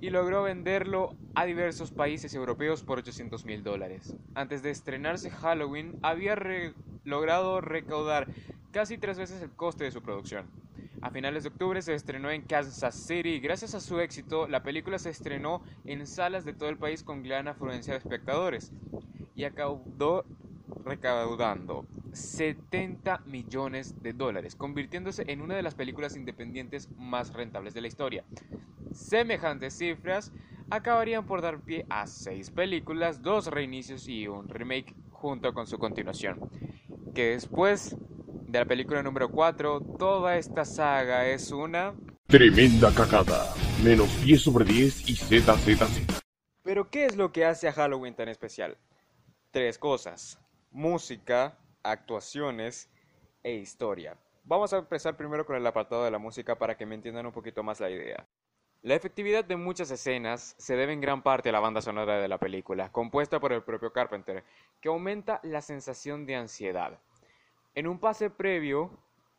y 0.00 0.08
logró 0.08 0.42
venderlo 0.42 1.14
a 1.34 1.44
diversos 1.44 1.90
países 1.90 2.34
europeos 2.34 2.82
por 2.82 2.98
800 2.98 3.44
mil 3.44 3.62
dólares. 3.62 4.16
Antes 4.34 4.62
de 4.62 4.70
estrenarse 4.70 5.30
Halloween, 5.30 5.98
había 6.02 6.38
logrado 7.04 7.60
recaudar 7.60 8.28
casi 8.70 8.96
tres 8.96 9.18
veces 9.18 9.42
el 9.42 9.50
coste 9.50 9.84
de 9.84 9.90
su 9.90 10.00
producción. 10.00 10.46
A 11.02 11.10
finales 11.10 11.44
de 11.44 11.48
octubre 11.48 11.80
se 11.80 11.94
estrenó 11.94 12.30
en 12.30 12.42
Kansas 12.42 12.94
City 12.94 13.40
gracias 13.40 13.74
a 13.74 13.80
su 13.80 14.00
éxito 14.00 14.46
la 14.46 14.62
película 14.62 14.98
se 14.98 15.08
estrenó 15.08 15.62
en 15.86 16.06
salas 16.06 16.44
de 16.44 16.52
todo 16.52 16.68
el 16.68 16.76
país 16.76 17.02
con 17.02 17.22
gran 17.22 17.48
afluencia 17.48 17.94
de 17.94 17.98
espectadores 17.98 18.70
y 19.34 19.44
acabó 19.44 20.24
recaudando 20.84 21.86
70 22.12 23.22
millones 23.24 24.02
de 24.02 24.12
dólares, 24.12 24.54
convirtiéndose 24.56 25.24
en 25.28 25.40
una 25.40 25.54
de 25.54 25.62
las 25.62 25.74
películas 25.74 26.16
independientes 26.16 26.90
más 26.98 27.32
rentables 27.32 27.72
de 27.72 27.80
la 27.80 27.88
historia. 27.88 28.24
Semejantes 28.92 29.78
cifras 29.78 30.32
acabarían 30.68 31.24
por 31.24 31.40
dar 31.40 31.60
pie 31.60 31.86
a 31.88 32.06
seis 32.06 32.50
películas, 32.50 33.22
dos 33.22 33.46
reinicios 33.46 34.06
y 34.06 34.28
un 34.28 34.48
remake 34.48 34.94
junto 35.10 35.54
con 35.54 35.66
su 35.66 35.78
continuación, 35.78 36.38
que 37.14 37.30
después 37.30 37.96
de 38.50 38.58
la 38.58 38.64
película 38.64 39.02
número 39.02 39.30
4, 39.30 39.80
toda 39.96 40.36
esta 40.36 40.64
saga 40.64 41.26
es 41.28 41.52
una... 41.52 41.94
Tremenda 42.26 42.92
cagada. 42.92 43.54
Menos 43.84 44.08
10 44.24 44.42
sobre 44.42 44.64
10 44.64 45.08
y 45.08 45.14
ZZZ. 45.14 46.20
Pero 46.62 46.90
¿qué 46.90 47.06
es 47.06 47.16
lo 47.16 47.30
que 47.30 47.44
hace 47.44 47.68
a 47.68 47.72
Halloween 47.72 48.14
tan 48.14 48.28
especial? 48.28 48.76
Tres 49.52 49.78
cosas. 49.78 50.40
Música, 50.72 51.58
actuaciones 51.84 52.90
e 53.44 53.54
historia. 53.54 54.16
Vamos 54.42 54.72
a 54.72 54.78
empezar 54.78 55.16
primero 55.16 55.46
con 55.46 55.54
el 55.54 55.66
apartado 55.66 56.04
de 56.04 56.10
la 56.10 56.18
música 56.18 56.58
para 56.58 56.76
que 56.76 56.86
me 56.86 56.96
entiendan 56.96 57.26
un 57.26 57.32
poquito 57.32 57.62
más 57.62 57.78
la 57.78 57.90
idea. 57.90 58.26
La 58.82 58.94
efectividad 58.94 59.44
de 59.44 59.56
muchas 59.56 59.90
escenas 59.90 60.56
se 60.58 60.74
debe 60.74 60.92
en 60.92 61.00
gran 61.00 61.22
parte 61.22 61.50
a 61.50 61.52
la 61.52 61.60
banda 61.60 61.82
sonora 61.82 62.18
de 62.18 62.28
la 62.28 62.38
película, 62.38 62.90
compuesta 62.90 63.38
por 63.38 63.52
el 63.52 63.62
propio 63.62 63.92
Carpenter, 63.92 64.42
que 64.80 64.88
aumenta 64.88 65.38
la 65.44 65.60
sensación 65.60 66.26
de 66.26 66.36
ansiedad. 66.36 66.98
En 67.80 67.86
un 67.86 67.98
pase 67.98 68.28
previo 68.28 68.90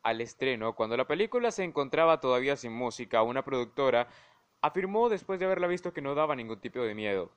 al 0.02 0.20
estreno, 0.20 0.74
cuando 0.74 0.96
la 0.96 1.06
película 1.06 1.52
se 1.52 1.62
encontraba 1.62 2.18
todavía 2.18 2.56
sin 2.56 2.72
música, 2.72 3.22
una 3.22 3.44
productora 3.44 4.08
afirmó 4.60 5.08
después 5.08 5.38
de 5.38 5.46
haberla 5.46 5.68
visto 5.68 5.92
que 5.92 6.02
no 6.02 6.16
daba 6.16 6.34
ningún 6.34 6.58
tipo 6.58 6.80
de 6.80 6.92
miedo. 6.92 7.30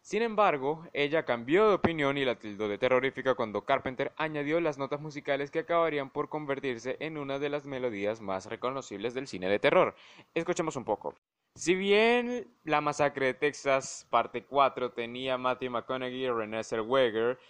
Sin 0.00 0.22
embargo, 0.22 0.86
ella 0.92 1.24
cambió 1.24 1.66
de 1.66 1.74
opinión 1.74 2.16
y 2.18 2.24
la 2.24 2.38
tildó 2.38 2.68
de 2.68 2.78
terrorífica 2.78 3.34
cuando 3.34 3.64
Carpenter 3.64 4.12
añadió 4.16 4.60
las 4.60 4.78
notas 4.78 5.00
musicales 5.00 5.50
que 5.50 5.58
acabarían 5.58 6.10
por 6.10 6.28
convertirse 6.28 6.98
en 7.00 7.18
una 7.18 7.40
de 7.40 7.48
las 7.48 7.66
melodías 7.66 8.20
más 8.20 8.46
reconocibles 8.46 9.12
del 9.12 9.26
cine 9.26 9.48
de 9.48 9.58
terror. 9.58 9.96
Escuchemos 10.34 10.76
un 10.76 10.84
poco. 10.84 11.16
Si 11.56 11.74
bien 11.74 12.46
La 12.62 12.80
Masacre 12.80 13.26
de 13.26 13.34
Texas, 13.34 14.06
parte 14.08 14.44
4, 14.44 14.92
tenía 14.92 15.36
Matthew 15.36 15.72
McConaughey 15.72 16.26
y 16.26 16.30
Renée 16.30 16.62
Zellweger, 16.62 17.40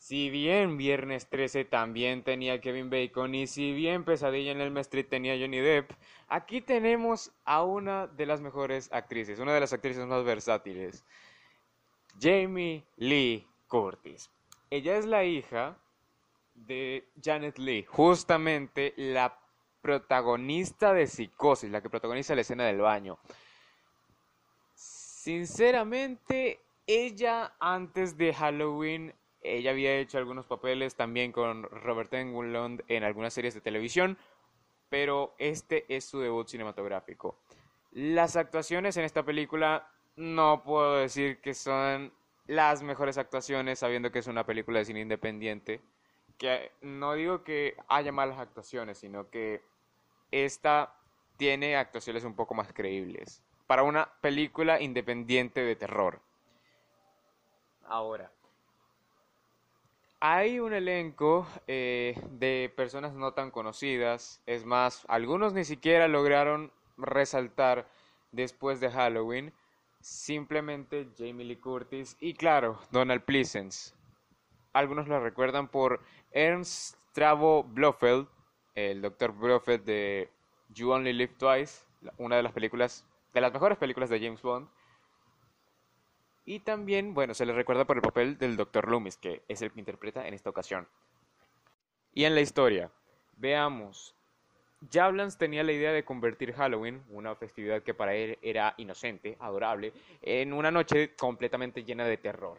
si 0.00 0.30
bien 0.30 0.78
Viernes 0.78 1.28
13 1.28 1.66
también 1.66 2.24
tenía 2.24 2.58
Kevin 2.58 2.88
Bacon 2.88 3.34
y 3.34 3.46
si 3.46 3.74
bien 3.74 4.02
Pesadilla 4.02 4.50
en 4.50 4.62
el 4.62 4.74
Street 4.78 5.06
tenía 5.10 5.38
Johnny 5.38 5.58
Depp, 5.58 5.90
aquí 6.26 6.62
tenemos 6.62 7.32
a 7.44 7.62
una 7.64 8.06
de 8.06 8.24
las 8.24 8.40
mejores 8.40 8.90
actrices, 8.94 9.38
una 9.40 9.52
de 9.52 9.60
las 9.60 9.74
actrices 9.74 10.06
más 10.06 10.24
versátiles, 10.24 11.04
Jamie 12.18 12.82
Lee 12.96 13.46
Curtis. 13.68 14.30
Ella 14.70 14.96
es 14.96 15.04
la 15.04 15.22
hija 15.24 15.76
de 16.54 17.06
Janet 17.22 17.58
Lee, 17.58 17.84
justamente 17.84 18.94
la 18.96 19.38
protagonista 19.82 20.94
de 20.94 21.08
Psicosis, 21.08 21.70
la 21.70 21.82
que 21.82 21.90
protagoniza 21.90 22.34
la 22.34 22.40
escena 22.40 22.64
del 22.64 22.80
baño. 22.80 23.18
Sinceramente, 24.72 26.58
ella 26.86 27.52
antes 27.60 28.16
de 28.16 28.32
Halloween 28.32 29.14
ella 29.42 29.70
había 29.70 29.96
hecho 29.96 30.18
algunos 30.18 30.46
papeles 30.46 30.94
también 30.94 31.32
con 31.32 31.62
Robert 31.64 32.12
Englund 32.12 32.82
en 32.88 33.04
algunas 33.04 33.32
series 33.32 33.54
de 33.54 33.60
televisión, 33.60 34.18
pero 34.88 35.34
este 35.38 35.84
es 35.94 36.04
su 36.04 36.20
debut 36.20 36.48
cinematográfico. 36.48 37.38
Las 37.92 38.36
actuaciones 38.36 38.96
en 38.96 39.04
esta 39.04 39.24
película 39.24 39.88
no 40.16 40.62
puedo 40.62 40.96
decir 40.96 41.40
que 41.40 41.54
son 41.54 42.12
las 42.46 42.82
mejores 42.82 43.18
actuaciones 43.18 43.78
sabiendo 43.78 44.10
que 44.10 44.18
es 44.18 44.26
una 44.26 44.44
película 44.44 44.80
de 44.80 44.84
cine 44.84 45.00
independiente. 45.00 45.80
Que 46.36 46.72
no 46.80 47.14
digo 47.14 47.44
que 47.44 47.76
haya 47.88 48.12
malas 48.12 48.38
actuaciones, 48.38 48.98
sino 48.98 49.30
que 49.30 49.62
esta 50.30 50.94
tiene 51.36 51.76
actuaciones 51.76 52.24
un 52.24 52.34
poco 52.34 52.54
más 52.54 52.72
creíbles 52.72 53.42
para 53.66 53.84
una 53.84 54.10
película 54.20 54.80
independiente 54.80 55.60
de 55.60 55.76
terror. 55.76 56.20
Ahora, 57.86 58.32
hay 60.20 60.60
un 60.60 60.74
elenco 60.74 61.46
eh, 61.66 62.14
de 62.32 62.70
personas 62.76 63.14
no 63.14 63.32
tan 63.32 63.50
conocidas. 63.50 64.40
Es 64.46 64.66
más, 64.66 65.04
algunos 65.08 65.54
ni 65.54 65.64
siquiera 65.64 66.08
lograron 66.08 66.70
resaltar 66.98 67.88
después 68.30 68.80
de 68.80 68.90
Halloween. 68.90 69.52
Simplemente 70.00 71.08
Jamie 71.16 71.46
Lee 71.46 71.56
Curtis 71.56 72.16
y 72.20 72.34
claro, 72.34 72.78
Donald 72.90 73.22
Pleasence. 73.22 73.94
Algunos 74.74 75.08
lo 75.08 75.20
recuerdan 75.20 75.68
por 75.68 76.00
Ernst 76.32 76.96
Travo 77.12 77.64
Blofeld, 77.64 78.28
el 78.74 79.02
Dr. 79.02 79.32
Blofeld 79.32 79.84
de 79.84 80.30
You 80.68 80.90
Only 80.90 81.12
Live 81.12 81.34
Twice, 81.38 81.84
una 82.18 82.36
de 82.36 82.42
las 82.42 82.52
películas, 82.52 83.04
de 83.34 83.40
las 83.40 83.52
mejores 83.52 83.78
películas 83.78 84.10
de 84.10 84.20
James 84.20 84.42
Bond. 84.42 84.68
Y 86.50 86.58
también, 86.58 87.14
bueno, 87.14 87.32
se 87.32 87.46
le 87.46 87.52
recuerda 87.52 87.84
por 87.84 87.96
el 87.96 88.02
papel 88.02 88.36
del 88.36 88.56
Dr. 88.56 88.88
Loomis, 88.90 89.16
que 89.16 89.44
es 89.46 89.62
el 89.62 89.70
que 89.70 89.78
interpreta 89.78 90.26
en 90.26 90.34
esta 90.34 90.50
ocasión. 90.50 90.88
Y 92.12 92.24
en 92.24 92.34
la 92.34 92.40
historia, 92.40 92.90
veamos. 93.36 94.16
Jablans 94.92 95.38
tenía 95.38 95.62
la 95.62 95.70
idea 95.70 95.92
de 95.92 96.04
convertir 96.04 96.52
Halloween, 96.52 97.04
una 97.08 97.36
festividad 97.36 97.84
que 97.84 97.94
para 97.94 98.16
él 98.16 98.36
era 98.42 98.74
inocente, 98.78 99.36
adorable, 99.38 99.92
en 100.22 100.52
una 100.52 100.72
noche 100.72 101.14
completamente 101.14 101.84
llena 101.84 102.04
de 102.04 102.16
terror. 102.16 102.58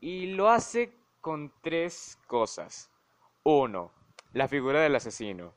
Y 0.00 0.28
lo 0.28 0.48
hace 0.48 0.94
con 1.20 1.52
tres 1.60 2.18
cosas. 2.26 2.90
Uno, 3.42 3.92
la 4.32 4.48
figura 4.48 4.80
del 4.80 4.96
asesino. 4.96 5.52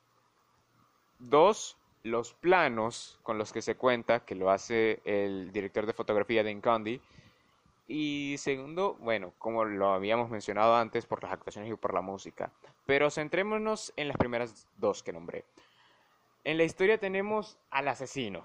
Dos, 1.20 1.78
los 2.04 2.34
planos 2.34 3.20
con 3.24 3.38
los 3.38 3.54
que 3.54 3.62
se 3.62 3.76
cuenta, 3.76 4.22
que 4.22 4.36
lo 4.36 4.50
hace 4.50 5.02
el 5.06 5.52
director 5.52 5.86
de 5.86 5.94
fotografía 5.94 6.44
de 6.44 6.60
Condi. 6.60 7.02
Y 7.88 8.36
segundo, 8.38 8.96
bueno, 9.02 9.34
como 9.38 9.66
lo 9.66 9.94
habíamos 9.94 10.30
mencionado 10.30 10.76
antes, 10.76 11.06
por 11.06 11.22
las 11.24 11.34
actuaciones 11.34 11.72
y 11.72 11.76
por 11.76 11.94
la 11.94 12.02
música. 12.02 12.52
Pero 12.86 13.10
centrémonos 13.10 13.94
en 13.98 14.08
las 14.08 14.18
primeras 14.18 14.68
dos 14.78 15.04
que 15.04 15.14
nombré. 15.14 15.46
En 16.44 16.58
la 16.58 16.64
historia 16.64 16.98
tenemos 16.98 17.58
al 17.70 17.88
asesino, 17.88 18.42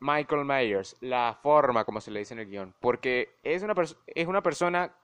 Michael 0.00 0.44
Myers, 0.44 0.96
la 1.00 1.38
forma 1.42 1.84
como 1.84 2.00
se 2.00 2.10
le 2.10 2.20
dice 2.20 2.34
en 2.34 2.40
el 2.40 2.48
guion, 2.48 2.74
porque 2.80 3.36
es 3.42 3.62
una, 3.62 3.74
es 4.06 4.26
una 4.26 4.42
persona 4.42 4.94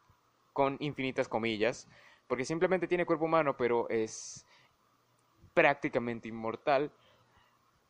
con 0.53 0.77
infinitas 0.81 1.29
comillas, 1.29 1.87
porque 2.27 2.45
simplemente 2.45 2.89
tiene 2.89 3.05
cuerpo 3.05 3.27
humano, 3.27 3.57
pero 3.57 3.89
es 3.91 4.47
prácticamente 5.53 6.29
inmortal 6.29 6.91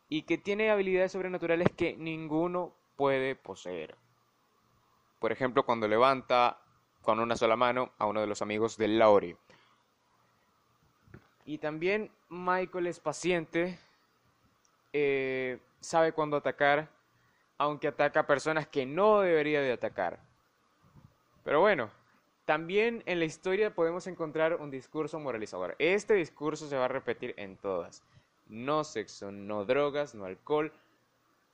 y 0.09 0.23
que 0.23 0.39
tiene 0.39 0.71
habilidades 0.71 1.13
sobrenaturales 1.13 1.69
que 1.77 1.97
ninguno 1.97 2.75
puede 2.97 3.37
poseer. 3.37 3.97
Por 5.19 5.33
ejemplo, 5.33 5.65
cuando 5.65 5.87
levanta 5.87 6.59
con 7.03 7.21
una 7.21 7.37
sola 7.37 7.57
mano 7.57 7.93
a 7.99 8.07
uno 8.07 8.21
de 8.21 8.27
los 8.27 8.43
amigos 8.43 8.77
de 8.77 8.89
Laurie. 8.89 9.37
Y 11.45 11.59
también 11.59 12.11
Michael 12.29 12.87
es 12.87 13.01
paciente, 13.01 13.79
eh, 14.93 15.59
sabe 15.81 16.13
cuándo 16.13 16.37
atacar, 16.37 16.89
aunque 17.57 17.89
ataca 17.89 18.21
a 18.21 18.27
personas 18.27 18.67
que 18.67 18.87
no 18.87 19.21
debería 19.21 19.61
de 19.61 19.73
atacar. 19.73 20.21
Pero 21.45 21.61
bueno, 21.61 21.91
también 22.45 23.03
en 23.07 23.19
la 23.19 23.25
historia 23.25 23.75
podemos 23.75 24.07
encontrar 24.07 24.57
un 24.57 24.71
discurso 24.71 25.19
moralizador. 25.19 25.75
Este 25.79 26.15
discurso 26.15 26.69
se 26.69 26.77
va 26.77 26.87
a 26.87 26.89
repetir 26.89 27.35
en 27.39 27.57
todas 27.57 28.03
no 28.49 28.85
sexo, 28.85 29.31
no 29.31 29.65
drogas, 29.65 30.15
no 30.15 30.25
alcohol, 30.25 30.73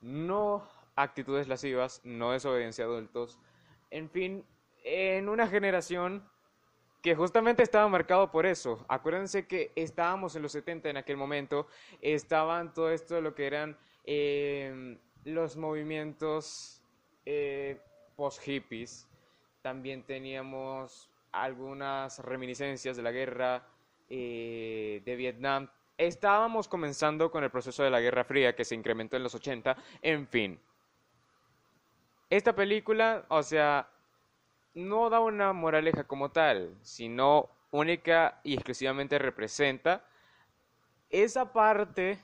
no 0.01 0.67
actitudes 0.95 1.47
lascivas, 1.47 2.01
no 2.03 2.31
desobediencia 2.31 2.85
a 2.85 2.87
adultos. 2.87 3.39
En 3.91 4.09
fin, 4.09 4.45
en 4.83 5.29
una 5.29 5.47
generación 5.47 6.23
que 7.01 7.15
justamente 7.15 7.61
estaba 7.61 7.87
marcado 7.87 8.31
por 8.31 8.47
eso. 8.47 8.83
Acuérdense 8.87 9.45
que 9.45 9.71
estábamos 9.75 10.35
en 10.35 10.41
los 10.41 10.53
70 10.53 10.89
en 10.89 10.97
aquel 10.97 11.17
momento, 11.17 11.67
estaban 12.01 12.73
todo 12.73 12.89
esto 12.89 13.21
lo 13.21 13.35
que 13.35 13.45
eran 13.45 13.77
em, 14.05 14.97
los 15.23 15.55
movimientos 15.55 16.81
eh, 17.25 17.79
post-hippies. 18.15 19.07
También 19.61 20.03
teníamos 20.03 21.09
algunas 21.31 22.19
reminiscencias 22.19 22.97
de 22.97 23.03
la 23.03 23.11
guerra 23.11 23.67
eh, 24.09 25.01
de 25.05 25.15
Vietnam 25.15 25.69
Estábamos 25.97 26.67
comenzando 26.67 27.31
con 27.31 27.43
el 27.43 27.51
proceso 27.51 27.83
de 27.83 27.89
la 27.89 28.01
Guerra 28.01 28.25
Fría 28.25 28.55
que 28.55 28.65
se 28.65 28.75
incrementó 28.75 29.15
en 29.15 29.23
los 29.23 29.35
80. 29.35 29.77
En 30.01 30.27
fin. 30.27 30.59
Esta 32.29 32.53
película, 32.53 33.25
o 33.29 33.43
sea, 33.43 33.89
no 34.73 35.09
da 35.09 35.19
una 35.21 35.53
moraleja 35.53 36.03
como 36.03 36.31
tal, 36.31 36.75
sino 36.81 37.49
única 37.71 38.41
y 38.43 38.55
exclusivamente 38.55 39.19
representa 39.19 40.05
esa 41.09 41.53
parte 41.53 42.19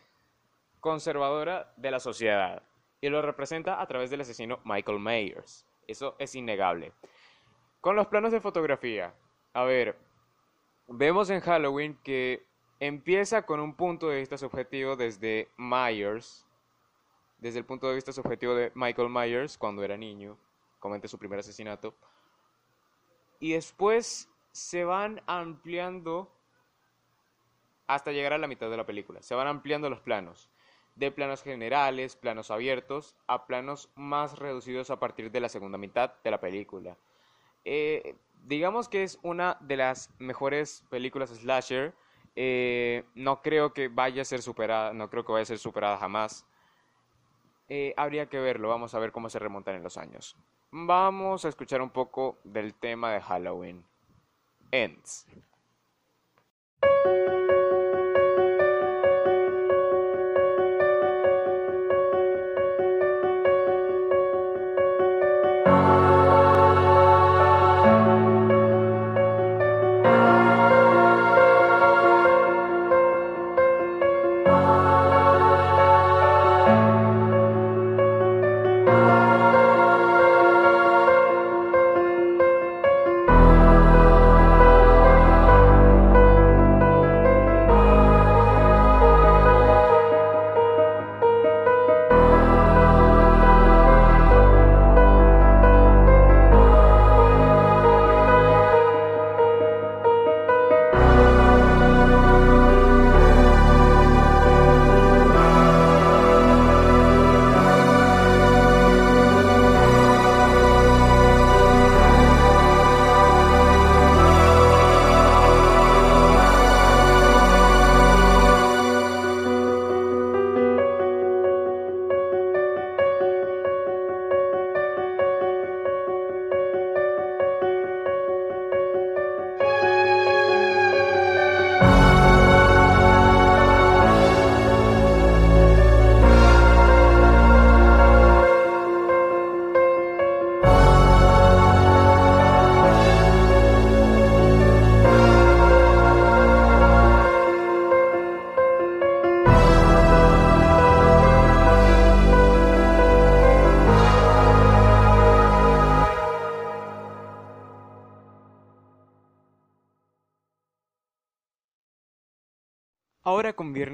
conservadora 0.81 1.71
de 1.77 1.91
la 1.91 1.99
sociedad. 1.99 2.63
Y 2.99 3.09
lo 3.09 3.21
representa 3.21 3.81
a 3.81 3.87
través 3.87 4.09
del 4.09 4.21
asesino 4.21 4.59
Michael 4.65 4.99
Myers. 4.99 5.65
Eso 5.87 6.15
es 6.19 6.35
innegable. 6.35 6.91
Con 7.79 7.95
los 7.95 8.07
planos 8.07 8.31
de 8.31 8.41
fotografía. 8.41 9.13
A 9.53 9.63
ver, 9.63 9.97
vemos 10.87 11.29
en 11.29 11.39
Halloween 11.39 11.97
que 12.03 12.45
Empieza 12.81 13.43
con 13.43 13.59
un 13.59 13.75
punto 13.75 14.09
de 14.09 14.17
vista 14.17 14.39
subjetivo 14.39 14.95
desde 14.95 15.49
Myers, 15.55 16.47
desde 17.37 17.59
el 17.59 17.65
punto 17.65 17.87
de 17.87 17.93
vista 17.93 18.11
subjetivo 18.11 18.55
de 18.55 18.71
Michael 18.73 19.07
Myers 19.07 19.55
cuando 19.55 19.83
era 19.83 19.97
niño, 19.97 20.35
comete 20.79 21.07
su 21.07 21.19
primer 21.19 21.37
asesinato, 21.37 21.93
y 23.39 23.53
después 23.53 24.31
se 24.51 24.83
van 24.83 25.21
ampliando 25.27 26.35
hasta 27.85 28.13
llegar 28.13 28.33
a 28.33 28.39
la 28.39 28.47
mitad 28.47 28.71
de 28.71 28.77
la 28.77 28.87
película. 28.87 29.21
Se 29.21 29.35
van 29.35 29.45
ampliando 29.45 29.87
los 29.87 30.01
planos, 30.01 30.49
de 30.95 31.11
planos 31.11 31.43
generales, 31.43 32.15
planos 32.15 32.49
abiertos, 32.49 33.15
a 33.27 33.45
planos 33.45 33.91
más 33.93 34.39
reducidos 34.39 34.89
a 34.89 34.99
partir 34.99 35.29
de 35.29 35.39
la 35.39 35.49
segunda 35.49 35.77
mitad 35.77 36.13
de 36.23 36.31
la 36.31 36.39
película. 36.39 36.97
Eh, 37.63 38.15
digamos 38.43 38.89
que 38.89 39.03
es 39.03 39.19
una 39.21 39.57
de 39.59 39.77
las 39.77 40.09
mejores 40.17 40.83
películas 40.89 41.29
slasher 41.29 41.93
eh, 42.35 43.03
no 43.15 43.41
creo 43.41 43.73
que 43.73 43.87
vaya 43.87 44.21
a 44.21 44.25
ser 44.25 44.41
superada, 44.41 44.93
no 44.93 45.09
creo 45.09 45.25
que 45.25 45.31
vaya 45.31 45.43
a 45.43 45.45
ser 45.45 45.59
superada 45.59 45.97
jamás. 45.97 46.45
Eh, 47.69 47.93
habría 47.97 48.27
que 48.27 48.39
verlo, 48.39 48.69
vamos 48.69 48.93
a 48.93 48.99
ver 48.99 49.11
cómo 49.11 49.29
se 49.29 49.39
remontan 49.39 49.75
en 49.75 49.83
los 49.83 49.97
años. 49.97 50.35
Vamos 50.71 51.45
a 51.45 51.49
escuchar 51.49 51.81
un 51.81 51.89
poco 51.89 52.37
del 52.43 52.73
tema 52.73 53.11
de 53.13 53.21
Halloween. 53.21 53.83
Ends. 54.71 55.27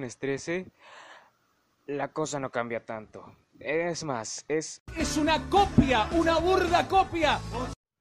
Viernes 0.08 0.20
13, 0.20 0.66
la 1.88 2.14
cosa 2.14 2.39
no 2.39 2.49
cambia 2.49 2.86
tanto. 2.86 3.36
Es 3.60 4.05
más, 4.05 4.45
es... 4.47 4.82
Es 4.95 5.18
una 5.18 5.49
copia, 5.49 6.08
una 6.14 6.39
burda 6.39 6.88
copia. 6.88 7.38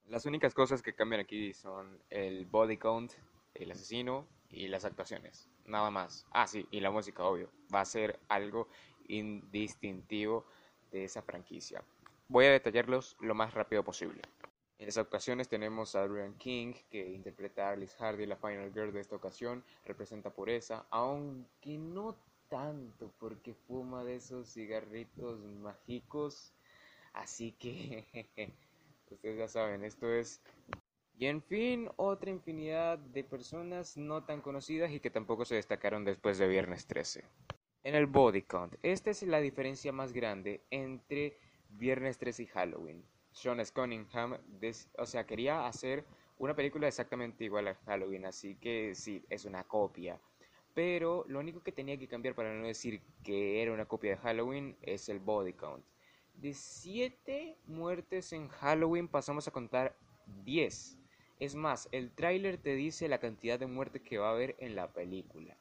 Las 0.08 0.24
únicas 0.24 0.54
cosas 0.54 0.82
que 0.82 0.94
cambian 0.94 1.22
aquí 1.22 1.52
son 1.52 1.98
el 2.10 2.46
body 2.46 2.76
count, 2.76 3.10
el 3.54 3.72
asesino 3.72 4.24
y 4.50 4.68
las 4.68 4.84
actuaciones. 4.84 5.48
Nada 5.64 5.90
más. 5.90 6.26
Ah, 6.30 6.46
sí, 6.46 6.68
y 6.70 6.78
la 6.78 6.92
música, 6.92 7.24
obvio. 7.24 7.50
Va 7.74 7.80
a 7.80 7.84
ser 7.84 8.20
algo 8.28 8.68
indistintivo 9.08 10.46
de 10.92 11.06
esa 11.06 11.22
franquicia. 11.22 11.82
Voy 12.28 12.44
a 12.44 12.52
detallarlos 12.52 13.16
lo 13.18 13.34
más 13.34 13.52
rápido 13.52 13.82
posible. 13.82 14.22
En 14.78 14.86
las 14.86 14.98
actuaciones 14.98 15.48
tenemos 15.48 15.94
a 15.94 16.02
Adrian 16.02 16.34
King, 16.34 16.74
que 16.90 17.10
interpreta 17.12 17.68
a 17.68 17.72
Alice 17.72 17.96
Hardy, 17.98 18.26
la 18.26 18.36
Final 18.36 18.72
Girl 18.74 18.92
de 18.92 19.00
esta 19.00 19.16
ocasión, 19.16 19.64
representa 19.86 20.30
pureza, 20.30 20.86
aunque 20.90 21.78
no 21.78 22.16
tanto, 22.48 23.10
porque 23.18 23.54
fuma 23.54 24.04
de 24.04 24.16
esos 24.16 24.52
cigarritos 24.52 25.40
mágicos. 25.40 26.52
Así 27.14 27.52
que, 27.52 28.04
ustedes 29.10 29.38
ya 29.38 29.48
saben, 29.48 29.82
esto 29.84 30.12
es... 30.12 30.42
Y 31.18 31.24
en 31.26 31.40
fin, 31.40 31.88
otra 31.96 32.30
infinidad 32.30 32.98
de 32.98 33.24
personas 33.24 33.96
no 33.96 34.24
tan 34.24 34.42
conocidas 34.42 34.90
y 34.90 35.00
que 35.00 35.08
tampoco 35.08 35.46
se 35.46 35.54
destacaron 35.54 36.04
después 36.04 36.36
de 36.36 36.46
Viernes 36.46 36.86
13. 36.86 37.24
En 37.84 37.94
el 37.94 38.04
body 38.04 38.42
count, 38.42 38.74
esta 38.82 39.10
es 39.10 39.22
la 39.22 39.40
diferencia 39.40 39.92
más 39.92 40.12
grande 40.12 40.60
entre 40.70 41.38
Viernes 41.70 42.18
13 42.18 42.42
y 42.42 42.46
Halloween. 42.48 43.15
Sean 43.36 43.60
S. 43.60 43.70
Cunningham, 43.70 44.38
o 44.96 45.04
sea, 45.04 45.26
quería 45.26 45.66
hacer 45.66 46.06
una 46.38 46.56
película 46.56 46.88
exactamente 46.88 47.44
igual 47.44 47.68
a 47.68 47.74
Halloween, 47.74 48.24
así 48.24 48.54
que 48.54 48.94
sí, 48.94 49.22
es 49.28 49.44
una 49.44 49.62
copia. 49.64 50.18
Pero 50.72 51.22
lo 51.28 51.40
único 51.40 51.62
que 51.62 51.70
tenía 51.70 51.98
que 51.98 52.08
cambiar 52.08 52.34
para 52.34 52.54
no 52.54 52.66
decir 52.66 53.02
que 53.22 53.60
era 53.60 53.74
una 53.74 53.84
copia 53.84 54.12
de 54.12 54.16
Halloween 54.16 54.74
es 54.80 55.10
el 55.10 55.18
body 55.18 55.52
count. 55.52 55.84
De 56.32 56.54
7 56.54 57.58
muertes 57.66 58.32
en 58.32 58.48
Halloween 58.48 59.06
pasamos 59.06 59.46
a 59.46 59.50
contar 59.50 59.94
10. 60.46 60.98
Es 61.38 61.54
más, 61.54 61.90
el 61.92 62.12
tráiler 62.12 62.56
te 62.56 62.74
dice 62.74 63.06
la 63.06 63.20
cantidad 63.20 63.58
de 63.58 63.66
muertes 63.66 64.00
que 64.00 64.16
va 64.16 64.28
a 64.28 64.32
haber 64.32 64.56
en 64.60 64.74
la 64.74 64.94
película. 64.94 65.58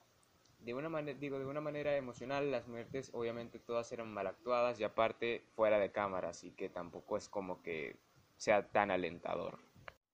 De 0.65 0.73
una 0.73 0.89
manera, 0.89 1.19
digo, 1.19 1.37
de 1.37 1.45
una 1.45 1.61
manera 1.61 1.95
emocional, 1.95 2.49
las 2.49 2.67
muertes 2.67 3.11
obviamente 3.13 3.59
todas 3.59 3.91
eran 3.91 4.11
mal 4.11 4.25
actuadas 4.25 4.79
y 4.79 4.83
aparte 4.83 5.43
fuera 5.55 5.77
de 5.77 5.91
cámara, 5.91 6.29
así 6.29 6.53
que 6.53 6.69
tampoco 6.69 7.17
es 7.17 7.29
como 7.29 7.61
que 7.61 7.97
sea 8.35 8.67
tan 8.71 8.89
alentador. 8.89 9.59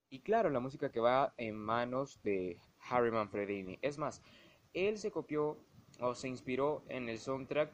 Y 0.10 0.20
claro, 0.20 0.50
la 0.50 0.60
música 0.60 0.92
que 0.92 1.00
va 1.00 1.34
en 1.38 1.56
manos 1.56 2.22
de 2.24 2.60
Harry 2.90 3.12
Manfredini. 3.12 3.80
Es 3.82 3.98
más, 3.98 4.22
él 4.74 4.98
se 4.98 5.10
copió 5.10 5.58
o 6.02 6.16
se 6.16 6.28
inspiró 6.28 6.84
en 6.90 7.08
el 7.08 7.20
soundtrack 7.20 7.72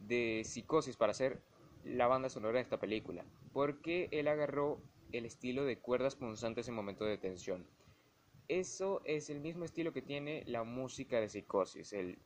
de 0.00 0.42
Psicosis 0.44 0.96
para 0.96 1.12
hacer 1.12 1.40
la 1.84 2.08
banda 2.08 2.28
sonora 2.28 2.54
de 2.54 2.62
esta 2.62 2.80
película, 2.80 3.24
porque 3.52 4.08
él 4.10 4.26
agarró 4.26 4.80
el 5.12 5.26
estilo 5.26 5.64
de 5.64 5.78
cuerdas 5.78 6.16
punzantes 6.16 6.66
en 6.66 6.74
momentos 6.74 7.06
de 7.06 7.18
tensión. 7.18 7.77
Eso 8.48 9.02
es 9.04 9.28
el 9.28 9.40
mismo 9.40 9.64
estilo 9.64 9.92
que 9.92 10.00
tiene 10.00 10.42
la 10.46 10.64
música 10.64 11.20
de 11.20 11.28
Psicosis, 11.28 11.92
el. 11.92 12.18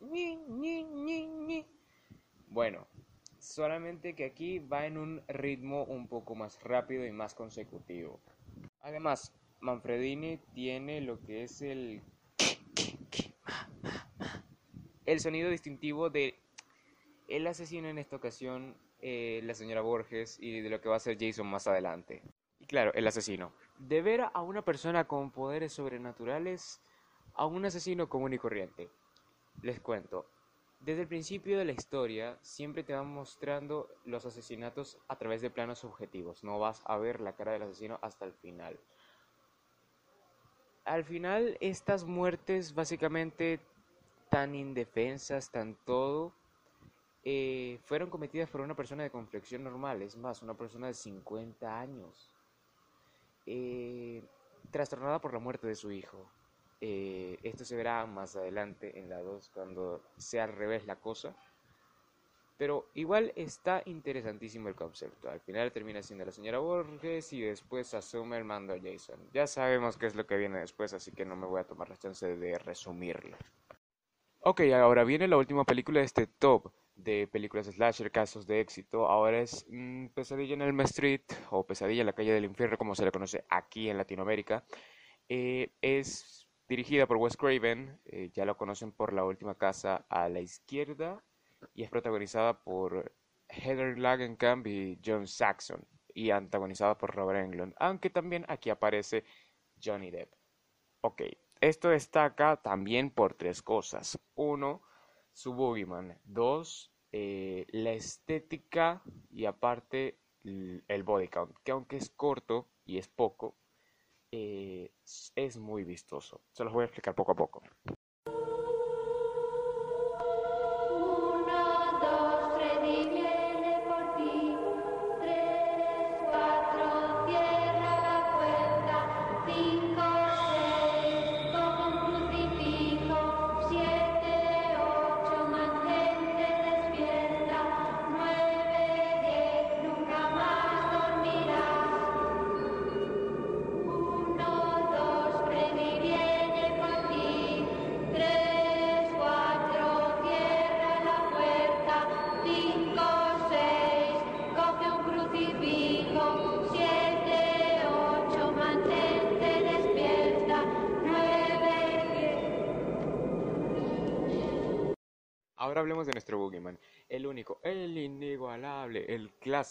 Bueno, 2.46 2.86
solamente 3.38 4.14
que 4.14 4.24
aquí 4.24 4.60
va 4.60 4.86
en 4.86 4.98
un 4.98 5.22
ritmo 5.26 5.84
un 5.84 6.06
poco 6.06 6.36
más 6.36 6.62
rápido 6.62 7.04
y 7.04 7.10
más 7.10 7.34
consecutivo. 7.34 8.20
Además, 8.82 9.32
Manfredini 9.60 10.38
tiene 10.54 11.00
lo 11.00 11.20
que 11.20 11.42
es 11.42 11.60
el 11.60 12.02
el 15.06 15.20
sonido 15.20 15.50
distintivo 15.50 16.10
de 16.10 16.38
el 17.28 17.46
asesino 17.46 17.88
en 17.88 17.98
esta 17.98 18.16
ocasión, 18.16 18.76
eh, 19.00 19.40
la 19.44 19.54
señora 19.54 19.80
Borges 19.80 20.38
y 20.40 20.60
de 20.60 20.70
lo 20.70 20.80
que 20.80 20.88
va 20.88 20.96
a 20.96 21.00
ser 21.00 21.16
Jason 21.18 21.46
más 21.46 21.66
adelante. 21.66 22.22
Y 22.60 22.66
claro, 22.66 22.92
el 22.94 23.06
asesino. 23.06 23.52
De 23.88 24.00
ver 24.00 24.20
a 24.32 24.42
una 24.42 24.62
persona 24.62 25.08
con 25.08 25.32
poderes 25.32 25.72
sobrenaturales 25.72 26.80
a 27.34 27.46
un 27.46 27.64
asesino 27.64 28.08
común 28.08 28.32
y 28.32 28.38
corriente. 28.38 28.88
Les 29.60 29.80
cuento. 29.80 30.24
Desde 30.78 31.02
el 31.02 31.08
principio 31.08 31.58
de 31.58 31.64
la 31.64 31.72
historia 31.72 32.38
siempre 32.42 32.84
te 32.84 32.94
van 32.94 33.12
mostrando 33.12 33.88
los 34.04 34.24
asesinatos 34.24 34.98
a 35.08 35.16
través 35.16 35.42
de 35.42 35.50
planos 35.50 35.80
subjetivos. 35.80 36.44
No 36.44 36.60
vas 36.60 36.80
a 36.84 36.96
ver 36.96 37.20
la 37.20 37.34
cara 37.34 37.52
del 37.52 37.62
asesino 37.62 37.98
hasta 38.02 38.24
el 38.24 38.32
final. 38.34 38.78
Al 40.84 41.04
final 41.04 41.56
estas 41.60 42.04
muertes 42.04 42.74
básicamente 42.74 43.58
tan 44.30 44.54
indefensas, 44.54 45.50
tan 45.50 45.74
todo, 45.84 46.32
eh, 47.24 47.80
fueron 47.84 48.10
cometidas 48.10 48.48
por 48.48 48.60
una 48.60 48.76
persona 48.76 49.02
de 49.02 49.10
complexión 49.10 49.64
normal, 49.64 50.02
es 50.02 50.16
más, 50.16 50.40
una 50.40 50.54
persona 50.54 50.86
de 50.86 50.94
50 50.94 51.80
años, 51.80 52.31
eh, 53.46 54.22
trastornada 54.70 55.20
por 55.20 55.32
la 55.32 55.38
muerte 55.38 55.66
de 55.66 55.74
su 55.74 55.90
hijo. 55.90 56.30
Eh, 56.80 57.38
esto 57.42 57.64
se 57.64 57.76
verá 57.76 58.04
más 58.06 58.34
adelante 58.36 58.98
en 58.98 59.08
la 59.08 59.20
2 59.20 59.50
cuando 59.54 60.02
sea 60.16 60.44
al 60.44 60.52
revés 60.52 60.86
la 60.86 60.96
cosa. 60.96 61.34
Pero 62.58 62.90
igual 62.94 63.32
está 63.36 63.82
interesantísimo 63.86 64.68
el 64.68 64.74
concepto. 64.74 65.30
Al 65.30 65.40
final 65.40 65.72
termina 65.72 66.02
siendo 66.02 66.24
la 66.24 66.32
señora 66.32 66.58
Borges 66.58 67.32
y 67.32 67.40
después 67.40 67.92
asume 67.94 68.36
el 68.36 68.44
mando 68.44 68.72
a 68.72 68.78
Jason. 68.80 69.18
Ya 69.32 69.46
sabemos 69.46 69.96
qué 69.96 70.06
es 70.06 70.14
lo 70.14 70.26
que 70.26 70.36
viene 70.36 70.60
después, 70.60 70.92
así 70.92 71.12
que 71.12 71.24
no 71.24 71.34
me 71.34 71.46
voy 71.46 71.60
a 71.60 71.64
tomar 71.64 71.88
la 71.88 71.96
chance 71.96 72.36
de 72.36 72.58
resumirlo. 72.58 73.36
Ok, 74.40 74.60
ahora 74.74 75.04
viene 75.04 75.28
la 75.28 75.36
última 75.36 75.64
película 75.64 76.00
de 76.00 76.06
este 76.06 76.26
top 76.26 76.70
de 76.94 77.26
películas 77.26 77.66
slasher, 77.66 78.10
casos 78.10 78.46
de 78.46 78.60
éxito. 78.60 79.06
Ahora 79.06 79.40
es 79.40 79.66
mm, 79.68 80.08
Pesadilla 80.08 80.54
en 80.54 80.62
Elm 80.62 80.80
Street 80.82 81.22
o 81.50 81.66
Pesadilla 81.66 82.00
en 82.00 82.06
la 82.06 82.12
calle 82.12 82.32
del 82.32 82.44
infierno, 82.44 82.78
como 82.78 82.94
se 82.94 83.04
le 83.04 83.12
conoce 83.12 83.44
aquí 83.48 83.88
en 83.88 83.98
Latinoamérica. 83.98 84.64
Eh, 85.28 85.72
es 85.80 86.48
dirigida 86.68 87.06
por 87.06 87.16
Wes 87.18 87.36
Craven, 87.36 88.00
eh, 88.04 88.30
ya 88.32 88.44
lo 88.44 88.56
conocen 88.56 88.92
por 88.92 89.12
La 89.12 89.24
última 89.24 89.56
casa 89.56 90.06
a 90.08 90.28
la 90.28 90.40
izquierda, 90.40 91.22
y 91.74 91.82
es 91.82 91.90
protagonizada 91.90 92.62
por 92.62 93.12
Heather 93.48 93.98
Langenkamp 93.98 94.66
y 94.66 94.98
John 95.04 95.26
Saxon, 95.26 95.86
y 96.14 96.30
antagonizada 96.30 96.96
por 96.96 97.14
Robert 97.14 97.44
Englund, 97.44 97.74
aunque 97.78 98.10
también 98.10 98.44
aquí 98.48 98.70
aparece 98.70 99.24
Johnny 99.82 100.10
Depp. 100.10 100.32
Ok, 101.02 101.22
esto 101.60 101.88
destaca 101.88 102.56
también 102.56 103.10
por 103.10 103.34
tres 103.34 103.62
cosas. 103.62 104.18
Uno, 104.34 104.82
su 105.32 105.54
Boogeyman. 105.54 106.18
Dos, 106.24 106.92
eh, 107.12 107.66
la 107.70 107.92
estética 107.92 109.02
y 109.30 109.44
aparte 109.44 110.18
el 110.44 111.02
body 111.04 111.28
count, 111.28 111.56
que 111.62 111.72
aunque 111.72 111.96
es 111.96 112.10
corto 112.10 112.68
y 112.84 112.98
es 112.98 113.08
poco, 113.08 113.56
eh, 114.32 114.90
es 115.36 115.58
muy 115.58 115.84
vistoso. 115.84 116.40
Se 116.52 116.64
los 116.64 116.72
voy 116.72 116.82
a 116.82 116.86
explicar 116.86 117.14
poco 117.14 117.32
a 117.32 117.36
poco. 117.36 117.62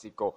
Clásico 0.02 0.36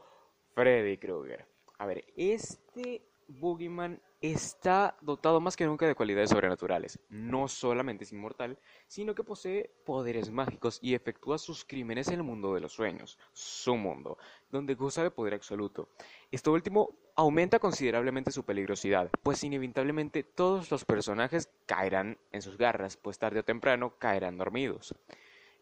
Freddy 0.55 0.99
Krueger. 0.99 1.47
A 1.79 1.87
ver, 1.87 2.05
este 2.17 3.03
Boogeyman 3.29 4.01
está 4.21 4.97
dotado 5.01 5.41
más 5.41 5.57
que 5.57 5.65
nunca 5.67 5.87
de 5.87 5.95
cualidades 5.95 6.31
sobrenaturales. 6.31 6.99
No 7.09 7.49
solamente 7.49 8.05
es 8.05 8.13
inmortal, 8.13 8.59
sino 8.87 9.15
que 9.15 9.25
posee 9.25 9.71
poderes 9.85 10.31
mágicos 10.31 10.79
y 10.83 10.95
efectúa 10.95 11.39
sus 11.39 11.65
crímenes 11.65 12.09
en 12.09 12.15
el 12.15 12.23
mundo 12.23 12.55
de 12.55 12.61
los 12.61 12.73
sueños, 12.73 13.19
su 13.33 13.77
mundo, 13.77 14.19
donde 14.51 14.75
goza 14.75 15.03
de 15.03 15.11
poder 15.11 15.35
absoluto. 15.35 15.89
Esto 16.31 16.53
último 16.53 16.91
aumenta 17.17 17.59
considerablemente 17.59 18.31
su 18.31 18.45
peligrosidad, 18.45 19.11
pues 19.23 19.43
inevitablemente 19.45 20.23
todos 20.23 20.71
los 20.71 20.85
personajes 20.85 21.49
caerán 21.67 22.19
en 22.33 22.43
sus 22.43 22.59
garras, 22.59 22.97
pues 22.97 23.19
tarde 23.19 23.41
o 23.41 23.45
temprano 23.45 23.99
caerán 23.99 24.37
dormidos. 24.37 24.95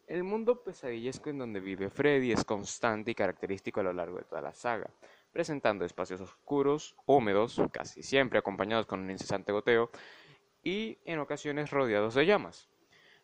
El 0.06 0.24
mundo 0.24 0.62
pesadillesco 0.62 1.30
en 1.30 1.38
donde 1.38 1.60
vive 1.60 1.88
Freddy 1.88 2.32
es 2.32 2.44
constante 2.44 3.12
y 3.12 3.14
característico 3.14 3.80
a 3.80 3.84
lo 3.84 3.92
largo 3.92 4.18
de 4.18 4.24
toda 4.24 4.42
la 4.42 4.52
saga, 4.52 4.90
presentando 5.32 5.84
espacios 5.84 6.20
oscuros, 6.20 6.96
húmedos, 7.06 7.60
casi 7.72 8.02
siempre 8.02 8.38
acompañados 8.38 8.86
con 8.86 9.00
un 9.00 9.10
incesante 9.10 9.52
goteo, 9.52 9.90
y 10.62 10.98
en 11.04 11.20
ocasiones 11.20 11.70
rodeados 11.70 12.14
de 12.14 12.26
llamas. 12.26 12.68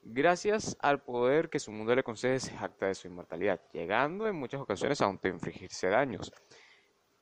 Gracias 0.02 0.76
al 0.80 1.02
poder 1.02 1.50
que 1.50 1.58
su 1.58 1.72
mundo 1.72 1.94
le 1.94 2.04
concede, 2.04 2.38
se 2.40 2.52
jacta 2.56 2.86
de 2.86 2.94
su 2.94 3.08
inmortalidad, 3.08 3.60
llegando 3.72 4.26
en 4.28 4.36
muchas 4.36 4.60
ocasiones 4.60 5.00
a 5.02 5.06
autoinfligirse 5.06 5.88
daños. 5.88 6.32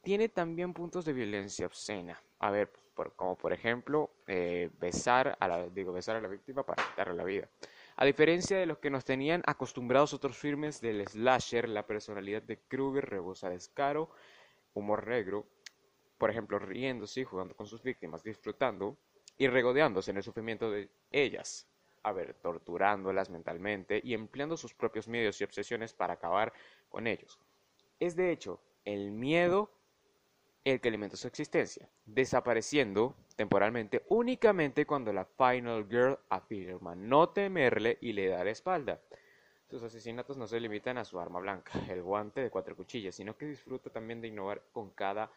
Tiene 0.03 0.29
también 0.29 0.73
puntos 0.75 1.05
de 1.05 1.13
violencia 1.15 1.67
obscena, 1.67 2.23
a 2.39 2.51
ver, 2.51 2.71
por- 2.95 3.15
como 3.17 3.37
por 3.37 3.53
ejemplo, 3.53 4.11
eh, 4.27 4.71
besar, 4.79 5.37
a 5.41 5.49
la, 5.49 5.69
digo, 5.69 5.93
besar 5.93 6.17
a 6.17 6.21
la 6.21 6.29
víctima 6.29 6.63
para 6.63 6.83
quitarle 6.87 7.15
la 7.15 7.25
vida. 7.25 7.49
A 7.99 8.05
diferencia 8.05 8.59
de 8.59 8.67
los 8.67 8.79
que 8.79 8.91
nos 8.91 9.07
tenían 9.07 9.43
acostumbrados 9.47 10.13
otros 10.13 10.37
filmes 10.37 10.83
del 10.83 11.09
slasher, 11.09 11.67
la 11.67 11.87
personalidad 11.87 12.43
de 12.43 12.59
Krueger 12.59 13.09
rebosa 13.09 13.49
descaro, 13.49 14.11
humor 14.75 15.07
negro, 15.07 15.47
por 16.19 16.31
ejemplo, 16.31 16.59
riéndose 16.59 17.21
y 17.21 17.25
jugando 17.25 17.57
con 17.57 17.67
sus 17.67 17.83
víctimas, 17.83 18.23
disfrutando 18.23 18.99
y 19.39 19.47
regodeándose 19.49 20.11
en 20.11 20.19
el 20.19 20.23
sufrimiento 20.23 20.71
de 20.71 20.91
ellas, 21.11 21.67
a 22.03 22.13
ver, 22.13 22.35
torturándolas 22.35 23.31
mentalmente 23.31 23.99
y 24.05 24.13
empleando 24.13 24.59
sus 24.59 24.75
propios 24.75 25.09
medios 25.09 25.41
y 25.41 25.45
obsesiones 25.45 25.95
para 25.95 26.15
acabar 26.15 26.53
con 26.91 27.07
ellos. 27.07 27.41
Es 27.99 28.15
de 28.15 28.31
hecho 28.31 28.61
el 28.85 29.11
miedo 29.11 29.71
el 30.73 30.81
que 30.81 30.89
alimenta 30.89 31.17
su 31.17 31.29
existencia, 31.29 31.89
desapareciendo 32.07 33.15
temporalmente 33.37 34.05
únicamente 34.09 34.85
cuando 34.85 35.13
la 35.13 35.25
Final 35.25 35.87
Girl 35.89 36.19
afirma 36.29 36.97
no 36.97 37.29
temerle 37.29 37.99
y 38.01 38.13
le 38.13 38.27
da 38.27 38.43
la 38.43 38.51
espalda. 38.51 39.01
Sus 39.71 39.85
asesinatos 39.85 40.37
no 40.37 40.49
se 40.49 40.59
limitan 40.59 40.99
a 40.99 41.05
su 41.05 41.21
arma 41.21 41.39
blanca, 41.39 41.71
el 41.89 42.03
guante 42.03 42.41
de 42.41 42.51
cuatro 42.51 42.75
cuchillas, 42.75 43.15
sino 43.15 43.37
que 43.37 43.47
disfruta 43.47 43.91
también 43.91 44.21
de 44.21 44.27
innovar 44.27 44.61
con 44.73 44.91
cada 44.91 45.31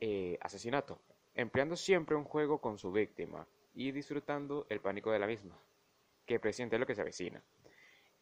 eh, 0.00 0.36
asesinato, 0.40 0.98
empleando 1.36 1.76
siempre 1.76 2.16
un 2.16 2.24
juego 2.24 2.60
con 2.60 2.76
su 2.76 2.90
víctima 2.90 3.46
y 3.72 3.92
disfrutando 3.92 4.66
el 4.68 4.80
pánico 4.80 5.12
de 5.12 5.20
la 5.20 5.28
misma, 5.28 5.56
que 6.26 6.40
presiente 6.40 6.76
lo 6.76 6.86
que 6.86 6.96
se 6.96 7.02
avecina. 7.02 7.40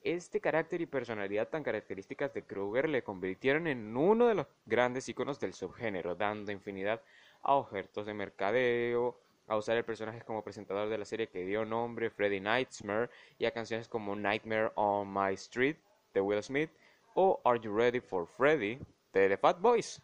Este 0.05 0.39
carácter 0.39 0.83
y 0.83 0.87
personalidad 0.87 1.49
tan 1.49 1.63
características 1.63 2.35
de 2.35 2.43
Krueger 2.43 2.91
le 2.91 3.03
convirtieron 3.03 3.67
en 3.67 3.97
uno 3.97 4.27
de 4.27 4.35
los 4.35 4.47
grandes 4.67 5.09
iconos 5.09 5.41
del 5.41 5.55
subgénero, 5.55 6.15
dando 6.15 6.53
infinidad 6.53 7.01
a 7.41 7.55
objetos 7.55 8.05
de 8.05 8.13
mercadeo, 8.13 9.19
a 9.47 9.57
usar 9.57 9.79
el 9.79 9.85
personaje 9.85 10.21
como 10.21 10.45
presentador 10.45 10.91
de 10.91 10.99
la 10.99 11.07
serie 11.07 11.29
que 11.29 11.47
dio 11.47 11.65
nombre 11.65 12.11
Freddy 12.11 12.39
Nightmare 12.39 13.09
y 13.39 13.47
a 13.47 13.53
canciones 13.53 13.89
como 13.89 14.15
Nightmare 14.15 14.73
on 14.75 15.11
My 15.11 15.33
Street 15.33 15.77
de 16.13 16.21
Will 16.21 16.43
Smith 16.43 16.71
o 17.15 17.41
Are 17.43 17.59
You 17.59 17.75
Ready 17.75 18.01
for 18.01 18.27
Freddy 18.27 18.79
de 19.15 19.29
The 19.31 19.39
Fat 19.39 19.59
Boys. 19.59 20.03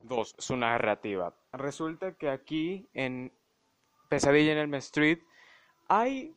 2. 0.00 0.34
Su 0.36 0.56
narrativa. 0.56 1.32
Resulta 1.52 2.14
que 2.14 2.28
aquí 2.28 2.88
en 2.92 3.32
Pesadilla 4.08 4.50
en 4.50 4.58
Elm 4.58 4.74
Street 4.74 5.20
hay 5.86 6.34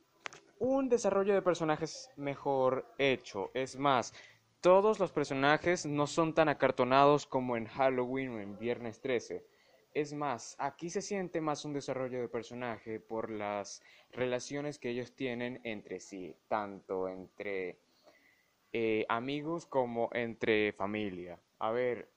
un 0.60 0.90
desarrollo 0.90 1.34
de 1.34 1.42
personajes 1.42 2.10
mejor 2.16 2.86
hecho. 2.98 3.52
Es 3.54 3.76
más, 3.78 4.14
todos 4.62 5.00
los 5.00 5.12
personajes 5.12 5.86
no 5.86 6.08
son 6.08 6.34
tan 6.34 6.50
acartonados 6.50 7.26
como 7.26 7.58
en 7.58 7.66
Halloween 7.68 8.32
o 8.32 8.40
en 8.40 8.58
Viernes 8.58 9.00
13. 9.02 9.46
Es 9.94 10.14
más, 10.14 10.56
aquí 10.60 10.90
se 10.90 11.02
siente 11.02 11.40
más 11.40 11.64
un 11.66 11.74
desarrollo 11.74 12.20
de 12.20 12.28
personaje 12.28 13.00
por 13.00 13.30
las 13.30 13.82
relaciones 14.12 14.78
que 14.78 14.90
ellos 14.90 15.14
tienen 15.14 15.62
entre 15.64 16.00
sí, 16.00 16.36
tanto 16.48 17.08
entre 17.08 17.78
eh, 18.74 19.06
amigos 19.08 19.66
como 19.66 20.10
entre 20.12 20.74
familia. 20.74 21.40
A 21.60 21.72
ver, 21.72 22.10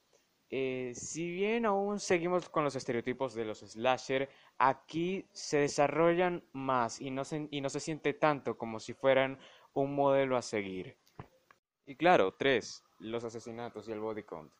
eh, 0.51 0.93
si 0.95 1.29
bien 1.29 1.65
aún 1.65 1.99
seguimos 1.99 2.49
con 2.49 2.63
los 2.63 2.75
estereotipos 2.75 3.35
de 3.35 3.45
los 3.45 3.59
slasher, 3.59 4.29
aquí 4.57 5.27
se 5.31 5.59
desarrollan 5.59 6.43
más 6.53 6.99
y 6.99 7.11
no 7.11 7.23
se, 7.23 7.47
y 7.51 7.61
no 7.61 7.69
se 7.69 7.79
siente 7.79 8.13
tanto 8.13 8.57
como 8.57 8.79
si 8.79 8.93
fueran 8.93 9.37
un 9.73 9.93
modelo 9.93 10.37
a 10.37 10.41
seguir. 10.41 10.97
Y 11.85 11.95
claro, 11.95 12.33
tres, 12.33 12.83
los 12.99 13.23
asesinatos 13.23 13.87
y 13.87 13.91
el 13.91 13.99
body 13.99 14.23
count. 14.23 14.51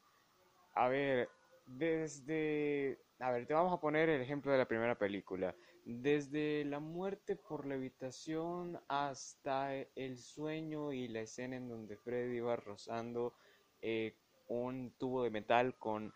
A 0.76 0.88
ver, 0.88 1.30
desde... 1.66 3.00
A 3.20 3.32
ver, 3.32 3.46
te 3.46 3.54
vamos 3.54 3.74
a 3.74 3.82
poner 3.82 4.10
el 4.10 4.22
ejemplo 4.22 4.52
de 4.52 4.60
la 4.60 4.68
primera 4.68 4.98
película. 4.98 5.56
Desde 5.84 6.64
la 6.66 6.80
muerte 6.80 7.36
por 7.36 7.66
levitación 7.66 8.80
hasta 8.88 9.76
el 9.76 10.18
sueño 10.18 10.94
y 10.94 11.08
la 11.08 11.22
escena 11.22 11.58
en 11.58 11.68
donde 11.68 11.98
Freddy 11.98 12.40
va 12.40 12.56
rozando 12.56 13.34
eh, 13.82 14.16
un 14.50 14.94
tubo 14.98 15.24
de 15.24 15.30
metal 15.30 15.78
con 15.78 16.14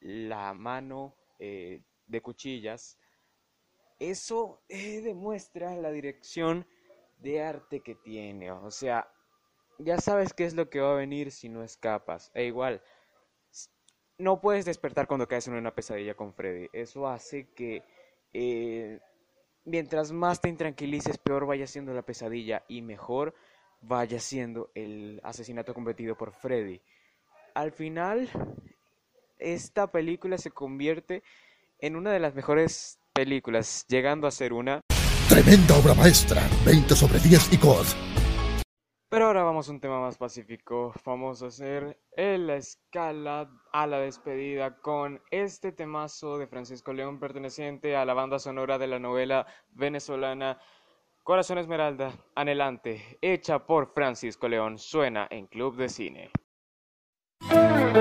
la 0.00 0.52
mano 0.52 1.16
eh, 1.38 1.82
de 2.06 2.20
cuchillas. 2.20 2.98
Eso 3.98 4.62
eh, 4.68 5.00
demuestra 5.00 5.74
la 5.76 5.90
dirección 5.90 6.66
de 7.18 7.42
arte 7.42 7.80
que 7.80 7.94
tiene. 7.94 8.50
O 8.50 8.70
sea, 8.70 9.08
ya 9.78 9.98
sabes 9.98 10.34
qué 10.34 10.44
es 10.44 10.54
lo 10.54 10.68
que 10.68 10.80
va 10.80 10.92
a 10.92 10.96
venir 10.96 11.30
si 11.30 11.48
no 11.48 11.62
escapas. 11.62 12.30
E 12.34 12.44
igual, 12.44 12.82
no 14.18 14.40
puedes 14.40 14.64
despertar 14.64 15.06
cuando 15.06 15.28
caes 15.28 15.48
en 15.48 15.54
una 15.54 15.74
pesadilla 15.74 16.14
con 16.14 16.34
Freddy. 16.34 16.68
Eso 16.72 17.08
hace 17.08 17.52
que 17.54 17.82
eh, 18.32 19.00
mientras 19.64 20.12
más 20.12 20.40
te 20.40 20.48
intranquilices, 20.48 21.18
peor 21.18 21.46
vaya 21.46 21.66
siendo 21.66 21.92
la 21.92 22.02
pesadilla 22.02 22.64
y 22.68 22.82
mejor 22.82 23.34
vaya 23.80 24.20
siendo 24.20 24.70
el 24.74 25.20
asesinato 25.24 25.74
cometido 25.74 26.16
por 26.16 26.32
Freddy. 26.32 26.80
Al 27.54 27.72
final, 27.72 28.28
esta 29.38 29.90
película 29.90 30.38
se 30.38 30.50
convierte 30.50 31.22
en 31.78 31.96
una 31.96 32.12
de 32.12 32.20
las 32.20 32.34
mejores 32.34 32.98
películas, 33.12 33.84
llegando 33.88 34.26
a 34.26 34.30
ser 34.30 34.52
una 34.52 34.80
Tremenda 35.28 35.76
obra 35.76 35.94
maestra. 35.94 36.42
20 36.64 36.94
sobre 36.94 37.18
10 37.18 37.52
y 37.52 37.58
COD. 37.58 37.86
Pero 39.08 39.26
ahora 39.26 39.42
vamos 39.42 39.68
a 39.68 39.72
un 39.72 39.80
tema 39.80 40.00
más 40.00 40.16
pacífico. 40.16 40.94
Vamos 41.04 41.42
a 41.42 41.46
hacer 41.46 41.98
en 42.16 42.46
la 42.46 42.56
escala 42.56 43.50
a 43.72 43.86
la 43.86 43.98
despedida 43.98 44.78
con 44.78 45.20
este 45.30 45.72
temazo 45.72 46.38
de 46.38 46.46
Francisco 46.46 46.92
León 46.92 47.18
perteneciente 47.18 47.96
a 47.96 48.04
la 48.04 48.14
banda 48.14 48.38
sonora 48.38 48.78
de 48.78 48.86
la 48.86 48.98
novela 48.98 49.46
venezolana 49.70 50.58
Corazón 51.22 51.58
Esmeralda, 51.58 52.12
Anhelante, 52.34 53.16
hecha 53.20 53.64
por 53.64 53.92
Francisco 53.94 54.48
León, 54.48 54.76
suena 54.76 55.28
en 55.30 55.46
Club 55.46 55.76
de 55.76 55.88
Cine. 55.88 56.30
Me 57.92 57.98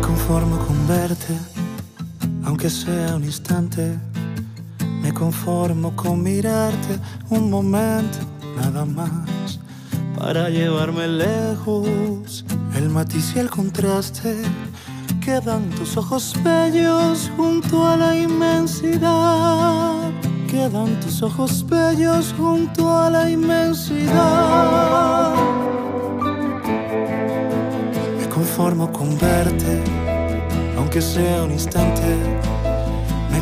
conformo 0.00 0.58
con 0.66 0.88
verte, 0.88 1.38
aunque 2.44 2.68
sea 2.68 3.14
un 3.14 3.22
instante. 3.22 3.96
Me 5.08 5.14
conformo 5.14 5.96
con 5.96 6.22
mirarte 6.22 7.00
un 7.30 7.48
momento, 7.48 8.18
nada 8.56 8.84
más. 8.84 9.58
Para 10.18 10.50
llevarme 10.50 11.08
lejos, 11.08 12.44
el 12.76 12.90
matiz 12.90 13.32
y 13.34 13.38
el 13.38 13.48
contraste. 13.48 14.36
Quedan 15.24 15.70
tus 15.70 15.96
ojos 15.96 16.34
bellos 16.44 17.30
junto 17.38 17.86
a 17.86 17.96
la 17.96 18.14
inmensidad. 18.18 20.10
Quedan 20.46 21.00
tus 21.00 21.22
ojos 21.22 21.64
bellos 21.66 22.34
junto 22.36 22.94
a 22.94 23.08
la 23.08 23.30
inmensidad. 23.30 24.12
Me 28.20 28.28
conformo 28.28 28.92
con 28.92 29.18
verte, 29.18 29.82
aunque 30.76 31.00
sea 31.00 31.44
un 31.44 31.52
instante. 31.52 32.47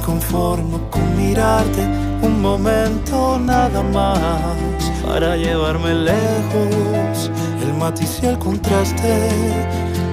Conformo 0.07 0.79
con 0.89 1.03
mirarte 1.17 1.83
un 2.23 2.41
momento 2.41 3.41
nada 3.41 3.83
más 3.83 4.55
para 5.05 5.37
llevarme 5.37 5.95
lejos. 5.95 7.29
El 7.61 7.75
matiz 7.75 8.21
y 8.23 8.27
el 8.27 8.39
contraste 8.39 9.29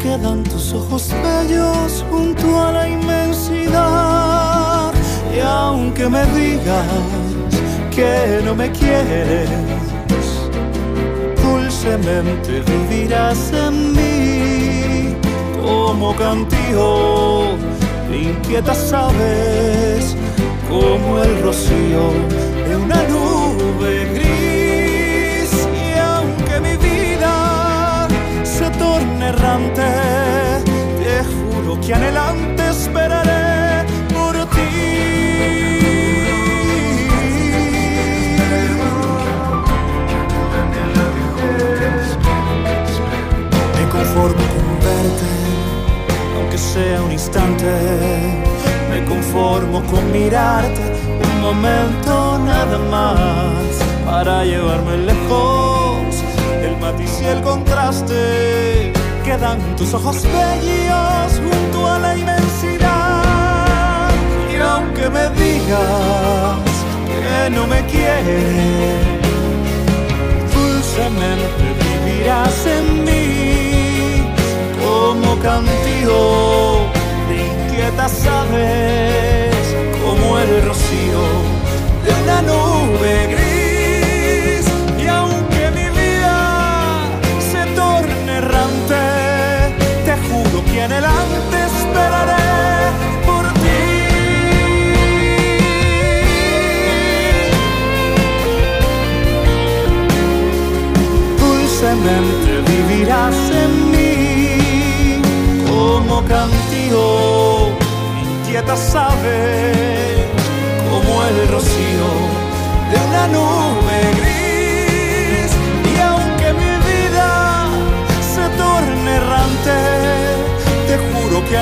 quedan 0.01 0.43
tus 0.45 0.73
ojos 0.73 1.13
bellos 1.21 2.03
junto 2.09 2.59
a 2.59 2.71
la 2.71 2.89
inmensidad. 2.89 4.91
Y 5.31 5.39
aunque 5.41 6.09
me 6.09 6.25
digas 6.33 6.87
que 7.95 8.41
no 8.43 8.55
me 8.55 8.71
quieres, 8.71 9.47
dulcemente 11.39 12.61
vivirás 12.61 13.53
en 13.53 13.93
mí 13.93 15.15
como 15.61 16.15
cantijo. 16.15 17.72
Inquieta 18.15 18.73
sabes 18.75 20.15
como 20.69 21.23
el 21.23 21.41
rocío 21.41 22.11
de 22.67 22.75
una 22.75 23.01
nube 23.03 24.05
gris. 24.13 25.51
Y 25.73 25.97
aunque 25.97 26.59
mi 26.61 26.75
vida 26.77 28.07
se 28.43 28.69
torne 28.71 29.29
errante, 29.29 29.81
te 30.99 31.23
juro 31.23 31.79
que 31.81 31.93
anhelante 31.93 32.69
esperaré 32.69 33.85
por 34.13 34.33
ti. 34.49 34.73
Me 43.75 43.89
conformo 43.89 44.43
con 44.53 44.67
verte, 44.85 45.32
aunque 46.53 46.57
sea 46.57 47.01
un 47.01 47.11
instante. 47.11 47.65
Me 48.89 49.03
conformo 49.05 49.83
con 49.85 50.11
mirarte 50.11 50.81
un 51.23 51.41
momento 51.41 52.39
nada 52.39 52.77
más 52.91 53.53
para 54.05 54.45
llevarme 54.45 54.97
lejos. 54.97 56.23
El 56.61 56.77
matiz 56.77 57.21
y 57.21 57.25
el 57.25 57.41
contraste 57.41 58.93
quedan 59.23 59.75
tus 59.75 59.93
ojos 59.93 60.23
bellos 60.23 61.41
junto 61.41 61.87
a 61.87 61.99
la 61.99 62.17
inmensidad. 62.17 64.11
Y 64.51 64.57
aunque 64.57 65.09
me 65.09 65.29
digas 65.29 66.59
que 67.07 67.49
no 67.49 67.65
me 67.67 67.81
quieres, 67.85 69.05
dulcemente 70.53 71.65
vivirás 72.05 72.65
en 72.67 73.05
mí 73.05 73.72
como 75.03 75.37
cantijo 75.39 76.89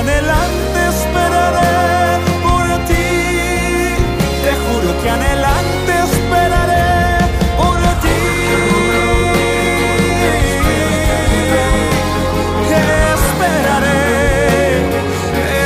anhelante 0.02 0.80
esperaré 0.94 2.18
por 2.42 2.66
ti 2.88 3.08
te 4.44 4.52
juro 4.62 4.90
que 5.00 5.08
anhelante 5.10 5.92
esperaré 6.08 6.86
por 7.60 7.80
ti 8.02 8.18
esperaré 13.14 14.00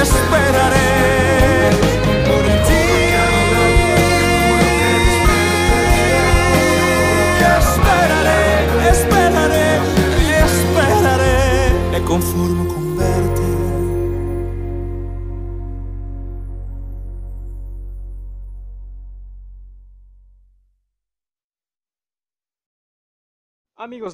esperaré 0.03 0.89
por 2.29 2.47
ti. 2.67 2.85
Esperaré, 7.59 8.43
esperaré, 8.91 9.67
esperaré. 10.45 11.37
Me 11.93 12.01
conformo 12.03 12.56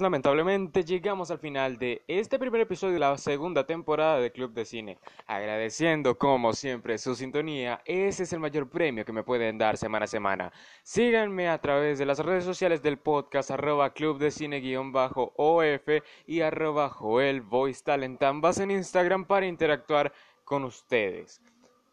lamentablemente 0.03 0.85
llegamos 0.85 1.31
al 1.31 1.39
final 1.39 1.79
de 1.79 2.03
este 2.09 2.39
primer 2.39 2.61
episodio 2.61 2.95
de 2.95 3.01
la 3.01 3.17
segunda 3.17 3.65
temporada 3.65 4.19
de 4.19 4.33
Club 4.33 4.53
de 4.53 4.65
Cine. 4.65 4.99
Agradeciendo 5.27 6.19
como 6.19 6.53
siempre 6.53 6.99
su 6.99 7.15
sintonía, 7.15 7.81
ese 7.85 8.25
es 8.25 8.33
el 8.33 8.41
mayor 8.41 8.69
premio 8.69 9.05
que 9.05 9.13
me 9.13 9.23
pueden 9.23 9.57
dar 9.57 9.79
semana 9.79 10.05
a 10.05 10.09
semana. 10.09 10.53
Síganme 10.83 11.49
a 11.49 11.59
través 11.59 11.99
de 11.99 12.07
las 12.07 12.19
redes 12.19 12.45
sociales 12.45 12.83
del 12.83 12.99
podcast 12.99 13.51
arroba 13.51 13.95
Club 13.95 14.19
de 14.19 14.31
Cine 14.31 14.61
guion 14.61 14.93
bajo 14.93 15.33
OF 15.37 15.89
y 16.27 16.41
arroba 16.41 16.89
Joel 16.89 17.41
Voice 17.41 17.83
Talent, 17.85 18.23
ambas 18.23 18.59
en 18.59 18.73
Instagram 18.73 19.25
para 19.25 19.47
interactuar 19.47 20.13
con 20.45 20.65
ustedes. 20.65 21.41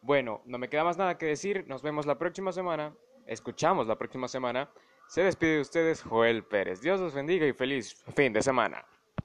Bueno, 0.02 0.42
no 0.44 0.58
me 0.58 0.68
queda 0.68 0.84
más 0.84 0.98
nada 0.98 1.16
que 1.16 1.26
decir, 1.26 1.64
nos 1.68 1.82
vemos 1.82 2.06
la 2.06 2.18
próxima 2.18 2.52
semana, 2.52 2.94
escuchamos 3.26 3.86
la 3.86 3.96
próxima 3.96 4.28
semana. 4.28 4.68
Se 5.10 5.24
despide 5.24 5.56
de 5.56 5.60
ustedes 5.62 6.04
Joel 6.04 6.44
Pérez. 6.44 6.82
Dios 6.82 7.00
los 7.00 7.12
bendiga 7.12 7.44
y 7.44 7.52
feliz 7.52 7.96
fin 8.14 8.32
de 8.32 8.42
semana. 8.42 8.86